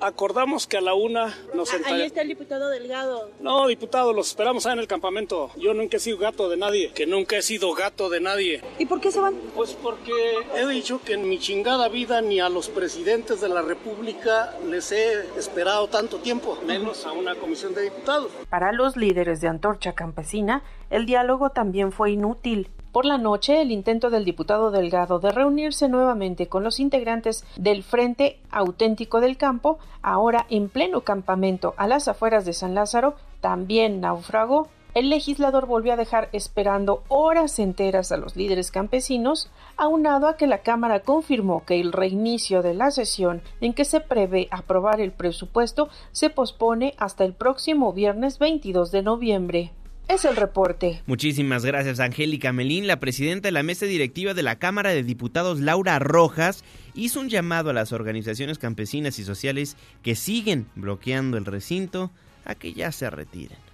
Acordamos 0.00 0.66
que 0.66 0.76
a 0.76 0.80
la 0.80 0.94
una 0.94 1.26
nos 1.54 1.70
Ahí 1.70 1.76
sentaremos. 1.76 2.06
está 2.06 2.22
el 2.22 2.28
diputado 2.28 2.68
Delgado. 2.68 3.30
No, 3.40 3.66
diputado, 3.66 4.12
los 4.12 4.28
esperamos 4.28 4.66
ahí 4.66 4.74
en 4.74 4.80
el 4.80 4.88
campamento. 4.88 5.50
Yo 5.56 5.74
nunca 5.74 5.96
he 5.96 6.00
sido 6.00 6.18
gato 6.18 6.48
de 6.48 6.56
nadie. 6.56 6.92
Que 6.92 7.06
nunca 7.06 7.36
he 7.36 7.42
sido 7.42 7.72
gato 7.74 8.08
de 8.08 8.20
nadie. 8.20 8.62
¿Y 8.78 8.86
por 8.86 9.00
qué 9.00 9.10
se 9.10 9.20
van? 9.20 9.34
Pues 9.54 9.72
porque 9.74 10.12
he 10.54 10.66
dicho 10.66 11.00
que 11.04 11.14
en 11.14 11.28
mi 11.28 11.38
chingada 11.38 11.88
vida 11.88 12.20
ni 12.20 12.40
a 12.40 12.48
los 12.48 12.68
presidentes 12.68 13.40
de 13.40 13.48
la 13.48 13.62
República 13.62 14.54
les 14.68 14.92
he 14.92 15.20
esperado 15.38 15.88
tanto 15.88 16.18
tiempo, 16.18 16.58
menos 16.66 17.04
a 17.06 17.12
una 17.12 17.34
comisión 17.36 17.74
de 17.74 17.82
diputados. 17.82 18.30
Para 18.56 18.72
los 18.72 18.96
líderes 18.96 19.42
de 19.42 19.48
Antorcha 19.48 19.92
Campesina, 19.92 20.62
el 20.88 21.04
diálogo 21.04 21.50
también 21.50 21.92
fue 21.92 22.12
inútil. 22.12 22.70
Por 22.90 23.04
la 23.04 23.18
noche, 23.18 23.60
el 23.60 23.70
intento 23.70 24.08
del 24.08 24.24
diputado 24.24 24.70
Delgado 24.70 25.18
de 25.18 25.30
reunirse 25.30 25.90
nuevamente 25.90 26.48
con 26.48 26.64
los 26.64 26.80
integrantes 26.80 27.44
del 27.56 27.82
Frente 27.82 28.40
Auténtico 28.50 29.20
del 29.20 29.36
Campo, 29.36 29.78
ahora 30.00 30.46
en 30.48 30.70
pleno 30.70 31.02
campamento 31.02 31.74
a 31.76 31.86
las 31.86 32.08
afueras 32.08 32.46
de 32.46 32.54
San 32.54 32.74
Lázaro, 32.74 33.16
también 33.42 34.00
naufragó. 34.00 34.68
El 34.96 35.10
legislador 35.10 35.66
volvió 35.66 35.92
a 35.92 35.96
dejar 35.96 36.30
esperando 36.32 37.04
horas 37.08 37.58
enteras 37.58 38.12
a 38.12 38.16
los 38.16 38.34
líderes 38.34 38.70
campesinos, 38.70 39.50
aunado 39.76 40.26
a 40.26 40.38
que 40.38 40.46
la 40.46 40.62
Cámara 40.62 41.00
confirmó 41.00 41.66
que 41.66 41.78
el 41.78 41.92
reinicio 41.92 42.62
de 42.62 42.72
la 42.72 42.90
sesión 42.90 43.42
en 43.60 43.74
que 43.74 43.84
se 43.84 44.00
prevé 44.00 44.48
aprobar 44.50 45.02
el 45.02 45.12
presupuesto 45.12 45.90
se 46.12 46.30
pospone 46.30 46.94
hasta 46.96 47.26
el 47.26 47.34
próximo 47.34 47.92
viernes 47.92 48.38
22 48.38 48.90
de 48.90 49.02
noviembre. 49.02 49.72
Es 50.08 50.24
el 50.24 50.34
reporte. 50.34 51.02
Muchísimas 51.04 51.62
gracias, 51.62 52.00
Angélica 52.00 52.54
Melín. 52.54 52.86
La 52.86 52.98
presidenta 52.98 53.48
de 53.48 53.52
la 53.52 53.62
mesa 53.62 53.84
directiva 53.84 54.32
de 54.32 54.44
la 54.44 54.56
Cámara 54.56 54.94
de 54.94 55.02
Diputados, 55.02 55.60
Laura 55.60 55.98
Rojas, 55.98 56.64
hizo 56.94 57.20
un 57.20 57.28
llamado 57.28 57.68
a 57.68 57.74
las 57.74 57.92
organizaciones 57.92 58.56
campesinas 58.56 59.18
y 59.18 59.24
sociales 59.24 59.76
que 60.02 60.14
siguen 60.14 60.68
bloqueando 60.74 61.36
el 61.36 61.44
recinto 61.44 62.12
a 62.46 62.54
que 62.54 62.72
ya 62.72 62.92
se 62.92 63.10
retiren. 63.10 63.65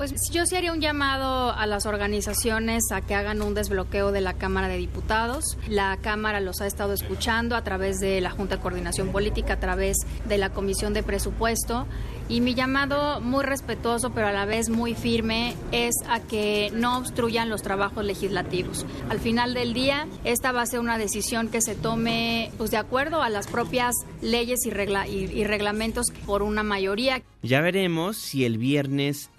Pues 0.00 0.30
yo 0.30 0.46
sí 0.46 0.56
haría 0.56 0.72
un 0.72 0.80
llamado 0.80 1.52
a 1.52 1.66
las 1.66 1.84
organizaciones 1.84 2.90
a 2.90 3.02
que 3.02 3.14
hagan 3.14 3.42
un 3.42 3.52
desbloqueo 3.52 4.12
de 4.12 4.22
la 4.22 4.32
Cámara 4.32 4.66
de 4.66 4.78
Diputados. 4.78 5.58
La 5.68 5.98
Cámara 6.00 6.40
los 6.40 6.62
ha 6.62 6.66
estado 6.66 6.94
escuchando 6.94 7.54
a 7.54 7.62
través 7.64 8.00
de 8.00 8.18
la 8.22 8.30
Junta 8.30 8.56
de 8.56 8.62
Coordinación 8.62 9.12
Política, 9.12 9.52
a 9.52 9.60
través 9.60 9.98
de 10.26 10.38
la 10.38 10.54
Comisión 10.54 10.94
de 10.94 11.02
Presupuesto. 11.02 11.86
Y 12.30 12.40
mi 12.40 12.54
llamado 12.54 13.20
muy 13.20 13.44
respetuoso, 13.44 14.10
pero 14.14 14.28
a 14.28 14.32
la 14.32 14.46
vez 14.46 14.70
muy 14.70 14.94
firme, 14.94 15.56
es 15.72 15.96
a 16.08 16.20
que 16.20 16.70
no 16.72 16.96
obstruyan 16.96 17.50
los 17.50 17.60
trabajos 17.60 18.04
legislativos. 18.04 18.86
Al 19.08 19.18
final 19.18 19.52
del 19.52 19.74
día, 19.74 20.06
esta 20.22 20.52
va 20.52 20.62
a 20.62 20.66
ser 20.66 20.78
una 20.78 20.96
decisión 20.96 21.48
que 21.48 21.60
se 21.60 21.74
tome 21.74 22.52
pues, 22.56 22.70
de 22.70 22.76
acuerdo 22.76 23.20
a 23.20 23.28
las 23.30 23.48
propias 23.48 23.96
leyes 24.22 24.60
y, 24.64 24.68
y, 24.70 25.44
reglamentos 25.44 26.06
por 26.24 26.42
una 26.42 26.62
mayoría. 26.62 27.20
Ya 27.42 27.60
veremos 27.62 28.16
si 28.16 28.44
el 28.44 28.58
viernes 28.58 29.30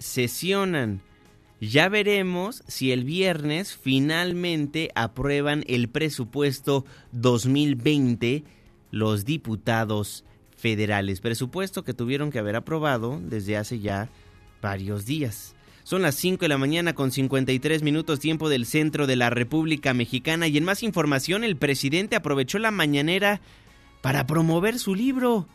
Ya 1.60 1.88
veremos 1.88 2.64
si 2.66 2.90
el 2.92 3.04
viernes 3.04 3.76
finalmente 3.76 4.90
aprueban 4.94 5.64
el 5.68 5.88
presupuesto 5.88 6.84
2020 7.12 8.44
los 8.90 9.24
diputados 9.24 10.24
federales. 10.56 11.20
Presupuesto 11.20 11.84
que 11.84 11.94
tuvieron 11.94 12.30
que 12.30 12.38
haber 12.38 12.56
aprobado 12.56 13.20
desde 13.22 13.56
hace 13.56 13.78
ya 13.80 14.10
varios 14.60 15.06
días. 15.06 15.54
Son 15.84 16.02
las 16.02 16.14
5 16.16 16.40
de 16.40 16.48
la 16.48 16.58
mañana 16.58 16.94
con 16.94 17.10
53 17.10 17.82
minutos 17.82 18.20
tiempo 18.20 18.48
del 18.48 18.66
centro 18.66 19.06
de 19.06 19.16
la 19.16 19.30
República 19.30 19.94
Mexicana 19.94 20.46
y 20.48 20.56
en 20.56 20.64
más 20.64 20.82
información 20.82 21.42
el 21.42 21.56
presidente 21.56 22.16
aprovechó 22.16 22.58
la 22.58 22.70
mañanera 22.70 23.40
para 24.00 24.26
promover 24.26 24.78
su 24.78 24.94
libro 24.94 25.48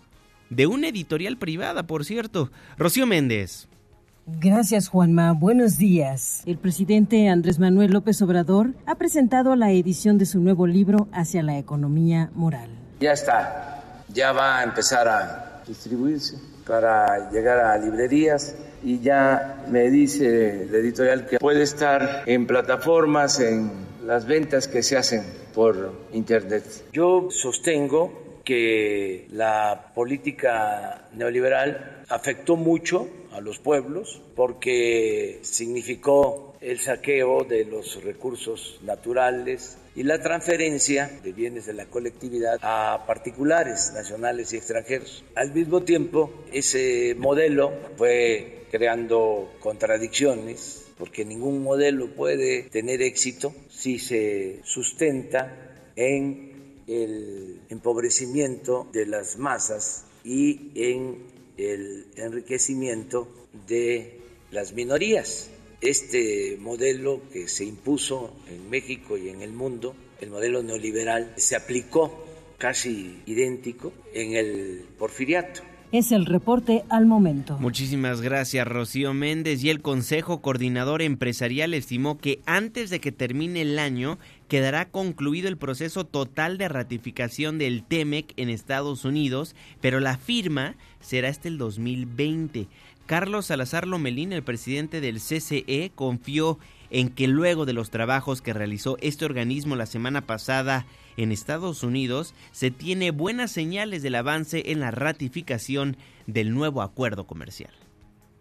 de 0.49 0.67
una 0.67 0.87
editorial 0.89 1.37
privada, 1.37 1.87
por 1.87 2.05
cierto. 2.05 2.51
Rocío 2.77 3.05
Méndez. 3.05 3.67
Gracias, 4.29 4.89
Juanma. 4.89 5.31
Buenos 5.31 5.77
días. 5.77 6.43
El 6.45 6.57
presidente 6.57 7.29
Andrés 7.29 7.59
Manuel 7.59 7.91
López 7.91 8.21
Obrador 8.21 8.71
ha 8.85 8.95
presentado 8.95 9.55
la 9.55 9.71
edición 9.71 10.17
de 10.17 10.25
su 10.25 10.41
nuevo 10.41 10.67
libro 10.67 11.07
Hacia 11.13 11.41
la 11.43 11.57
economía 11.57 12.29
moral. 12.35 12.69
Ya 12.99 13.13
está, 13.13 14.03
ya 14.13 14.33
va 14.33 14.59
a 14.59 14.63
empezar 14.65 15.07
a 15.07 15.63
distribuirse 15.65 16.35
para 16.67 17.31
llegar 17.31 17.59
a 17.59 17.77
librerías 17.77 18.53
y 18.83 18.99
ya 18.99 19.63
me 19.69 19.89
dice 19.89 20.67
la 20.69 20.79
editorial 20.79 21.25
que 21.25 21.39
puede 21.39 21.63
estar 21.63 22.23
en 22.25 22.47
plataformas, 22.47 23.39
en 23.39 23.71
las 24.05 24.25
ventas 24.25 24.67
que 24.67 24.83
se 24.83 24.97
hacen 24.97 25.23
por 25.55 25.93
internet. 26.11 26.65
Yo 26.91 27.29
sostengo 27.31 28.41
que 28.43 29.27
la 29.31 29.91
política 29.95 31.07
neoliberal 31.13 32.03
afectó 32.09 32.57
mucho 32.57 33.07
a 33.37 33.41
los 33.41 33.59
pueblos 33.59 34.21
porque 34.35 35.39
significó 35.43 36.55
el 36.59 36.79
saqueo 36.79 37.43
de 37.43 37.65
los 37.65 38.03
recursos 38.03 38.79
naturales 38.83 39.77
y 39.95 40.03
la 40.03 40.21
transferencia 40.21 41.19
de 41.23 41.31
bienes 41.33 41.65
de 41.67 41.73
la 41.73 41.85
colectividad 41.85 42.57
a 42.61 43.05
particulares 43.05 43.91
nacionales 43.93 44.53
y 44.53 44.57
extranjeros. 44.57 45.23
Al 45.35 45.53
mismo 45.53 45.83
tiempo, 45.83 46.31
ese 46.51 47.15
modelo 47.17 47.71
fue 47.95 48.65
creando 48.71 49.53
contradicciones 49.59 50.85
porque 50.97 51.23
ningún 51.23 51.63
modelo 51.63 52.15
puede 52.15 52.63
tener 52.63 53.01
éxito 53.03 53.53
si 53.69 53.99
se 53.99 54.61
sustenta 54.63 55.83
en 55.95 56.83
el 56.87 57.61
empobrecimiento 57.69 58.87
de 58.93 59.05
las 59.05 59.37
masas 59.37 60.05
y 60.23 60.71
en 60.75 61.36
el 61.57 62.05
enriquecimiento 62.15 63.27
de 63.67 64.19
las 64.51 64.73
minorías. 64.73 65.49
Este 65.81 66.57
modelo 66.59 67.21
que 67.31 67.47
se 67.47 67.65
impuso 67.65 68.33
en 68.49 68.69
México 68.69 69.17
y 69.17 69.29
en 69.29 69.41
el 69.41 69.53
mundo, 69.53 69.95
el 70.21 70.29
modelo 70.29 70.63
neoliberal, 70.63 71.33
se 71.37 71.55
aplicó 71.55 72.25
casi 72.57 73.21
idéntico 73.25 73.93
en 74.13 74.35
el 74.35 74.85
porfiriato. 74.97 75.61
Es 75.91 76.11
el 76.11 76.25
reporte 76.25 76.83
al 76.89 77.05
momento. 77.05 77.57
Muchísimas 77.59 78.19
gracias, 78.19 78.67
Rocío 78.67 79.13
Méndez. 79.13 79.63
Y 79.63 79.69
el 79.69 79.81
Consejo 79.81 80.41
Coordinador 80.41 81.01
Empresarial 81.01 81.73
estimó 81.73 82.17
que 82.17 82.41
antes 82.45 82.89
de 82.89 82.99
que 82.99 83.13
termine 83.13 83.61
el 83.61 83.79
año 83.79 84.19
quedará 84.47 84.89
concluido 84.89 85.47
el 85.47 85.57
proceso 85.57 86.05
total 86.05 86.57
de 86.57 86.69
ratificación 86.69 87.57
del 87.57 87.83
TEMEC 87.83 88.33
en 88.37 88.49
Estados 88.49 89.05
Unidos, 89.05 89.55
pero 89.81 89.99
la 89.99 90.17
firma 90.17 90.75
será 90.99 91.29
hasta 91.29 91.47
el 91.47 91.57
2020. 91.57 92.67
Carlos 93.05 93.47
Salazar 93.47 93.87
Lomelín, 93.87 94.33
el 94.33 94.43
presidente 94.43 94.99
del 94.99 95.19
CCE, 95.19 95.91
confió 95.95 96.59
en 96.89 97.09
que 97.09 97.27
luego 97.27 97.65
de 97.65 97.73
los 97.73 97.89
trabajos 97.89 98.41
que 98.41 98.53
realizó 98.53 98.97
este 99.01 99.25
organismo 99.25 99.75
la 99.75 99.85
semana 99.85 100.25
pasada 100.25 100.85
en 101.17 101.31
Estados 101.31 101.83
Unidos, 101.83 102.33
se 102.51 102.71
tiene 102.71 103.11
buenas 103.11 103.51
señales 103.51 104.03
del 104.03 104.15
avance 104.15 104.71
en 104.71 104.79
la 104.79 104.91
ratificación 104.91 105.97
del 106.27 106.53
nuevo 106.53 106.81
acuerdo 106.81 107.27
comercial. 107.27 107.71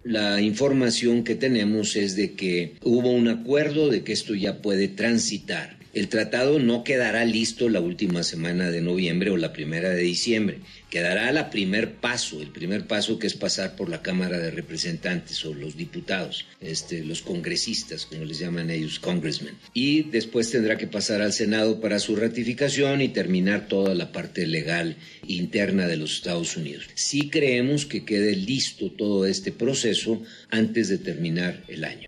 La 0.05 0.41
información 0.41 1.25
que 1.25 1.35
tenemos 1.35 1.97
es 1.97 2.15
de 2.15 2.35
que 2.35 2.77
hubo 2.85 3.11
un 3.11 3.27
acuerdo 3.27 3.89
de 3.89 4.05
que 4.05 4.13
esto 4.13 4.35
ya 4.35 4.63
puede 4.63 4.87
transitar 4.87 5.77
El 5.97 6.09
tratado 6.09 6.59
no 6.59 6.85
quedará 6.85 7.25
listo 7.25 7.71
la 7.71 7.81
última 7.81 8.23
semana 8.23 8.71
de 8.71 8.83
noviembre 8.83 9.31
o 9.31 9.39
la 9.39 9.55
primera 9.55 9.89
de 9.89 10.03
diciembre. 10.03 10.59
Quedará 10.91 11.33
la 11.33 11.49
primer 11.49 11.95
paso, 11.95 12.43
el 12.43 12.51
primer 12.51 12.87
paso 12.87 13.19
que 13.19 13.27
es 13.27 13.33
pasar 13.33 13.77
por 13.77 13.89
la 13.89 14.03
Cámara 14.03 14.37
de 14.37 14.51
Representantes 14.51 15.43
o 15.47 15.55
los 15.55 15.75
diputados, 15.75 16.45
este, 16.61 17.03
los 17.03 17.23
congresistas, 17.23 18.05
como 18.05 18.27
les 18.27 18.39
llaman 18.39 18.69
ellos, 18.69 19.01
congressmen. 19.01 19.55
Y 19.73 20.03
después 20.03 20.51
tendrá 20.51 20.77
que 20.77 20.87
pasar 20.87 21.23
al 21.23 21.33
Senado 21.33 21.81
para 21.81 21.99
su 21.99 22.15
ratificación 22.15 23.01
y 23.01 23.09
terminar 23.09 23.67
toda 23.67 23.95
la 23.95 24.13
parte 24.13 24.47
legal 24.47 24.97
interna 25.27 25.87
de 25.87 25.97
los 25.97 26.13
Estados 26.13 26.59
Unidos. 26.59 26.91
Sí 26.95 27.31
creemos 27.31 27.87
que 27.87 28.05
quede 28.05 28.37
listo 28.37 28.93
todo 28.93 29.25
este 29.25 29.51
proceso 29.51 30.23
antes 30.51 30.91
de 30.91 30.99
terminar 30.99 31.65
el 31.69 31.85
año. 31.85 32.05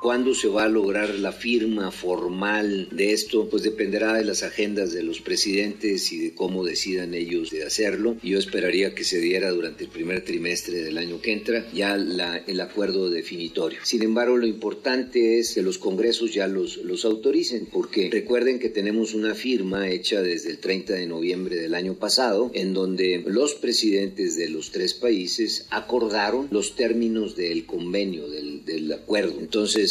¿Cuándo 0.00 0.32
se 0.32 0.46
va 0.46 0.62
a 0.62 0.68
lograr 0.68 1.16
la 1.16 1.32
firma 1.32 1.90
formal 1.90 2.88
de 2.92 3.12
esto? 3.12 3.48
Pues 3.48 3.64
dependerá 3.64 4.14
de 4.14 4.24
las 4.24 4.44
agendas 4.44 4.92
de 4.92 5.02
los 5.02 5.20
presidentes 5.20 6.12
y 6.12 6.18
de 6.18 6.34
cómo 6.34 6.64
decidan 6.64 7.14
ellos 7.14 7.50
de 7.50 7.64
hacerlo. 7.64 8.16
Yo 8.22 8.38
esperaría 8.38 8.94
que 8.94 9.02
se 9.02 9.18
diera 9.18 9.50
durante 9.50 9.84
el 9.84 9.90
primer 9.90 10.24
trimestre 10.24 10.84
del 10.84 10.98
año 10.98 11.20
que 11.20 11.32
entra 11.32 11.66
ya 11.72 11.96
la, 11.96 12.36
el 12.36 12.60
acuerdo 12.60 13.10
definitorio. 13.10 13.80
Sin 13.82 14.04
embargo, 14.04 14.36
lo 14.36 14.46
importante 14.46 15.40
es 15.40 15.54
que 15.54 15.62
los 15.62 15.78
congresos 15.78 16.32
ya 16.32 16.46
los, 16.46 16.76
los 16.76 17.04
autoricen, 17.04 17.66
porque 17.66 18.08
recuerden 18.08 18.60
que 18.60 18.68
tenemos 18.68 19.14
una 19.14 19.34
firma 19.34 19.88
hecha 19.88 20.22
desde 20.22 20.50
el 20.50 20.58
30 20.58 20.92
de 20.92 21.06
noviembre 21.08 21.56
del 21.56 21.74
año 21.74 21.94
pasado, 21.94 22.52
en 22.54 22.72
donde 22.72 23.24
los 23.26 23.54
presidentes 23.56 24.36
de 24.36 24.48
los 24.48 24.70
tres 24.70 24.94
países 24.94 25.66
acordaron 25.70 26.46
los 26.52 26.76
términos 26.76 27.34
del 27.34 27.66
convenio, 27.66 28.30
del, 28.30 28.64
del 28.64 28.92
acuerdo. 28.92 29.34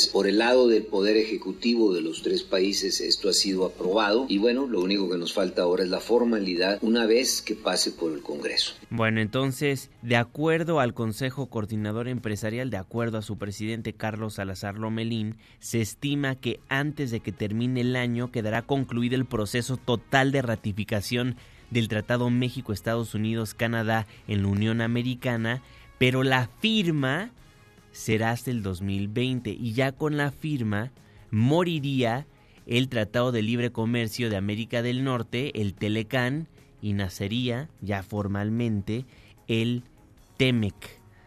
Por 0.06 0.28
el 0.28 0.38
lado 0.38 0.68
del 0.68 0.84
Poder 0.84 1.18
Ejecutivo 1.18 1.94
de 1.94 2.02
los 2.02 2.22
tres 2.22 2.44
países 2.44 3.02
esto 3.02 3.30
ha 3.30 3.34
sido 3.34 3.66
aprobado 3.66 4.28
y 4.30 4.38
bueno, 4.38 4.68
lo 4.68 4.82
único 4.82 5.10
que 5.10 5.18
nos 5.18 5.34
falta 5.34 5.64
ahora 5.64 5.84
es 5.84 5.90
la 5.90 6.00
formalidad 6.00 6.78
una 6.84 7.08
vez 7.08 7.42
que 7.42 7.56
pase 7.56 7.92
por 7.92 8.12
el 8.12 8.22
Congreso. 8.22 8.74
Bueno, 8.92 9.22
entonces, 9.22 9.90
de 10.04 10.18
acuerdo 10.18 10.80
al 10.80 10.94
Consejo 10.94 11.48
Coordinador 11.48 12.08
Empresarial, 12.08 12.70
de 12.70 12.78
acuerdo 12.78 13.18
a 13.18 13.24
su 13.24 13.38
presidente 13.38 13.94
Carlos 13.94 14.36
Salazar 14.36 14.76
Lomelín, 14.76 15.38
se 15.60 15.82
estima 15.82 16.36
que 16.36 16.60
antes 16.70 17.10
de 17.10 17.22
que 17.22 17.32
termine 17.32 17.82
el 17.82 17.96
año 17.96 18.32
quedará 18.32 18.62
concluido 18.62 19.16
el 19.16 19.26
proceso 19.26 19.78
total 19.78 20.32
de 20.32 20.42
ratificación 20.44 21.36
del 21.72 21.88
Tratado 21.88 22.30
México-Estados 22.30 23.16
Unidos-Canadá 23.16 24.08
en 24.28 24.44
la 24.44 24.48
Unión 24.50 24.82
Americana, 24.82 25.62
pero 25.98 26.24
la 26.24 26.50
firma 26.60 27.32
será 27.98 28.30
hasta 28.30 28.52
el 28.52 28.62
2020 28.62 29.50
y 29.50 29.74
ya 29.74 29.92
con 29.92 30.18
la 30.18 30.32
firma 30.32 30.92
moriría 31.32 32.28
el 32.68 32.90
Tratado 32.90 33.32
de 33.32 33.42
Libre 33.42 33.72
Comercio 33.72 34.30
de 34.30 34.38
América 34.38 34.84
del 34.84 35.04
Norte, 35.04 35.60
el 35.60 35.74
Telecán, 35.74 36.48
y 36.80 36.94
nacería 36.94 37.70
ya 37.82 38.04
formalmente 38.04 39.06
el 39.48 39.84
TEMEC. 40.38 40.76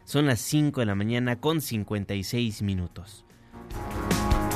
Son 0.04 0.26
las 0.26 0.40
5 0.40 0.80
de 0.80 0.86
la 0.86 0.94
mañana 0.94 1.40
con 1.40 1.60
56 1.60 2.62
minutos. 2.62 3.24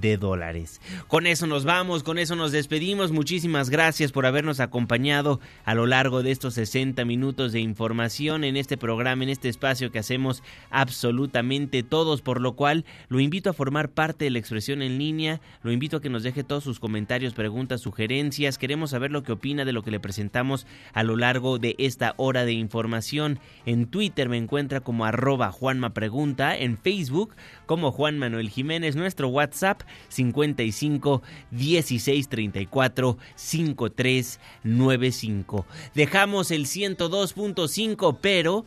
de 0.00 0.16
dólares. 0.16 0.80
Con 1.08 1.26
eso 1.26 1.46
nos 1.46 1.64
vamos, 1.64 2.02
con 2.02 2.18
eso 2.18 2.36
nos 2.36 2.52
despedimos. 2.52 3.12
Muchísimas 3.12 3.70
gracias 3.70 4.12
por 4.12 4.26
habernos 4.26 4.60
acompañado 4.60 5.40
a 5.64 5.74
lo 5.74 5.86
largo 5.86 6.22
de 6.22 6.30
estos 6.30 6.54
60 6.54 7.04
minutos 7.04 7.52
de 7.52 7.60
información 7.60 8.44
en 8.44 8.56
este 8.56 8.76
programa, 8.76 9.24
en 9.24 9.30
este 9.30 9.48
espacio 9.48 9.90
que 9.90 9.98
hacemos 9.98 10.42
absolutamente 10.70 11.82
todos, 11.82 12.22
por 12.22 12.40
lo 12.40 12.54
cual 12.54 12.84
lo 13.08 13.20
invito 13.20 13.50
a 13.50 13.54
formar 13.54 13.90
parte 13.90 14.24
de 14.24 14.30
la 14.30 14.38
expresión 14.38 14.82
en 14.82 14.98
línea, 14.98 15.40
lo 15.62 15.72
invito 15.72 15.98
a 15.98 16.00
que 16.00 16.10
nos 16.10 16.22
deje 16.22 16.44
todos 16.44 16.64
sus 16.64 16.80
comentarios, 16.80 17.34
preguntas, 17.34 17.80
sugerencias. 17.80 18.58
Queremos 18.58 18.90
saber 18.90 19.10
lo 19.10 19.22
que 19.22 19.32
opina 19.32 19.64
de 19.64 19.72
lo 19.72 19.82
que 19.82 19.90
le 19.90 20.00
presentamos 20.00 20.66
a 20.92 21.02
lo 21.02 21.16
largo 21.16 21.58
de 21.58 21.74
esta 21.78 22.14
hora 22.16 22.44
de 22.44 22.52
información. 22.52 23.38
En 23.66 23.86
Twitter 23.86 24.28
me 24.28 24.36
encuentra 24.36 24.80
como 24.80 25.04
arroba 25.04 25.52
Juanma 25.52 25.94
Pregunta, 25.94 26.56
en 26.56 26.76
Facebook 26.78 27.34
como 27.66 27.92
Juan 27.92 28.18
Manuel 28.18 28.50
Jiménez, 28.50 28.96
nuestro 28.96 29.28
WhatsApp 29.28 29.82
55 30.08 31.22
16 31.50 32.28
34 32.28 33.18
53 33.34 34.40
95. 34.64 35.66
Dejamos 35.94 36.50
el 36.50 36.66
102.5, 36.66 38.18
pero 38.20 38.66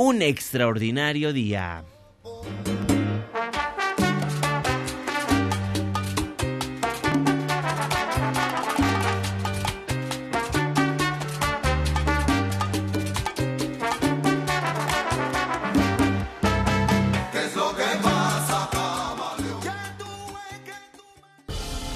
un 0.00 0.22
extraordinario 0.22 1.32
día. 1.32 1.82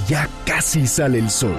Ya 0.09 0.29
casi 0.45 0.89
sale 0.89 1.21
el 1.21 1.31
sol. 1.31 1.55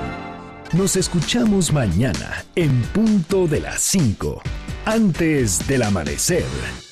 Nos 0.73 0.97
escuchamos 0.97 1.71
mañana 1.71 2.43
en 2.57 2.81
punto 2.93 3.47
de 3.47 3.61
las 3.61 3.79
5 3.79 4.41
antes 4.85 5.67
del 5.67 5.83
amanecer. 5.83 6.82